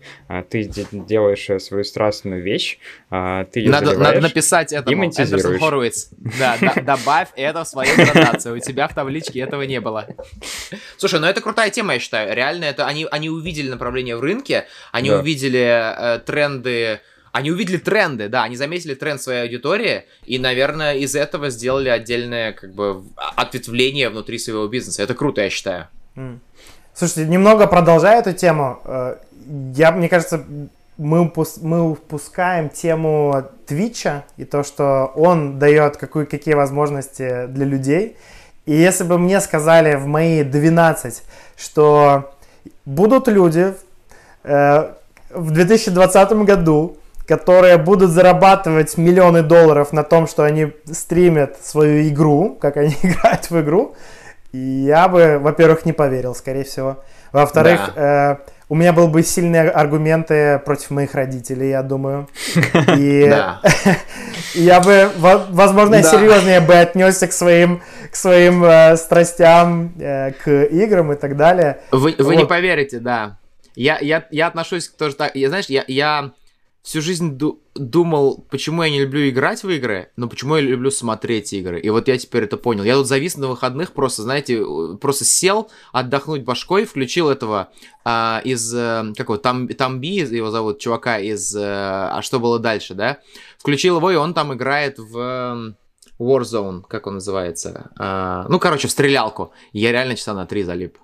Ты 0.49 0.69
делаешь 0.91 1.49
э, 1.49 1.59
свою 1.59 1.83
страстную 1.83 2.41
вещь, 2.41 2.79
а, 3.09 3.45
ты 3.45 3.59
ее 3.59 3.71
надо, 3.71 3.97
надо 3.97 4.21
написать 4.21 4.73
этому, 4.73 5.05
Эндерсон 5.05 5.59
Хоруиц. 5.59 6.09
Да, 6.39 6.57
добавь 6.81 7.29
это 7.35 7.63
в 7.63 7.67
свою 7.67 7.93
аннотацию. 7.93 8.55
У 8.55 8.59
тебя 8.59 8.87
в 8.87 8.95
табличке 8.95 9.41
этого 9.41 9.63
не 9.63 9.79
было. 9.79 10.07
Слушай, 10.97 11.19
ну 11.19 11.27
это 11.27 11.41
крутая 11.41 11.69
тема, 11.69 11.93
я 11.93 11.99
считаю. 11.99 12.35
Реально, 12.35 12.65
это 12.65 12.87
они, 12.87 13.05
они 13.11 13.29
увидели 13.29 13.69
направление 13.69 14.15
в 14.15 14.21
рынке, 14.21 14.65
они 14.91 15.09
да. 15.09 15.19
увидели 15.19 16.15
э, 16.15 16.19
тренды 16.19 17.01
они 17.31 17.51
увидели 17.51 17.77
тренды, 17.77 18.27
да, 18.27 18.43
они 18.43 18.55
заметили 18.55 18.95
тренд 18.95 19.21
своей 19.21 19.43
аудитории 19.43 20.05
и, 20.25 20.39
наверное, 20.39 20.95
из 20.95 21.15
этого 21.15 21.49
сделали 21.49 21.89
отдельное, 21.89 22.53
как 22.53 22.73
бы, 22.73 23.03
ответвление 23.15 24.09
внутри 24.09 24.39
своего 24.39 24.67
бизнеса. 24.67 25.03
Это 25.03 25.13
круто, 25.13 25.41
я 25.41 25.49
считаю. 25.49 25.87
Mm. 26.15 26.39
Слушайте, 26.99 27.27
немного 27.31 27.65
продолжая 27.65 28.19
эту 28.19 28.33
тему, 28.33 28.81
э, 28.83 29.15
я, 29.73 29.93
мне 29.93 30.09
кажется, 30.09 30.43
мы, 30.97 31.21
упус, 31.21 31.59
мы 31.61 31.91
упускаем 31.91 32.67
тему 32.67 33.45
Твича 33.65 34.25
и 34.35 34.43
то, 34.43 34.63
что 34.65 35.13
он 35.15 35.59
дает 35.59 35.95
какую, 35.95 36.27
какие 36.27 36.55
возможности 36.55 37.45
для 37.45 37.65
людей. 37.65 38.17
И 38.65 38.75
если 38.75 39.05
бы 39.05 39.17
мне 39.17 39.39
сказали 39.39 39.95
в 39.95 40.07
мои 40.07 40.43
12, 40.43 41.23
что 41.55 42.33
будут 42.83 43.29
люди 43.29 43.75
э, 44.43 44.91
в 45.29 45.51
2020 45.51 46.31
году, 46.43 46.97
которые 47.25 47.77
будут 47.77 48.11
зарабатывать 48.11 48.97
миллионы 48.97 49.41
долларов 49.41 49.93
на 49.93 50.03
том, 50.03 50.27
что 50.27 50.43
они 50.43 50.73
стримят 50.91 51.59
свою 51.63 52.09
игру, 52.09 52.57
как 52.59 52.75
они 52.75 52.93
играют 53.03 53.49
в 53.49 53.61
игру, 53.61 53.95
я 54.57 55.07
бы, 55.07 55.39
во-первых, 55.39 55.85
не 55.85 55.93
поверил, 55.93 56.35
скорее 56.35 56.63
всего. 56.63 57.03
Во-вторых, 57.31 57.91
да. 57.95 58.41
э, 58.45 58.51
у 58.69 58.75
меня 58.75 58.93
был 58.93 59.07
бы 59.07 59.23
сильные 59.23 59.69
аргументы 59.69 60.59
против 60.65 60.91
моих 60.91 61.13
родителей, 61.13 61.69
я 61.69 61.83
думаю. 61.83 62.27
И 62.97 63.21
я 64.55 64.79
бы, 64.79 65.09
возможно, 65.17 66.01
серьезнее 66.01 66.61
бы 66.61 66.75
отнесся 66.75 67.27
к 67.27 67.31
своим, 67.31 67.81
к 68.11 68.15
своим 68.15 68.63
э, 68.63 68.97
страстям, 68.97 69.93
э, 69.99 70.31
к 70.31 70.65
играм 70.65 71.11
и 71.13 71.15
так 71.15 71.37
далее. 71.37 71.81
Вы, 71.91 72.15
вы 72.17 72.35
не 72.35 72.45
поверите, 72.45 72.99
да. 72.99 73.37
Я, 73.75 73.97
я, 74.01 74.25
я 74.31 74.47
отношусь 74.47 74.89
тоже 74.89 75.15
так. 75.15 75.35
Я, 75.35 75.49
знаешь, 75.49 75.67
я, 75.67 75.83
я 75.87 76.31
всю 76.89 77.01
жизнь 77.01 77.37
ду- 77.37 77.61
думал, 77.75 78.47
почему 78.49 78.81
я 78.81 78.89
не 78.89 79.01
люблю 79.01 79.29
играть 79.29 79.61
в 79.61 79.69
игры, 79.69 80.09
но 80.15 80.27
почему 80.27 80.55
я 80.55 80.61
люблю 80.63 80.89
смотреть 80.89 81.53
игры. 81.53 81.79
И 81.79 81.87
вот 81.91 82.07
я 82.07 82.17
теперь 82.17 82.45
это 82.45 82.57
понял. 82.57 82.83
Я 82.83 82.95
тут 82.95 83.05
завис 83.05 83.37
на 83.37 83.47
выходных, 83.47 83.91
просто, 83.91 84.23
знаете, 84.23 84.65
просто 84.99 85.23
сел 85.23 85.69
отдохнуть 85.93 86.43
башкой, 86.43 86.85
включил 86.85 87.29
этого 87.29 87.69
а, 88.03 88.41
из, 88.43 88.73
э, 88.73 89.13
какого, 89.15 89.37
там, 89.37 89.67
там 89.67 89.99
Би, 89.99 90.15
его 90.15 90.49
зовут, 90.49 90.79
чувака 90.79 91.19
из 91.19 91.55
э, 91.55 91.61
«А 91.61 92.21
что 92.23 92.39
было 92.39 92.57
дальше», 92.57 92.95
да? 92.95 93.19
Включил 93.59 93.97
его, 93.97 94.09
и 94.09 94.15
он 94.15 94.33
там 94.33 94.51
играет 94.55 94.97
в... 94.97 95.75
Warzone, 96.19 96.81
как 96.89 97.07
он 97.07 97.13
называется. 97.13 97.91
А, 97.97 98.45
ну, 98.49 98.59
короче, 98.59 98.89
в 98.89 98.91
стрелялку. 98.91 99.53
Я 99.71 99.93
реально 99.93 100.15
часа 100.15 100.33
на 100.33 100.45
три 100.45 100.63
залип. 100.63 100.97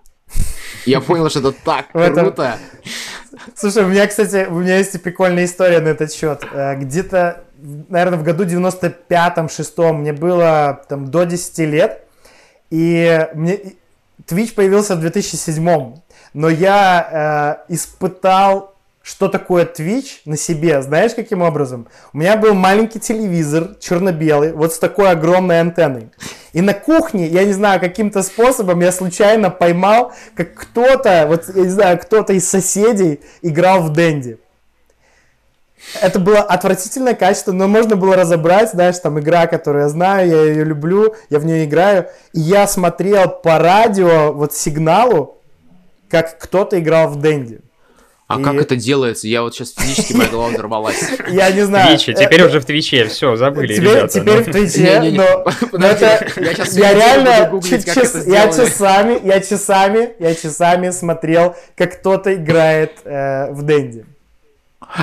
Я 0.86 1.02
понял, 1.02 1.30
что 1.30 1.40
это 1.40 1.52
так 1.52 1.92
круто. 1.92 2.58
Слушай, 3.56 3.84
у 3.84 3.88
меня, 3.88 4.08
кстати, 4.08 4.48
у 4.48 4.60
меня 4.60 4.78
есть 4.78 5.02
прикольная 5.02 5.46
история 5.46 5.80
на 5.80 5.90
этот 5.90 6.14
счет. 6.14 6.44
Э, 6.52 6.76
где-то, 6.76 7.44
наверное, 7.90 8.18
в 8.18 8.24
году 8.24 8.46
95-м, 8.46 9.48
6-м 9.48 10.02
мне 10.02 10.14
было 10.14 10.82
там 10.88 11.12
до 11.12 11.26
10 11.26 11.58
лет, 11.60 12.04
и 12.70 13.28
мне 13.34 13.60
Twitch 14.28 14.54
появился 14.54 14.96
в 14.96 15.02
2007 15.02 15.96
но 16.36 16.50
я 16.50 17.64
э, 17.70 17.74
испытал 17.74 18.75
что 19.06 19.28
такое 19.28 19.66
Twitch 19.66 20.22
на 20.26 20.36
себе, 20.36 20.82
знаешь, 20.82 21.14
каким 21.14 21.44
образом? 21.44 21.88
У 22.12 22.18
меня 22.18 22.36
был 22.38 22.56
маленький 22.56 23.00
телевизор, 23.00 23.76
черно-белый, 23.80 24.52
вот 24.52 24.74
с 24.74 24.80
такой 24.80 25.12
огромной 25.12 25.60
антенной. 25.60 26.10
И 26.54 26.62
на 26.62 26.74
кухне, 26.74 27.28
я 27.28 27.46
не 27.46 27.54
знаю, 27.54 27.80
каким-то 27.80 28.24
способом 28.24 28.80
я 28.80 28.92
случайно 28.92 29.52
поймал, 29.52 30.12
как 30.34 30.56
кто-то, 30.56 31.26
вот, 31.28 31.44
я 31.56 31.62
не 31.62 31.70
знаю, 31.70 32.00
кто-то 32.00 32.34
из 32.34 32.50
соседей 32.50 33.20
играл 33.44 33.84
в 33.84 33.94
Дэнди. 33.94 34.40
Это 36.02 36.18
было 36.18 36.40
отвратительное 36.40 37.14
качество, 37.14 37.52
но 37.52 37.68
можно 37.68 37.96
было 37.96 38.16
разобрать, 38.16 38.72
знаешь, 38.72 38.98
там 38.98 39.20
игра, 39.20 39.46
которую 39.46 39.84
я 39.84 39.90
знаю, 39.90 40.28
я 40.28 40.42
ее 40.46 40.64
люблю, 40.64 41.14
я 41.30 41.38
в 41.38 41.46
нее 41.46 41.66
играю. 41.66 42.08
И 42.34 42.40
я 42.40 42.66
смотрел 42.66 43.30
по 43.30 43.60
радио, 43.60 44.34
вот 44.34 44.54
сигналу, 44.54 45.38
как 46.10 46.40
кто-то 46.40 46.80
играл 46.80 47.10
в 47.10 47.18
Дэнди. 47.18 47.62
А 48.28 48.40
и... 48.40 48.44
как 48.44 48.56
это 48.56 48.76
делается? 48.76 49.28
Я 49.28 49.44
вот 49.44 49.54
сейчас 49.54 49.74
физически 49.74 50.14
моя 50.14 50.30
голова 50.30 50.50
взорвалась. 50.50 51.12
Я 51.28 51.52
не 51.52 51.62
знаю. 51.62 51.96
Твиче, 51.96 52.14
теперь 52.14 52.44
уже 52.44 52.60
в 52.60 52.66
Твиче, 52.66 53.06
все, 53.06 53.36
забыли, 53.36 53.74
ребята. 53.74 54.08
Теперь 54.08 54.42
в 54.42 54.52
Твиче, 54.52 55.00
но 55.72 55.88
это... 55.88 56.26
Я 56.74 56.94
реально 56.94 57.62
я 58.26 58.48
часами, 58.52 59.20
я 59.26 59.40
часами, 59.42 60.16
я 60.20 60.34
часами 60.34 60.90
смотрел, 60.90 61.56
как 61.76 62.00
кто-то 62.00 62.34
играет 62.34 63.00
э, 63.04 63.52
в 63.52 63.62
Дэнди. 63.62 64.06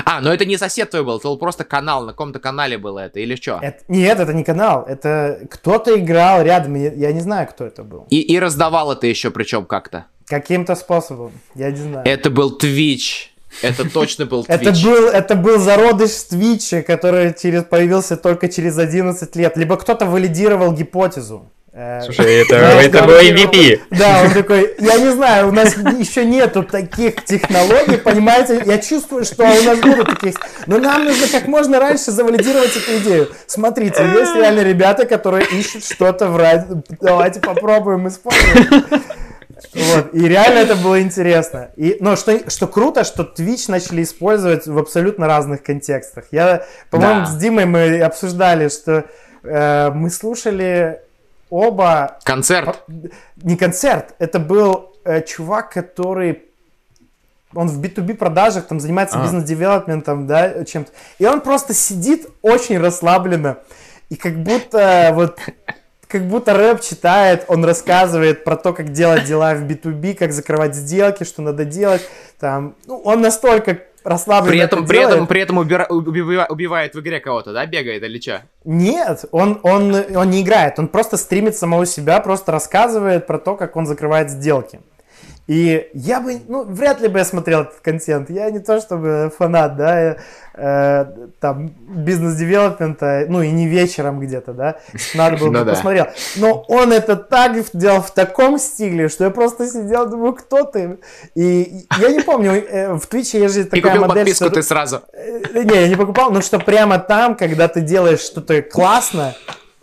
А, 0.05 0.21
но 0.21 0.33
это 0.33 0.45
не 0.45 0.57
сосед 0.57 0.89
твой 0.89 1.03
был, 1.03 1.17
это 1.17 1.27
был 1.27 1.37
просто 1.37 1.63
канал, 1.63 2.05
на 2.05 2.11
каком-то 2.11 2.39
канале 2.39 2.77
было 2.77 2.99
это, 2.99 3.19
или 3.19 3.35
что? 3.35 3.59
нет, 3.87 4.19
это 4.19 4.33
не 4.33 4.43
канал, 4.43 4.85
это 4.87 5.41
кто-то 5.49 5.99
играл 5.99 6.41
рядом, 6.41 6.75
я 6.75 7.11
не 7.11 7.19
знаю, 7.19 7.47
кто 7.47 7.65
это 7.65 7.83
был. 7.83 8.05
И, 8.09 8.21
и 8.21 8.39
раздавал 8.39 8.91
это 8.93 9.07
еще 9.07 9.29
причем 9.31 9.65
как-то? 9.65 10.05
Каким-то 10.27 10.75
способом, 10.75 11.31
я 11.55 11.71
не 11.71 11.77
знаю. 11.77 12.05
Это 12.07 12.29
был 12.29 12.57
Twitch. 12.57 13.27
Это 13.61 13.89
точно 13.89 14.25
был 14.25 14.41
Twitch. 14.47 14.53
Это 14.53 14.71
был, 14.83 15.07
это 15.09 15.35
был 15.35 15.59
зародыш 15.59 16.11
Твича, 16.29 16.81
который 16.81 17.33
через, 17.33 17.63
появился 17.63 18.17
только 18.17 18.49
через 18.49 18.77
11 18.77 19.35
лет. 19.35 19.57
Либо 19.57 19.77
кто-то 19.77 20.05
валидировал 20.05 20.71
гипотезу. 20.73 21.45
Э, 21.75 22.01
Слушай, 22.03 22.41
это, 22.41 22.55
это 22.55 23.03
был 23.03 23.15
MVP. 23.15 23.81
Да, 23.89 24.21
он 24.23 24.31
такой, 24.31 24.75
я 24.79 24.97
не 24.97 25.11
знаю, 25.11 25.49
у 25.49 25.51
нас 25.51 25.75
еще 25.75 26.23
нету 26.23 26.61
таких 26.63 27.25
технологий, 27.25 27.97
понимаете? 27.97 28.61
Я 28.63 28.77
чувствую, 28.77 29.25
что 29.25 29.43
у 29.43 29.63
нас 29.63 29.79
будут 29.79 30.07
таких... 30.07 30.35
Но 30.67 30.77
нам 30.77 31.05
нужно 31.05 31.27
как 31.27 31.47
можно 31.47 31.79
раньше 31.79 32.11
завалидировать 32.11 32.75
эту 32.75 32.97
идею. 32.99 33.29
Смотрите, 33.47 34.03
есть 34.03 34.35
реально 34.35 34.61
ребята, 34.61 35.05
которые 35.05 35.47
ищут 35.47 35.83
что-то 35.83 36.27
в 36.27 36.37
радио. 36.37 36.83
Давайте 37.01 37.39
попробуем 37.39 38.07
использовать. 38.07 39.01
Вот, 39.73 40.13
и 40.13 40.27
реально 40.27 40.59
это 40.59 40.75
было 40.75 41.01
интересно. 41.01 41.71
И, 41.75 41.97
но 41.99 42.15
что, 42.15 42.49
что 42.49 42.67
круто, 42.67 43.03
что 43.03 43.23
Twitch 43.23 43.69
начали 43.69 44.03
использовать 44.03 44.67
в 44.67 44.77
абсолютно 44.77 45.27
разных 45.27 45.63
контекстах. 45.63 46.25
Я, 46.31 46.65
по-моему, 46.89 47.21
да. 47.21 47.25
с 47.25 47.37
Димой 47.37 47.65
мы 47.65 48.01
обсуждали, 48.01 48.69
что 48.69 49.05
э, 49.43 49.91
мы 49.91 50.09
слушали 50.09 50.99
оба... 51.49 52.19
Концерт. 52.23 52.83
Не 53.41 53.57
концерт, 53.57 54.15
это 54.19 54.39
был 54.39 54.93
э, 55.05 55.21
чувак, 55.21 55.71
который 55.71 56.43
он 57.55 57.67
в 57.67 57.79
B2B 57.81 58.15
продажах, 58.15 58.67
там 58.67 58.79
занимается 58.79 59.19
А. 59.19 59.23
бизнес-девелопментом, 59.23 60.27
да, 60.27 60.65
чем-то. 60.65 60.91
И 61.19 61.25
он 61.25 61.41
просто 61.41 61.73
сидит 61.73 62.27
очень 62.41 62.79
расслабленно. 62.79 63.57
И 64.09 64.15
как 64.15 64.41
будто 64.41 65.11
вот 65.13 65.39
как 66.13 66.27
будто 66.27 66.53
рэп 66.53 66.79
читает, 66.81 67.45
он 67.47 67.65
рассказывает 67.65 68.43
про 68.43 68.55
то, 68.55 68.71
как 68.71 68.91
делать 68.91 69.25
дела 69.25 69.55
в 69.55 69.63
B2B, 69.63 70.13
как 70.13 70.31
закрывать 70.31 70.75
сделки, 70.75 71.23
что 71.23 71.41
надо 71.41 71.65
делать. 71.65 72.07
Там, 72.39 72.75
ну, 72.85 72.97
он 73.03 73.21
настолько 73.21 73.79
расслабленно 74.03 74.51
При 74.51 74.59
этом, 74.59 74.79
это 74.79 74.87
при 74.87 74.99
этом, 74.99 75.11
делает. 75.11 75.29
при 75.29 75.41
этом 75.41 75.59
убира- 75.59 75.87
убива- 75.89 76.45
убивает 76.49 76.93
в 76.93 76.99
игре 76.99 77.19
кого-то, 77.19 77.51
да, 77.51 77.65
бегает 77.65 78.03
или 78.03 78.19
что? 78.19 78.43
Нет, 78.63 79.25
он, 79.31 79.59
он, 79.63 79.95
он 80.15 80.29
не 80.29 80.41
играет, 80.43 80.77
он 80.77 80.87
просто 80.87 81.17
стримит 81.17 81.55
самого 81.57 81.85
себя, 81.87 82.19
просто 82.19 82.51
рассказывает 82.51 83.25
про 83.25 83.39
то, 83.39 83.55
как 83.55 83.75
он 83.75 83.87
закрывает 83.87 84.29
сделки. 84.29 84.81
И 85.45 85.89
я 85.93 86.21
бы, 86.21 86.39
ну, 86.47 86.63
вряд 86.63 87.01
ли 87.01 87.09
бы 87.09 87.19
я 87.19 87.25
смотрел 87.25 87.61
этот 87.63 87.79
контент. 87.81 88.29
Я 88.29 88.49
не 88.49 88.59
то 88.59 88.79
чтобы 88.79 89.29
фанат, 89.37 89.75
да, 89.75 90.15
э, 90.55 91.05
там, 91.41 91.67
бизнес-девелопмента, 92.37 93.25
ну, 93.27 93.41
и 93.41 93.51
не 93.51 93.67
вечером 93.67 94.19
где-то, 94.19 94.53
да, 94.53 94.77
надо 95.15 95.37
было 95.37 95.47
бы 95.49 95.59
Ну 95.59 95.65
да. 95.65 95.71
посмотрел. 95.71 96.07
Но 96.37 96.61
он 96.69 96.93
это 96.93 97.15
так 97.17 97.57
делал 97.73 98.01
в 98.01 98.11
таком 98.11 98.57
стиле, 98.57 99.09
что 99.09 99.25
я 99.25 99.29
просто 99.31 99.67
сидел, 99.67 100.09
думаю, 100.09 100.33
кто 100.33 100.63
ты? 100.63 100.99
И 101.35 101.85
я 101.99 102.09
не 102.09 102.21
помню, 102.21 102.51
э, 102.53 102.93
в 102.93 103.05
Твиче 103.07 103.39
есть 103.41 103.55
же 103.55 103.65
такая 103.65 103.81
купил 103.93 104.01
модель, 104.07 104.23
подписку 104.23 104.45
что- 104.45 104.53
ты 104.55 104.63
сразу. 104.63 105.01
Э, 105.11 105.41
Не, 105.63 105.81
я 105.81 105.87
не 105.89 105.95
покупал, 105.95 106.31
но 106.31 106.41
что 106.41 106.57
прямо 106.59 106.99
там, 106.99 107.35
когда 107.35 107.67
ты 107.67 107.81
делаешь 107.81 108.21
что-то 108.21 108.61
классно, 108.61 109.35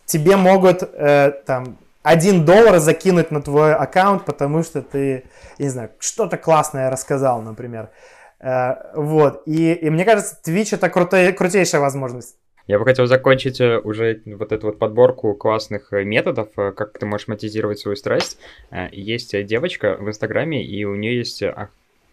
тебе 0.07 0.37
могут 0.37 0.83
э, 0.83 1.33
там 1.47 1.77
один 2.03 2.45
доллар 2.45 2.79
закинуть 2.79 3.31
на 3.31 3.43
твой 3.43 3.75
аккаунт, 3.75 4.25
потому 4.25 4.63
что 4.63 4.83
ты, 4.83 5.25
я 5.59 5.65
не 5.65 5.69
знаю, 5.69 5.91
что-то 5.99 6.37
классное 6.37 6.91
рассказал, 6.91 7.43
например. 7.43 7.91
Э, 8.41 8.75
вот. 8.95 9.43
И, 9.47 9.73
и 9.73 9.91
мне 9.91 10.05
кажется, 10.05 10.39
Twitch 10.45 10.75
это 10.75 10.89
крутая, 10.89 11.33
крутейшая 11.33 11.81
возможность. 11.81 12.37
Я 12.67 12.79
бы 12.79 12.85
хотел 12.85 13.07
закончить 13.07 13.61
э, 13.61 13.79
уже 13.79 14.23
вот 14.27 14.53
эту 14.53 14.69
вот 14.69 14.79
подборку 14.79 15.35
классных 15.35 15.93
э, 15.93 16.05
методов, 16.05 16.49
как 16.55 16.99
ты 16.99 17.07
можешь 17.07 17.29
монетизировать 17.29 17.79
свою 17.79 17.97
страсть. 17.97 18.39
Есть 18.93 19.45
девочка 19.47 19.97
в 19.99 20.09
Инстаграме, 20.09 20.65
и 20.65 20.85
у 20.85 20.95
нее 20.95 21.19
есть 21.19 21.43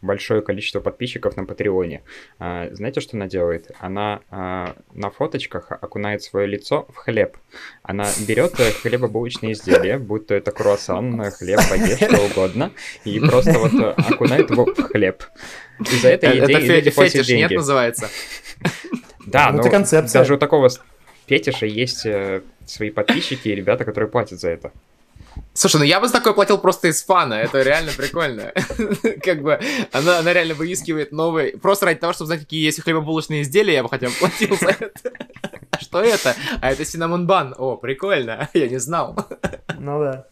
большое 0.01 0.41
количество 0.41 0.79
подписчиков 0.79 1.35
на 1.37 1.45
Патреоне. 1.45 2.01
А, 2.39 2.69
Знаете, 2.71 3.01
что 3.01 3.17
она 3.17 3.27
делает? 3.27 3.71
Она 3.79 4.21
а, 4.29 4.75
на 4.93 5.09
фоточках 5.09 5.71
окунает 5.71 6.21
свое 6.23 6.47
лицо 6.47 6.85
в 6.93 6.95
хлеб. 6.95 7.37
Она 7.83 8.05
берет 8.27 8.59
э, 8.59 8.71
хлебобулочные 8.71 9.53
изделия, 9.53 9.97
будь 9.97 10.27
то 10.27 10.35
это 10.35 10.51
круассан, 10.51 11.19
э, 11.21 11.31
хлеб, 11.31 11.59
багет, 11.69 11.97
что 11.97 12.21
угодно, 12.25 12.71
и 13.05 13.19
просто 13.19 13.57
вот 13.57 13.73
э, 13.73 13.89
окунает 14.13 14.49
его 14.49 14.65
в 14.65 14.81
хлеб. 14.83 15.23
И 15.79 15.95
за 15.97 16.09
это 16.09 16.27
ей 16.27 16.41
Это 16.41 16.51
фе- 16.53 16.75
люди 16.75 16.91
платят 16.91 17.13
фетиш, 17.13 17.27
нет, 17.29 17.37
деньги. 17.49 17.55
называется? 17.55 18.09
Да, 19.25 19.49
Ну, 19.51 19.57
но 19.57 19.61
это 19.61 19.69
концепция. 19.69 20.19
даже 20.21 20.35
у 20.35 20.37
такого 20.37 20.69
фетиша 21.27 21.65
есть 21.65 22.05
свои 22.65 22.89
подписчики 22.89 23.49
и 23.49 23.55
ребята, 23.55 23.83
которые 23.85 24.09
платят 24.09 24.39
за 24.39 24.49
это. 24.49 24.71
Слушай, 25.53 25.77
ну 25.77 25.83
я 25.83 25.99
бы 25.99 26.07
за 26.07 26.13
такое 26.13 26.33
платил 26.33 26.57
просто 26.57 26.89
из 26.89 27.03
фана, 27.03 27.33
это 27.35 27.61
реально 27.61 27.91
прикольно. 27.91 28.53
Как 29.23 29.41
бы 29.41 29.59
она, 29.91 30.19
она 30.19 30.33
реально 30.33 30.53
выискивает 30.53 31.11
новые... 31.11 31.57
Просто 31.57 31.85
ради 31.85 31.99
того, 31.99 32.13
чтобы 32.13 32.27
знать, 32.27 32.41
какие 32.41 32.63
есть 32.63 32.81
хлебобулочные 32.81 33.41
изделия, 33.41 33.75
я 33.75 33.83
бы 33.83 33.89
хотя 33.89 34.07
бы 34.07 34.13
платил 34.13 34.55
за 34.59 34.69
это. 34.69 35.11
Что 35.81 36.01
это? 36.01 36.35
А 36.61 36.71
это 36.71 36.85
синамон 36.85 37.27
бан. 37.27 37.55
О, 37.57 37.75
прикольно, 37.77 38.49
я 38.53 38.67
не 38.67 38.77
знал. 38.77 39.15
Ну 39.77 39.99
да. 40.03 40.25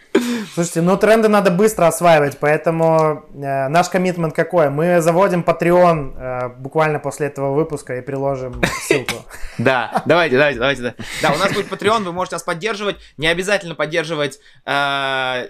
Слушайте, 0.54 0.82
ну 0.82 0.98
тренды 0.98 1.28
надо 1.28 1.52
быстро 1.52 1.88
осваивать, 1.88 2.38
поэтому 2.40 3.26
э, 3.34 3.68
наш 3.68 3.90
коммитмент 3.90 4.34
какой? 4.34 4.70
Мы 4.70 5.02
заводим 5.02 5.42
Patreon 5.42 6.16
э, 6.18 6.50
буквально 6.58 7.00
после 7.00 7.28
этого 7.28 7.54
выпуска 7.54 7.98
и 7.98 8.02
приложим 8.02 8.62
ссылку. 8.82 9.16
Да, 9.58 10.04
давайте, 10.06 10.38
давайте, 10.38 10.60
давайте. 10.60 10.96
Да, 11.22 11.32
у 11.32 11.38
нас 11.38 11.54
будет 11.54 11.72
Patreon, 11.72 12.04
вы 12.04 12.12
можете 12.12 12.36
нас 12.36 12.44
поддерживать. 12.44 12.98
Не 13.18 13.28
обязательно 13.28 13.74
поддерживать 13.74 14.40
э, 14.66 15.48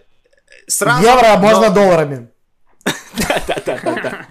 сразу. 0.67 1.01
Евро, 1.03 1.33
а 1.33 1.39
но- 1.39 1.47
можно 1.47 1.69
долларами. 1.71 2.29
Да-да-да-да. 3.17 4.25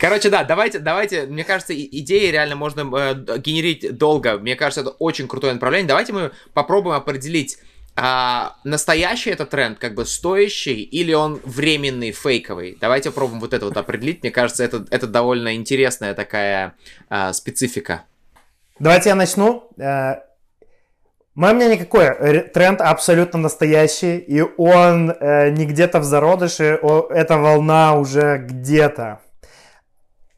Короче, 0.00 0.30
да, 0.30 0.44
давайте, 0.44 0.78
давайте, 0.78 1.26
мне 1.26 1.44
кажется, 1.44 1.74
идеи 1.74 2.30
реально 2.30 2.56
можно 2.56 2.80
э, 2.80 3.38
генерить 3.38 3.98
долго. 3.98 4.38
Мне 4.38 4.56
кажется, 4.56 4.80
это 4.80 4.90
очень 4.90 5.28
крутое 5.28 5.52
направление. 5.52 5.86
Давайте 5.88 6.14
мы 6.14 6.30
попробуем 6.54 6.96
определить, 6.96 7.58
а, 7.96 8.56
настоящий 8.64 9.28
это 9.28 9.44
тренд, 9.44 9.78
как 9.78 9.94
бы 9.94 10.06
стоящий, 10.06 10.82
или 10.82 11.12
он 11.12 11.38
временный, 11.44 12.12
фейковый. 12.12 12.78
Давайте 12.80 13.10
попробуем 13.10 13.40
вот 13.40 13.52
это 13.52 13.66
вот 13.66 13.76
определить. 13.76 14.22
Мне 14.22 14.30
кажется, 14.32 14.64
это, 14.64 14.86
это 14.90 15.06
довольно 15.06 15.54
интересная 15.54 16.14
такая 16.14 16.74
а, 17.10 17.34
специфика. 17.34 18.04
Давайте 18.78 19.10
я 19.10 19.14
начну. 19.14 19.68
Э, 19.76 20.14
Мое 21.34 21.52
мнение 21.52 21.76
какое? 21.76 22.16
Ре- 22.18 22.42
Тренд 22.42 22.80
абсолютно 22.80 23.38
настоящий, 23.38 24.16
и 24.16 24.40
он 24.40 25.10
э, 25.10 25.50
не 25.50 25.66
где-то 25.66 26.00
в 26.00 26.04
зародыше, 26.04 26.80
эта 27.10 27.36
волна 27.36 27.96
уже 27.96 28.38
где-то. 28.38 29.20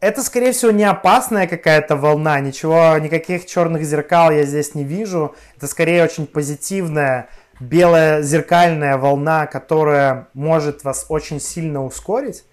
Это, 0.03 0.25
скорее 0.25 0.51
всего, 0.51 0.73
не 0.73 0.83
опасная 0.83 1.47
какая-то 1.47 1.95
волна, 1.95 2.41
ничего, 2.41 2.99
никаких 2.99 3.47
черных 3.47 3.85
зеркал 3.85 4.33
я 4.33 4.43
здесь 4.43 4.75
не 4.75 4.83
вижу. 4.83 5.37
Это 5.57 5.69
скорее 5.69 6.03
очень 6.03 6.27
позитивная, 6.27 7.29
белая 7.61 8.21
зеркальная 8.23 8.97
волна, 8.99 9.47
которая 9.47 10.27
может 10.35 10.83
вас 10.83 11.07
очень 11.09 11.41
сильно 11.41 11.85
ускорить. 11.85 12.45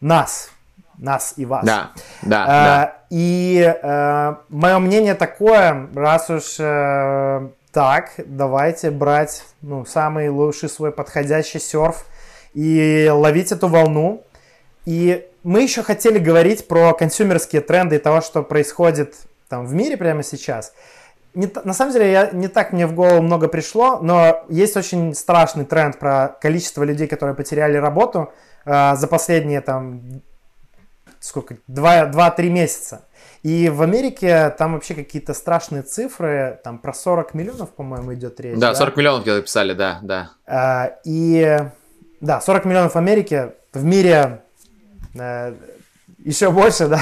Нас, 0.00 0.50
нас 0.96 1.34
и 1.36 1.44
вас. 1.44 1.64
Да, 1.64 1.90
да, 2.22 2.44
А, 2.44 2.46
да. 2.46 2.96
И 3.10 3.74
мое 4.48 4.78
мнение 4.78 5.16
такое, 5.16 5.88
раз 5.96 6.30
уж 6.30 6.54
э, 6.60 7.48
так, 7.72 8.12
давайте 8.18 8.92
брать 8.92 9.42
ну, 9.60 9.84
самый 9.84 10.28
лучший 10.28 10.68
свой 10.68 10.92
подходящий 10.92 11.58
серф 11.58 12.06
и 12.54 13.10
ловить 13.12 13.50
эту 13.50 13.66
волну. 13.66 14.22
И 14.84 15.26
мы 15.42 15.62
еще 15.62 15.82
хотели 15.82 16.18
говорить 16.18 16.66
про 16.68 16.92
консюмерские 16.92 17.62
тренды 17.62 17.96
и 17.96 17.98
того, 17.98 18.20
что 18.20 18.42
происходит 18.42 19.14
там 19.48 19.66
в 19.66 19.74
мире 19.74 19.96
прямо 19.96 20.22
сейчас. 20.22 20.72
Не 21.34 21.50
на 21.64 21.72
самом 21.72 21.92
деле, 21.92 22.12
я, 22.12 22.30
не 22.30 22.48
так 22.48 22.72
мне 22.72 22.86
в 22.86 22.94
голову 22.94 23.22
много 23.22 23.48
пришло, 23.48 23.98
но 24.00 24.44
есть 24.48 24.76
очень 24.76 25.14
страшный 25.14 25.64
тренд 25.64 25.98
про 25.98 26.36
количество 26.40 26.82
людей, 26.82 27.06
которые 27.06 27.34
потеряли 27.34 27.76
работу 27.76 28.32
э, 28.66 28.96
за 28.96 29.06
последние 29.06 29.62
там 29.62 30.22
сколько, 31.22 31.56
2-3 31.70 32.48
месяца. 32.48 33.04
И 33.42 33.68
в 33.68 33.82
Америке 33.82 34.50
там 34.50 34.74
вообще 34.74 34.94
какие-то 34.94 35.34
страшные 35.34 35.82
цифры, 35.82 36.60
там 36.62 36.78
про 36.78 36.92
40 36.92 37.34
миллионов, 37.34 37.70
по-моему, 37.70 38.14
идет 38.14 38.40
речь. 38.40 38.58
Да, 38.58 38.74
40 38.74 38.96
миллионов 38.96 39.22
где-то 39.22 39.42
писали, 39.42 39.72
да, 39.72 40.00
да. 40.02 40.30
А, 40.46 40.92
и 41.04 41.58
да, 42.20 42.40
40 42.40 42.64
миллионов 42.64 42.94
в 42.94 42.98
Америке, 42.98 43.54
в 43.72 43.84
мире 43.84 44.10
э, 44.12 44.38
еще 46.18 46.50
больше, 46.50 46.88
да. 46.88 47.00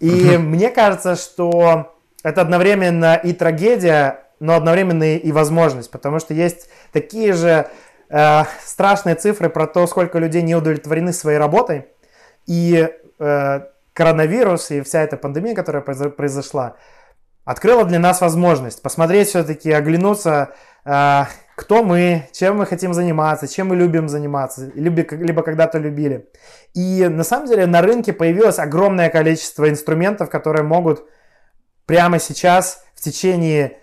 И 0.00 0.36
мне 0.36 0.70
кажется, 0.70 1.16
что 1.16 1.94
это 2.22 2.40
одновременно 2.40 3.14
и 3.14 3.32
трагедия, 3.32 4.24
но 4.40 4.54
одновременно 4.54 5.16
и 5.16 5.32
возможность, 5.32 5.90
потому 5.90 6.18
что 6.18 6.34
есть 6.34 6.68
такие 6.92 7.32
же 7.32 7.68
э, 8.10 8.42
страшные 8.64 9.14
цифры 9.14 9.48
про 9.48 9.66
то, 9.66 9.86
сколько 9.86 10.18
людей 10.18 10.42
не 10.42 10.54
удовлетворены 10.54 11.12
своей 11.12 11.38
работой, 11.38 11.86
и 12.46 12.88
э, 13.18 13.60
коронавирус 13.92 14.70
и 14.70 14.82
вся 14.82 15.02
эта 15.02 15.16
пандемия, 15.16 15.54
которая 15.54 15.82
произо- 15.82 16.10
произошла, 16.10 16.76
открыла 17.44 17.84
для 17.84 17.98
нас 17.98 18.20
возможность 18.20 18.82
посмотреть 18.82 19.28
все-таки, 19.28 19.70
оглянуться, 19.70 20.54
э, 20.84 21.24
кто 21.56 21.84
мы, 21.84 22.28
чем 22.32 22.56
мы 22.58 22.66
хотим 22.66 22.94
заниматься, 22.94 23.46
чем 23.46 23.68
мы 23.68 23.76
любим 23.76 24.08
заниматься, 24.08 24.70
либо, 24.74 25.02
либо 25.14 25.42
когда-то 25.42 25.78
любили. 25.78 26.28
И 26.74 27.06
на 27.08 27.22
самом 27.24 27.46
деле 27.46 27.66
на 27.66 27.80
рынке 27.80 28.12
появилось 28.12 28.58
огромное 28.58 29.08
количество 29.08 29.68
инструментов, 29.68 30.30
которые 30.30 30.64
могут 30.64 31.04
прямо 31.86 32.18
сейчас 32.18 32.84
в 32.94 33.00
течение 33.00 33.78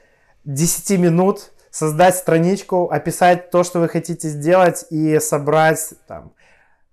10 0.45 0.99
минут 0.99 1.51
создать 1.69 2.15
страничку, 2.15 2.89
описать 2.91 3.49
то, 3.49 3.63
что 3.63 3.79
вы 3.79 3.87
хотите 3.87 4.27
сделать 4.27 4.85
и 4.89 5.19
собрать 5.19 5.93
там, 6.07 6.33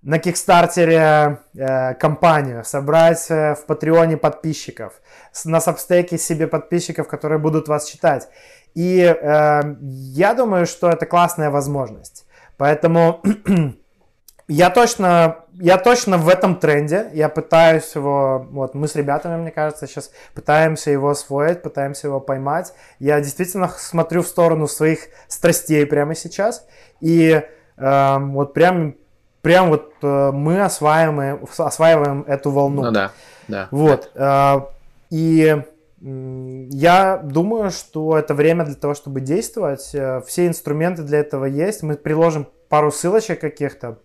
на 0.02 0.18
Кикстартере 0.20 1.40
э, 1.56 1.94
компанию, 1.94 2.64
собрать 2.64 3.26
э, 3.30 3.56
в 3.56 3.66
Патреоне 3.66 4.16
подписчиков, 4.16 5.00
на 5.44 5.60
Сабстеке 5.60 6.18
себе 6.18 6.46
подписчиков, 6.46 7.08
которые 7.08 7.40
будут 7.40 7.66
вас 7.66 7.86
читать. 7.86 8.28
И 8.74 9.00
э, 9.00 9.60
я 9.80 10.34
думаю, 10.34 10.66
что 10.66 10.88
это 10.88 11.06
классная 11.06 11.50
возможность. 11.50 12.26
Поэтому 12.56 13.22
я 14.48 14.70
точно, 14.70 15.44
я 15.54 15.78
точно 15.78 16.18
в 16.18 16.28
этом 16.28 16.56
тренде. 16.56 17.10
Я 17.12 17.28
пытаюсь 17.28 17.94
его, 17.94 18.46
вот 18.50 18.74
мы 18.74 18.88
с 18.88 18.94
ребятами, 18.94 19.40
мне 19.40 19.50
кажется, 19.50 19.86
сейчас 19.86 20.10
пытаемся 20.34 20.90
его 20.90 21.10
освоить, 21.10 21.62
пытаемся 21.62 22.08
его 22.08 22.20
поймать. 22.20 22.72
Я 22.98 23.20
действительно 23.20 23.68
смотрю 23.68 24.22
в 24.22 24.26
сторону 24.26 24.66
своих 24.66 25.00
страстей 25.28 25.86
прямо 25.86 26.14
сейчас. 26.14 26.66
И 27.00 27.42
э, 27.76 28.18
вот 28.18 28.54
прям 28.54 28.94
прям 29.42 29.70
вот 29.70 29.92
э, 30.02 30.30
мы 30.32 30.62
осваиваем, 30.62 31.46
осваиваем 31.56 32.24
эту 32.26 32.50
волну. 32.50 32.84
Ну 32.84 32.90
да, 32.90 33.12
да. 33.46 33.68
Вот. 33.70 34.10
Э, 34.14 34.60
и 35.10 35.62
я 36.00 37.16
думаю, 37.16 37.70
что 37.70 38.16
это 38.16 38.34
время 38.34 38.64
для 38.64 38.76
того, 38.76 38.94
чтобы 38.94 39.20
действовать. 39.20 39.90
Э, 39.94 40.22
все 40.26 40.46
инструменты 40.46 41.02
для 41.02 41.18
этого 41.18 41.44
есть. 41.44 41.82
Мы 41.82 41.96
приложим 41.96 42.48
пару 42.68 42.92
ссылочек 42.92 43.40
каких-то. 43.40 43.98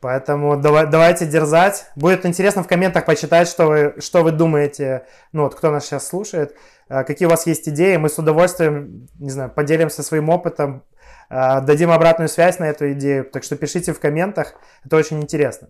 Поэтому 0.00 0.56
давай, 0.56 0.86
давайте 0.86 1.26
дерзать. 1.26 1.86
Будет 1.96 2.26
интересно 2.26 2.62
в 2.62 2.68
комментах 2.68 3.04
почитать, 3.06 3.48
что 3.48 3.66
вы, 3.66 3.94
что 4.00 4.22
вы 4.22 4.32
думаете, 4.32 5.06
ну 5.32 5.42
вот 5.44 5.54
кто 5.54 5.70
нас 5.70 5.84
сейчас 5.84 6.06
слушает, 6.06 6.56
э, 6.88 7.02
какие 7.04 7.26
у 7.26 7.30
вас 7.30 7.46
есть 7.46 7.68
идеи. 7.68 7.96
Мы 7.96 8.08
с 8.08 8.18
удовольствием, 8.18 9.08
не 9.18 9.30
знаю, 9.30 9.50
поделимся 9.50 10.02
своим 10.02 10.28
опытом, 10.28 10.84
э, 11.28 11.60
дадим 11.62 11.90
обратную 11.90 12.28
связь 12.28 12.60
на 12.60 12.64
эту 12.64 12.92
идею. 12.92 13.24
Так 13.24 13.42
что 13.42 13.56
пишите 13.56 13.92
в 13.92 14.00
комментах, 14.00 14.54
это 14.84 14.96
очень 14.96 15.20
интересно. 15.20 15.68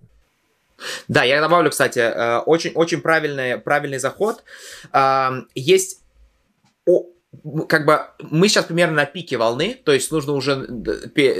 Да, 1.08 1.24
я 1.24 1.40
добавлю, 1.40 1.70
кстати, 1.70 2.42
очень, 2.46 2.72
очень 2.74 3.00
правильный, 3.00 3.58
правильный 3.58 3.98
заход. 3.98 4.44
Есть 5.54 6.00
как 7.68 7.86
бы 7.86 8.00
мы 8.20 8.48
сейчас 8.48 8.66
примерно 8.66 8.96
на 8.96 9.04
пике 9.06 9.38
волны, 9.38 9.80
то 9.84 9.92
есть 9.92 10.12
нужно 10.12 10.34
уже 10.34 10.66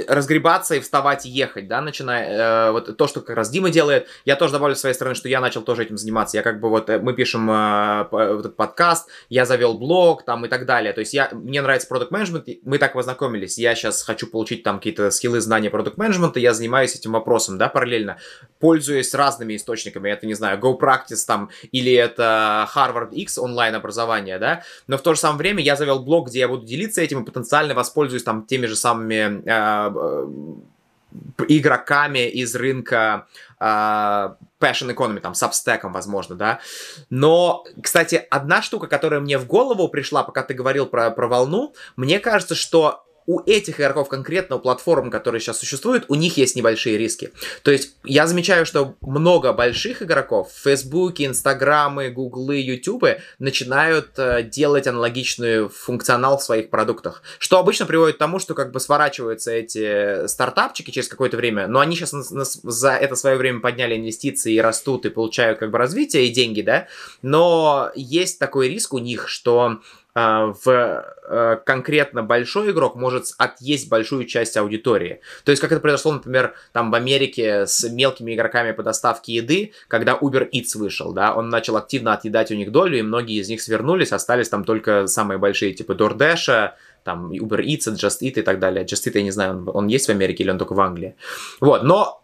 разгребаться 0.07 0.75
и 0.75 0.79
вставать 0.79 1.25
и 1.25 1.29
ехать, 1.29 1.67
да, 1.67 1.81
начиная, 1.81 2.69
э, 2.69 2.71
вот 2.71 2.97
то, 2.97 3.07
что 3.07 3.21
как 3.21 3.35
раз 3.35 3.51
Дима 3.51 3.69
делает, 3.69 4.07
я 4.25 4.35
тоже 4.35 4.53
добавлю 4.53 4.75
с 4.75 4.79
своей 4.79 4.95
стороны, 4.95 5.15
что 5.15 5.29
я 5.29 5.39
начал 5.39 5.61
тоже 5.61 5.83
этим 5.83 5.97
заниматься, 5.97 6.35
я 6.35 6.43
как 6.43 6.59
бы 6.59 6.69
вот, 6.69 6.89
э, 6.89 6.97
мы 6.97 7.13
пишем 7.13 7.49
э, 7.49 8.07
этот 8.11 8.55
подкаст, 8.55 9.07
я 9.29 9.45
завел 9.45 9.75
блог 9.75 10.25
там 10.25 10.45
и 10.45 10.49
так 10.49 10.65
далее, 10.65 10.93
то 10.93 10.99
есть 10.99 11.13
я, 11.13 11.29
мне 11.31 11.61
нравится 11.61 11.87
продукт 11.87 12.11
менеджмент 12.11 12.47
мы 12.63 12.79
так 12.79 12.93
познакомились, 12.93 13.59
я 13.59 13.75
сейчас 13.75 14.01
хочу 14.01 14.25
получить 14.25 14.63
там 14.63 14.77
какие-то 14.77 15.11
скиллы, 15.11 15.41
знания 15.41 15.69
продукт 15.69 15.97
менеджмента 15.97 16.39
я 16.39 16.55
занимаюсь 16.55 16.95
этим 16.95 17.11
вопросом, 17.11 17.59
да, 17.59 17.69
параллельно, 17.69 18.17
пользуюсь 18.59 19.13
разными 19.13 19.55
источниками, 19.55 20.09
это, 20.09 20.25
не 20.25 20.33
знаю, 20.33 20.59
GoPractice 20.59 21.23
там, 21.27 21.51
или 21.71 21.93
это 21.93 22.67
Harvard 22.75 23.11
X 23.11 23.37
онлайн 23.37 23.75
образование, 23.75 24.39
да, 24.39 24.63
но 24.87 24.97
в 24.97 25.03
то 25.03 25.13
же 25.13 25.19
самое 25.19 25.37
время 25.37 25.61
я 25.61 25.75
завел 25.83 25.99
блог, 25.99 26.29
где 26.29 26.39
я 26.39 26.47
буду 26.47 26.65
делиться 26.65 27.01
этим 27.01 27.21
и 27.21 27.25
потенциально 27.25 27.73
воспользуюсь 27.73 28.23
там 28.23 28.45
теми 28.45 28.65
же 28.65 28.75
самыми 28.75 29.43
э, 29.45 30.25
игроками 31.47 32.29
из 32.29 32.55
рынка 32.55 33.27
э, 33.59 33.63
Passion 33.63 34.95
Economy, 34.95 35.19
там, 35.19 35.33
Substack, 35.33 35.81
возможно, 35.83 36.35
да. 36.35 36.59
Но, 37.09 37.65
кстати, 37.81 38.25
одна 38.31 38.61
штука, 38.61 38.87
которая 38.87 39.19
мне 39.19 39.37
в 39.37 39.45
голову 39.45 39.89
пришла, 39.89 40.23
пока 40.23 40.43
ты 40.43 40.53
говорил 40.53 40.85
про, 40.85 41.11
про 41.11 41.27
волну, 41.27 41.73
мне 41.97 42.19
кажется, 42.19 42.55
что 42.55 43.03
у 43.25 43.41
этих 43.45 43.79
игроков 43.79 44.09
конкретно, 44.09 44.57
у 44.57 44.59
платформ, 44.59 45.09
которые 45.09 45.41
сейчас 45.41 45.59
существуют, 45.59 46.05
у 46.07 46.15
них 46.15 46.37
есть 46.37 46.55
небольшие 46.55 46.97
риски. 46.97 47.31
То 47.63 47.71
есть 47.71 47.95
я 48.03 48.27
замечаю, 48.27 48.65
что 48.65 48.95
много 49.01 49.53
больших 49.53 50.01
игроков, 50.01 50.51
Фейсбуке, 50.63 51.25
Инстаграмы, 51.25 52.09
Гуглы, 52.09 52.57
Ютубы, 52.57 53.19
начинают 53.39 54.11
э, 54.17 54.43
делать 54.43 54.87
аналогичный 54.87 55.69
функционал 55.69 56.37
в 56.37 56.43
своих 56.43 56.69
продуктах. 56.69 57.23
Что 57.39 57.59
обычно 57.59 57.85
приводит 57.85 58.15
к 58.15 58.19
тому, 58.19 58.39
что 58.39 58.53
как 58.53 58.71
бы 58.71 58.79
сворачиваются 58.79 59.51
эти 59.51 60.27
стартапчики 60.27 60.91
через 60.91 61.07
какое-то 61.07 61.37
время, 61.37 61.67
но 61.67 61.79
они 61.79 61.95
сейчас 61.95 62.13
на, 62.13 62.23
на, 62.31 62.43
за 62.45 62.91
это 62.91 63.15
свое 63.15 63.37
время 63.37 63.59
подняли 63.59 63.95
инвестиции 63.95 64.53
и 64.53 64.61
растут, 64.61 65.05
и 65.05 65.09
получают 65.09 65.59
как 65.59 65.71
бы 65.71 65.77
развитие 65.77 66.27
и 66.27 66.29
деньги, 66.29 66.61
да, 66.61 66.87
но 67.21 67.91
есть 67.95 68.39
такой 68.39 68.69
риск 68.69 68.93
у 68.93 68.99
них, 68.99 69.27
что 69.27 69.79
в 70.15 71.05
э, 71.27 71.57
конкретно 71.65 72.21
большой 72.21 72.71
игрок 72.71 72.95
может 72.95 73.25
отъесть 73.37 73.89
большую 73.89 74.25
часть 74.25 74.55
аудитории. 74.57 75.21
То 75.43 75.51
есть, 75.51 75.61
как 75.61 75.71
это 75.71 75.81
произошло, 75.81 76.13
например, 76.13 76.53
там 76.71 76.91
в 76.91 76.95
Америке 76.95 77.65
с 77.65 77.89
мелкими 77.89 78.35
игроками 78.35 78.73
по 78.73 78.83
доставке 78.83 79.33
еды, 79.33 79.73
когда 79.87 80.13
Uber 80.13 80.47
Eats 80.51 80.77
вышел, 80.77 81.13
да, 81.13 81.33
он 81.33 81.49
начал 81.49 81.77
активно 81.77 82.13
отъедать 82.13 82.51
у 82.51 82.55
них 82.55 82.71
долю, 82.71 82.99
и 82.99 83.01
многие 83.01 83.39
из 83.39 83.49
них 83.49 83.61
свернулись, 83.61 84.11
остались 84.11 84.49
там 84.49 84.63
только 84.63 85.07
самые 85.07 85.39
большие, 85.39 85.73
типа 85.73 85.93
DoorDash, 85.93 86.71
там 87.03 87.31
Uber 87.31 87.63
Eats, 87.63 87.91
Just 87.93 88.21
Eat 88.21 88.33
и 88.33 88.41
так 88.43 88.59
далее. 88.59 88.85
Just 88.85 89.07
Eat, 89.07 89.13
я 89.15 89.23
не 89.23 89.31
знаю, 89.31 89.51
он, 89.51 89.69
он 89.73 89.87
есть 89.87 90.07
в 90.07 90.09
Америке 90.09 90.43
или 90.43 90.51
он 90.51 90.59
только 90.59 90.73
в 90.73 90.79
Англии. 90.79 91.15
Вот, 91.59 91.83
но 91.83 92.22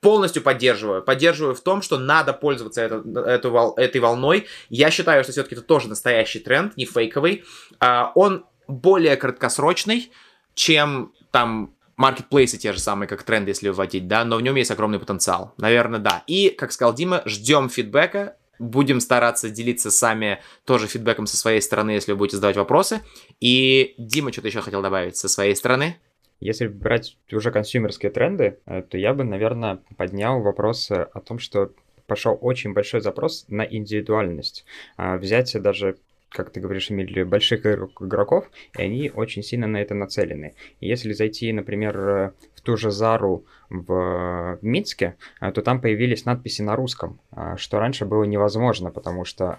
полностью 0.00 0.42
поддерживаю. 0.42 1.02
Поддерживаю 1.02 1.54
в 1.54 1.60
том, 1.60 1.82
что 1.82 1.98
надо 1.98 2.32
пользоваться 2.32 2.80
это, 2.80 3.02
эту, 3.20 3.74
этой 3.76 4.00
волной. 4.00 4.46
Я 4.68 4.90
считаю, 4.90 5.22
что 5.22 5.32
все-таки 5.32 5.54
это 5.54 5.62
тоже 5.62 5.88
настоящий 5.88 6.38
тренд, 6.38 6.76
не 6.76 6.86
фейковый. 6.86 7.44
А, 7.78 8.12
он 8.14 8.44
более 8.66 9.16
краткосрочный, 9.16 10.10
чем 10.54 11.12
там 11.30 11.74
маркетплейсы 11.96 12.56
те 12.56 12.72
же 12.72 12.80
самые, 12.80 13.08
как 13.08 13.22
тренды, 13.24 13.50
если 13.50 13.68
вводить, 13.68 14.08
да, 14.08 14.24
но 14.24 14.36
в 14.36 14.40
нем 14.40 14.54
есть 14.54 14.70
огромный 14.70 14.98
потенциал. 14.98 15.52
Наверное, 15.58 16.00
да. 16.00 16.22
И, 16.26 16.48
как 16.48 16.72
сказал 16.72 16.94
Дима, 16.94 17.22
ждем 17.26 17.68
фидбэка, 17.68 18.36
будем 18.58 19.00
стараться 19.00 19.50
делиться 19.50 19.90
сами 19.90 20.40
тоже 20.64 20.86
фидбэком 20.86 21.26
со 21.26 21.36
своей 21.36 21.60
стороны, 21.60 21.90
если 21.90 22.12
вы 22.12 22.18
будете 22.18 22.36
задавать 22.36 22.56
вопросы. 22.56 23.02
И 23.40 23.94
Дима 23.98 24.32
что-то 24.32 24.48
еще 24.48 24.62
хотел 24.62 24.80
добавить 24.80 25.16
со 25.16 25.28
своей 25.28 25.54
стороны. 25.54 25.98
Если 26.40 26.68
брать 26.68 27.18
уже 27.30 27.52
консюмерские 27.52 28.10
тренды, 28.10 28.58
э, 28.64 28.82
то 28.82 28.96
я 28.96 29.12
бы, 29.12 29.24
наверное, 29.24 29.80
поднял 29.96 30.40
вопрос 30.40 30.90
э, 30.90 31.06
о 31.12 31.20
том, 31.20 31.38
что 31.38 31.72
пошел 32.06 32.36
очень 32.40 32.72
большой 32.72 33.02
запрос 33.02 33.44
на 33.48 33.62
индивидуальность. 33.62 34.64
А, 34.96 35.16
взять 35.16 35.54
даже 35.60 35.96
как 36.30 36.50
ты 36.50 36.60
говоришь, 36.60 36.92
Эмиль, 36.92 37.24
больших 37.24 37.66
игроков, 37.66 38.48
и 38.78 38.82
они 38.82 39.10
очень 39.12 39.42
сильно 39.42 39.66
на 39.66 39.78
это 39.82 39.96
нацелены. 39.96 40.54
Если 40.80 41.12
зайти, 41.12 41.52
например, 41.52 41.98
э, 41.98 42.32
в 42.54 42.60
ту 42.60 42.76
же 42.76 42.92
Зару 42.92 43.46
в 43.68 44.58
Минске, 44.62 45.16
то 45.40 45.60
там 45.60 45.80
появились 45.80 46.26
надписи 46.26 46.62
на 46.62 46.76
русском, 46.76 47.20
что 47.56 47.80
раньше 47.80 48.04
было 48.04 48.22
невозможно, 48.22 48.92
потому 48.92 49.24
что 49.24 49.58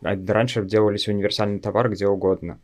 раньше 0.00 0.64
делались 0.64 1.08
универсальный 1.08 1.60
товар 1.60 1.90
где 1.90 2.06
угодно. 2.06 2.58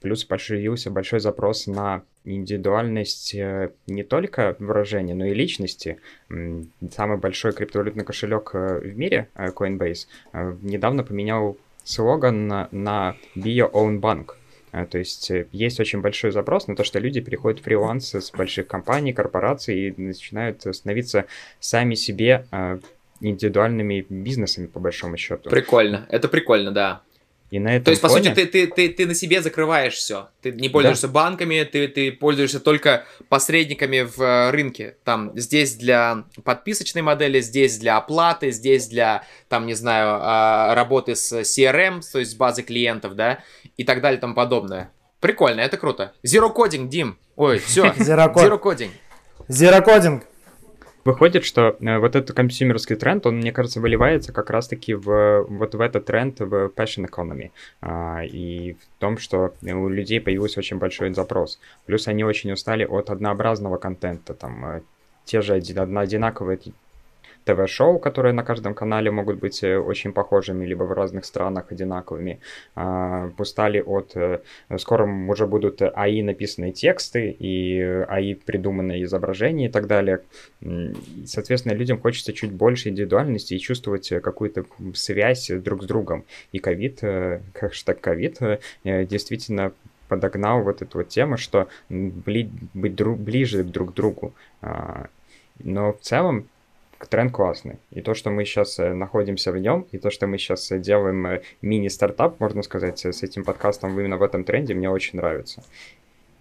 Плюс 0.00 0.24
появился 0.24 0.90
большой 0.90 1.20
запрос 1.20 1.66
на 1.66 2.02
индивидуальность 2.24 3.34
э, 3.34 3.70
не 3.86 4.02
только 4.02 4.56
выражения, 4.58 5.14
но 5.14 5.26
и 5.26 5.34
личности. 5.34 5.98
Самый 6.28 7.18
большой 7.18 7.52
криптовалютный 7.52 8.04
кошелек 8.04 8.50
э, 8.54 8.80
в 8.80 8.96
мире, 8.96 9.28
э, 9.34 9.50
Coinbase, 9.50 10.06
недавно 10.62 11.04
поменял 11.04 11.58
слоган 11.84 12.46
на, 12.48 13.16
Be 13.36 13.54
Your 13.54 13.70
Own 13.72 14.00
Bank. 14.00 14.34
То 14.90 14.98
есть 14.98 15.32
есть 15.50 15.80
очень 15.80 16.00
большой 16.00 16.30
запрос 16.30 16.68
на 16.68 16.76
то, 16.76 16.84
что 16.84 17.00
люди 17.00 17.20
переходят 17.20 17.58
в 17.58 17.64
фриланс 17.64 18.14
с 18.14 18.30
больших 18.30 18.68
компаний, 18.68 19.12
корпораций 19.12 19.88
и 19.88 20.00
начинают 20.00 20.62
становиться 20.62 21.24
сами 21.58 21.94
себе 21.94 22.46
индивидуальными 23.20 24.06
бизнесами, 24.08 24.66
по 24.66 24.78
большому 24.78 25.16
счету. 25.16 25.50
Прикольно, 25.50 26.06
это 26.08 26.28
прикольно, 26.28 26.70
да. 26.70 27.02
И 27.50 27.58
на 27.58 27.74
этом 27.74 27.86
То 27.86 27.90
есть, 27.90 28.00
фоне... 28.00 28.12
по 28.12 28.18
сути, 28.18 28.34
ты, 28.34 28.46
ты, 28.46 28.66
ты, 28.68 28.88
ты 28.90 29.06
на 29.06 29.14
себе 29.14 29.42
закрываешь 29.42 29.94
все. 29.94 30.28
Ты 30.40 30.52
не 30.52 30.68
пользуешься 30.68 31.08
да. 31.08 31.12
банками, 31.12 31.64
ты, 31.64 31.88
ты 31.88 32.12
пользуешься 32.12 32.60
только 32.60 33.04
посредниками 33.28 34.02
в 34.02 34.22
э, 34.22 34.50
рынке. 34.50 34.96
Там 35.02 35.32
здесь 35.36 35.74
для 35.74 36.24
подписочной 36.44 37.02
модели, 37.02 37.40
здесь 37.40 37.78
для 37.78 37.96
оплаты, 37.96 38.52
здесь 38.52 38.86
для, 38.86 39.24
там, 39.48 39.66
не 39.66 39.74
знаю, 39.74 40.18
а, 40.20 40.74
работы 40.76 41.16
с 41.16 41.40
CRM, 41.40 42.02
то 42.12 42.20
есть 42.20 42.32
с 42.32 42.34
базой 42.34 42.62
клиентов, 42.62 43.16
да, 43.16 43.40
и 43.76 43.82
так 43.82 44.00
далее 44.00 44.18
и 44.18 44.20
тому 44.20 44.34
подобное. 44.34 44.92
Прикольно, 45.18 45.60
это 45.60 45.76
круто. 45.76 46.12
Zero 46.24 46.54
coding, 46.54 46.86
Дим. 46.86 47.18
Ой, 47.34 47.58
все. 47.58 47.86
Zero 47.98 48.32
coding. 48.32 48.90
Zero 49.48 49.84
coding. 49.84 50.22
Выходит, 51.04 51.44
что 51.44 51.76
э, 51.80 51.98
вот 51.98 52.14
этот 52.14 52.36
консюмерский 52.36 52.96
тренд, 52.96 53.26
он, 53.26 53.36
мне 53.36 53.52
кажется, 53.52 53.80
выливается 53.80 54.32
как 54.32 54.50
раз-таки 54.50 54.94
в, 54.94 55.46
вот 55.48 55.74
в 55.74 55.80
этот 55.80 56.04
тренд 56.04 56.40
в 56.40 56.66
passion 56.66 57.08
economy. 57.08 57.50
А, 57.80 58.22
и 58.24 58.74
в 58.74 59.00
том, 59.00 59.16
что 59.18 59.54
у 59.62 59.88
людей 59.88 60.20
появился 60.20 60.60
очень 60.60 60.78
большой 60.78 61.12
запрос. 61.14 61.58
Плюс 61.86 62.06
они 62.08 62.24
очень 62.24 62.52
устали 62.52 62.84
от 62.84 63.10
однообразного 63.10 63.78
контента. 63.78 64.34
Там 64.34 64.64
э, 64.66 64.80
те 65.24 65.40
же 65.40 65.54
одинаковые 65.54 66.58
ТВ-шоу, 67.44 67.98
которые 67.98 68.32
на 68.32 68.42
каждом 68.42 68.74
канале 68.74 69.10
могут 69.10 69.38
быть 69.38 69.62
э, 69.62 69.78
очень 69.78 70.12
похожими, 70.12 70.66
либо 70.66 70.84
в 70.84 70.92
разных 70.92 71.24
странах 71.24 71.72
одинаковыми. 71.72 72.40
А, 72.74 73.30
устали 73.38 73.80
от... 73.80 74.16
Э, 74.16 74.40
скоро 74.78 75.06
уже 75.06 75.46
будут 75.46 75.82
АИ 75.82 76.22
написанные 76.22 76.72
тексты 76.72 77.30
и 77.30 77.80
АИ 78.08 78.34
придуманные 78.34 79.04
изображения 79.04 79.66
и 79.66 79.70
так 79.70 79.86
далее. 79.86 80.20
Соответственно, 81.24 81.74
людям 81.74 82.00
хочется 82.00 82.32
чуть 82.32 82.52
больше 82.52 82.88
индивидуальности 82.90 83.54
и 83.54 83.58
чувствовать 83.58 84.08
какую-то 84.08 84.64
связь 84.94 85.50
друг 85.50 85.82
с 85.82 85.86
другом. 85.86 86.24
И 86.52 86.58
ковид, 86.58 87.00
хэштег 87.54 88.00
ковид, 88.00 88.38
действительно 88.84 89.72
подогнал 90.10 90.62
вот 90.62 90.82
эту 90.82 90.98
вот 90.98 91.08
тему, 91.08 91.38
что 91.38 91.68
быть 91.88 92.50
друг, 92.72 93.18
ближе 93.18 93.62
друг 93.62 93.92
к 93.92 93.94
другу. 93.94 94.34
А, 94.60 95.06
но 95.60 95.92
в 95.92 96.00
целом 96.00 96.48
тренд 97.06 97.32
классный. 97.32 97.78
И 97.90 98.00
то, 98.00 98.14
что 98.14 98.30
мы 98.30 98.44
сейчас 98.44 98.78
э, 98.78 98.92
находимся 98.92 99.52
в 99.52 99.58
нем, 99.58 99.86
и 99.92 99.98
то, 99.98 100.10
что 100.10 100.26
мы 100.26 100.38
сейчас 100.38 100.70
э, 100.70 100.78
делаем 100.78 101.26
э, 101.26 101.42
мини-стартап, 101.62 102.40
можно 102.40 102.62
сказать, 102.62 103.04
с 103.04 103.22
этим 103.22 103.44
подкастом 103.44 103.98
именно 103.98 104.16
в 104.16 104.22
этом 104.22 104.44
тренде, 104.44 104.74
мне 104.74 104.90
очень 104.90 105.18
нравится. 105.18 105.62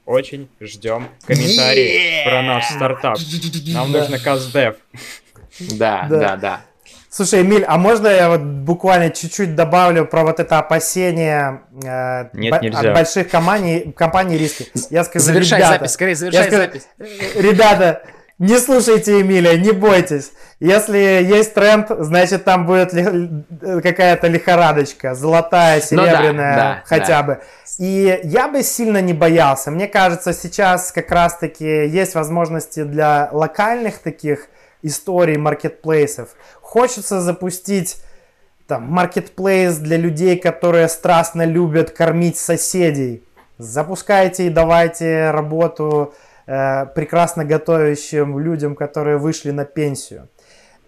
очень 0.06 0.50
ждем 0.60 1.08
комментарии 1.26 2.24
про 2.26 2.42
наш 2.42 2.66
стартап. 2.66 3.18
Нам 3.74 3.92
нужно 3.92 4.20
каздев. 4.20 4.76
Да, 5.78 6.08
да, 6.10 6.36
да. 6.38 6.62
Слушай, 7.12 7.42
Эмиль, 7.42 7.64
а 7.64 7.78
можно 7.80 8.08
я 8.08 8.30
вот 8.30 8.42
буквально 8.42 9.10
чуть-чуть 9.10 9.56
добавлю 9.56 10.06
про 10.06 10.24
вот 10.24 10.40
это 10.40 10.60
опасение 10.60 11.62
э, 11.84 12.30
Нет, 12.34 12.62
нельзя. 12.62 12.80
от 12.80 12.94
больших 12.94 13.30
компаний, 13.30 13.92
компаний 13.98 14.38
риски? 14.38 14.68
Я 14.92 15.04
скажу, 15.04 15.26
завершай 15.26 15.58
ребята, 15.58 15.74
запись, 15.80 15.92
скорее 15.92 16.16
завершай 16.16 16.44
скажу, 16.44 16.62
запись. 16.62 16.88
Ребята, 17.36 18.04
не 18.40 18.58
слушайте 18.58 19.20
Эмиля, 19.20 19.58
не 19.58 19.74
бойтесь. 19.74 20.32
Если 20.62 20.98
есть 20.98 21.54
тренд, 21.54 21.88
значит 21.90 22.46
там 22.46 22.66
будет 22.66 22.94
ли, 22.94 23.44
какая-то 23.82 24.28
лихорадочка, 24.28 25.14
золотая, 25.14 25.82
серебряная, 25.82 26.32
ну, 26.32 26.38
да, 26.38 26.56
да, 26.56 26.84
хотя 26.86 27.22
да. 27.22 27.24
бы. 27.24 27.42
И 27.80 28.20
я 28.24 28.48
бы 28.48 28.64
сильно 28.64 29.02
не 29.02 29.14
боялся. 29.14 29.72
Мне 29.72 29.88
кажется, 29.88 30.32
сейчас 30.32 30.94
как 30.94 31.12
раз-таки 31.12 31.66
есть 31.66 32.16
возможности 32.16 32.84
для 32.84 33.28
локальных 33.34 34.00
таких 34.00 34.48
историй 34.84 35.38
маркетплейсов. 35.38 36.30
Хочется 36.62 37.20
запустить 37.20 37.98
там 38.68 38.84
маркетплейс 38.84 39.76
для 39.78 39.98
людей, 39.98 40.38
которые 40.38 40.88
страстно 40.88 41.46
любят 41.46 41.92
кормить 41.92 42.38
соседей. 42.38 43.22
Запускайте 43.58 44.48
и 44.48 44.50
давайте 44.50 45.32
работу 45.32 46.14
э, 46.14 46.29
прекрасно 46.96 47.46
готовящим 47.46 48.40
людям, 48.40 48.76
которые 48.76 49.18
вышли 49.18 49.52
на 49.52 49.66
пенсию. 49.66 50.30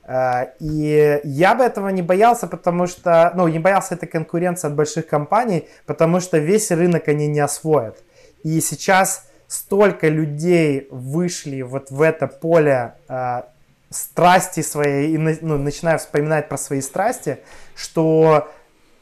Э, 0.03 0.53
и 0.59 1.21
я 1.23 1.55
бы 1.55 1.63
этого 1.63 1.89
не 1.89 2.01
боялся, 2.01 2.47
потому 2.47 2.87
что, 2.87 3.31
ну, 3.35 3.47
не 3.47 3.59
боялся 3.59 3.95
этой 3.95 4.07
конкуренции 4.07 4.67
от 4.67 4.75
больших 4.75 5.07
компаний, 5.07 5.67
потому 5.85 6.19
что 6.19 6.37
весь 6.37 6.71
рынок 6.71 7.07
они 7.07 7.27
не 7.27 7.39
освоят. 7.39 8.03
И 8.43 8.59
сейчас 8.61 9.27
столько 9.47 10.07
людей 10.07 10.87
вышли 10.91 11.61
вот 11.61 11.91
в 11.91 12.01
это 12.01 12.27
поле 12.27 12.95
э, 13.07 13.41
страсти 13.89 14.61
своей 14.61 15.13
и 15.13 15.17
ну, 15.17 15.57
начинаю 15.57 15.99
вспоминать 15.99 16.49
про 16.49 16.57
свои 16.57 16.81
страсти, 16.81 17.39
что 17.75 18.49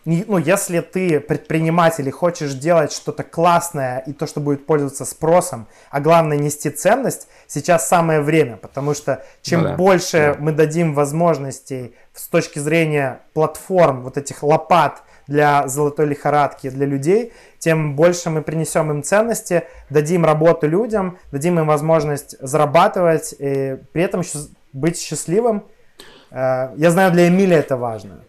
ну, 0.05 0.37
если 0.37 0.79
ты 0.79 1.19
предприниматель 1.19 2.07
и 2.07 2.11
хочешь 2.11 2.53
делать 2.53 2.91
что-то 2.91 3.23
классное 3.23 3.99
и 3.99 4.13
то, 4.13 4.27
что 4.27 4.39
будет 4.39 4.65
пользоваться 4.65 5.05
спросом, 5.05 5.67
а 5.91 5.99
главное 5.99 6.37
нести 6.37 6.69
ценность, 6.69 7.27
сейчас 7.47 7.87
самое 7.87 8.21
время, 8.21 8.57
потому 8.57 8.93
что 8.93 9.23
чем 9.41 9.61
ну, 9.61 9.69
да, 9.69 9.75
больше 9.75 10.35
да. 10.35 10.35
мы 10.39 10.51
дадим 10.51 10.93
возможностей 10.93 11.95
с 12.13 12.27
точки 12.27 12.59
зрения 12.59 13.19
платформ, 13.33 14.03
вот 14.03 14.17
этих 14.17 14.41
лопат 14.41 15.03
для 15.27 15.67
золотой 15.67 16.07
лихорадки, 16.07 16.69
для 16.69 16.85
людей, 16.85 17.33
тем 17.59 17.95
больше 17.95 18.29
мы 18.29 18.41
принесем 18.41 18.89
им 18.91 19.03
ценности, 19.03 19.63
дадим 19.89 20.25
работу 20.25 20.67
людям, 20.67 21.19
дадим 21.31 21.59
им 21.59 21.67
возможность 21.67 22.35
зарабатывать, 22.39 23.35
и 23.37 23.77
при 23.91 24.01
этом 24.03 24.23
быть 24.73 24.99
счастливым. 24.99 25.65
Э, 26.31 26.71
я 26.77 26.89
знаю, 26.89 27.11
для 27.11 27.27
Эмили 27.27 27.55
это 27.55 27.77
важно. 27.77 28.23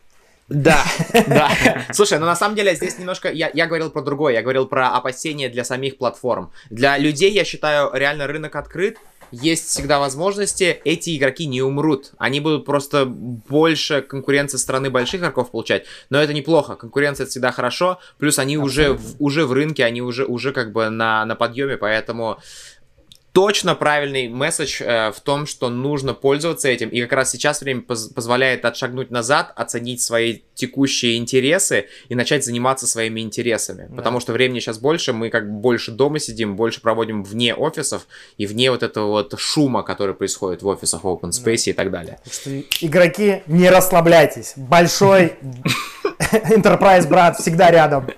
Да, 0.51 0.85
да. 1.29 1.51
Слушай, 1.93 2.19
ну 2.19 2.27
на 2.27 2.37
самом 2.37 2.57
деле 2.57 2.75
здесь 2.75 2.99
немножко... 2.99 3.31
Я, 3.31 3.51
я 3.55 3.67
говорил 3.67 3.91
про 3.91 4.03
другое, 4.03 4.35
я 4.35 4.43
говорил 4.43 4.67
про 4.67 4.89
опасения 4.89 5.49
для 5.49 5.65
самих 5.65 5.97
платформ. 5.97 6.53
Для 6.71 6.99
людей, 6.99 7.31
я 7.31 7.45
считаю, 7.45 7.91
реально 7.95 8.27
рынок 8.27 8.57
открыт, 8.57 8.99
есть 9.31 9.69
всегда 9.69 10.01
возможности, 10.01 10.81
эти 10.85 11.17
игроки 11.17 11.47
не 11.47 11.63
умрут. 11.63 12.11
Они 12.19 12.41
будут 12.41 12.65
просто 12.65 13.07
больше 13.07 14.03
конкуренции 14.03 14.59
стороны 14.59 14.91
больших 14.91 15.21
игроков 15.21 15.53
получать. 15.53 15.87
Но 16.11 16.21
это 16.21 16.35
неплохо. 16.35 16.75
Конкуренция 16.75 17.25
это 17.25 17.31
всегда 17.31 17.53
хорошо. 17.53 18.01
Плюс 18.19 18.41
они 18.41 18.59
уже, 18.59 18.99
уже 19.21 19.47
в 19.47 19.53
рынке, 19.53 19.85
они 19.85 20.03
уже, 20.03 20.25
уже 20.25 20.53
как 20.53 20.73
бы 20.73 20.91
на, 20.91 21.25
на 21.27 21.37
подъеме, 21.37 21.77
поэтому 21.77 22.41
точно 23.33 23.75
правильный 23.75 24.29
месседж 24.29 24.83
э, 24.83 25.13
в 25.13 25.21
том, 25.21 25.47
что 25.47 25.69
нужно 25.69 26.15
пользоваться 26.15 26.69
этим. 26.69 26.89
И 26.89 27.01
как 27.03 27.13
раз 27.13 27.31
сейчас 27.31 27.61
время 27.61 27.83
поз- 27.83 28.09
позволяет 28.09 28.65
отшагнуть 28.65 29.11
назад, 29.11 29.53
оценить 29.57 30.01
свои 30.01 30.41
текущие 30.55 31.17
интересы 31.17 31.87
и 32.09 32.15
начать 32.15 32.45
заниматься 32.45 32.87
своими 32.87 33.21
интересами. 33.21 33.87
Да. 33.89 33.97
Потому 33.97 34.21
что 34.21 34.33
времени 34.33 34.61
сейчас 34.61 34.79
больше, 34.79 35.13
мы 35.13 35.31
как 35.31 35.51
бы 35.51 35.61
больше 35.61 35.93
дома 35.93 36.19
сидим, 36.19 36.57
больше 36.57 36.81
проводим 36.81 37.23
вне 37.23 37.55
офисов 37.55 38.07
и 38.37 38.47
вне 38.47 38.71
вот 38.71 38.83
этого 38.83 39.07
вот 39.07 39.39
шума, 39.39 39.83
который 39.83 40.15
происходит 40.15 40.63
в 40.63 40.67
офисах, 40.67 41.05
в 41.05 41.07
open 41.07 41.31
space 41.31 41.65
да. 41.67 41.71
и 41.71 41.73
так 41.73 41.91
далее. 41.91 42.19
Так 42.25 42.33
что, 42.33 42.51
игроки, 42.81 43.43
не 43.47 43.71
расслабляйтесь. 43.71 44.55
Большой 44.57 45.35
Enterprise 46.33 47.09
брат 47.09 47.39
всегда 47.39 47.71
рядом. 47.71 48.09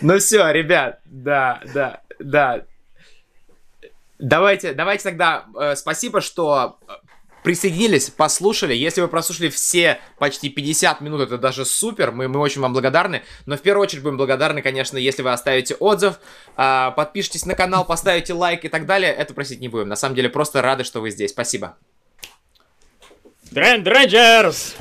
Ну 0.00 0.18
все, 0.18 0.50
ребят, 0.50 1.00
да, 1.04 1.60
да, 1.72 2.00
да. 2.18 2.64
Давайте, 4.24 4.72
давайте 4.72 5.04
тогда 5.04 5.44
э, 5.54 5.76
спасибо, 5.76 6.22
что 6.22 6.78
э, 6.88 6.92
присоединились, 7.42 8.08
послушали. 8.08 8.72
Если 8.72 9.02
вы 9.02 9.08
прослушали 9.08 9.50
все 9.50 10.00
почти 10.18 10.48
50 10.48 11.02
минут, 11.02 11.20
это 11.20 11.36
даже 11.36 11.66
супер. 11.66 12.10
Мы, 12.10 12.26
мы 12.28 12.40
очень 12.40 12.62
вам 12.62 12.72
благодарны. 12.72 13.22
Но 13.44 13.58
в 13.58 13.60
первую 13.60 13.82
очередь 13.82 14.02
будем 14.02 14.16
благодарны, 14.16 14.62
конечно, 14.62 14.96
если 14.96 15.20
вы 15.20 15.30
оставите 15.30 15.74
отзыв, 15.74 16.20
э, 16.56 16.90
подпишитесь 16.96 17.44
на 17.44 17.54
канал, 17.54 17.84
поставите 17.84 18.32
лайк 18.32 18.64
и 18.64 18.68
так 18.68 18.86
далее. 18.86 19.12
Это 19.12 19.34
просить 19.34 19.60
не 19.60 19.68
будем. 19.68 19.88
На 19.88 19.96
самом 19.96 20.14
деле 20.14 20.30
просто 20.30 20.62
рады, 20.62 20.84
что 20.84 21.02
вы 21.02 21.10
здесь. 21.10 21.32
Спасибо. 21.32 21.76
Тренд 23.52 23.86
Рейнджерс! 23.86 24.76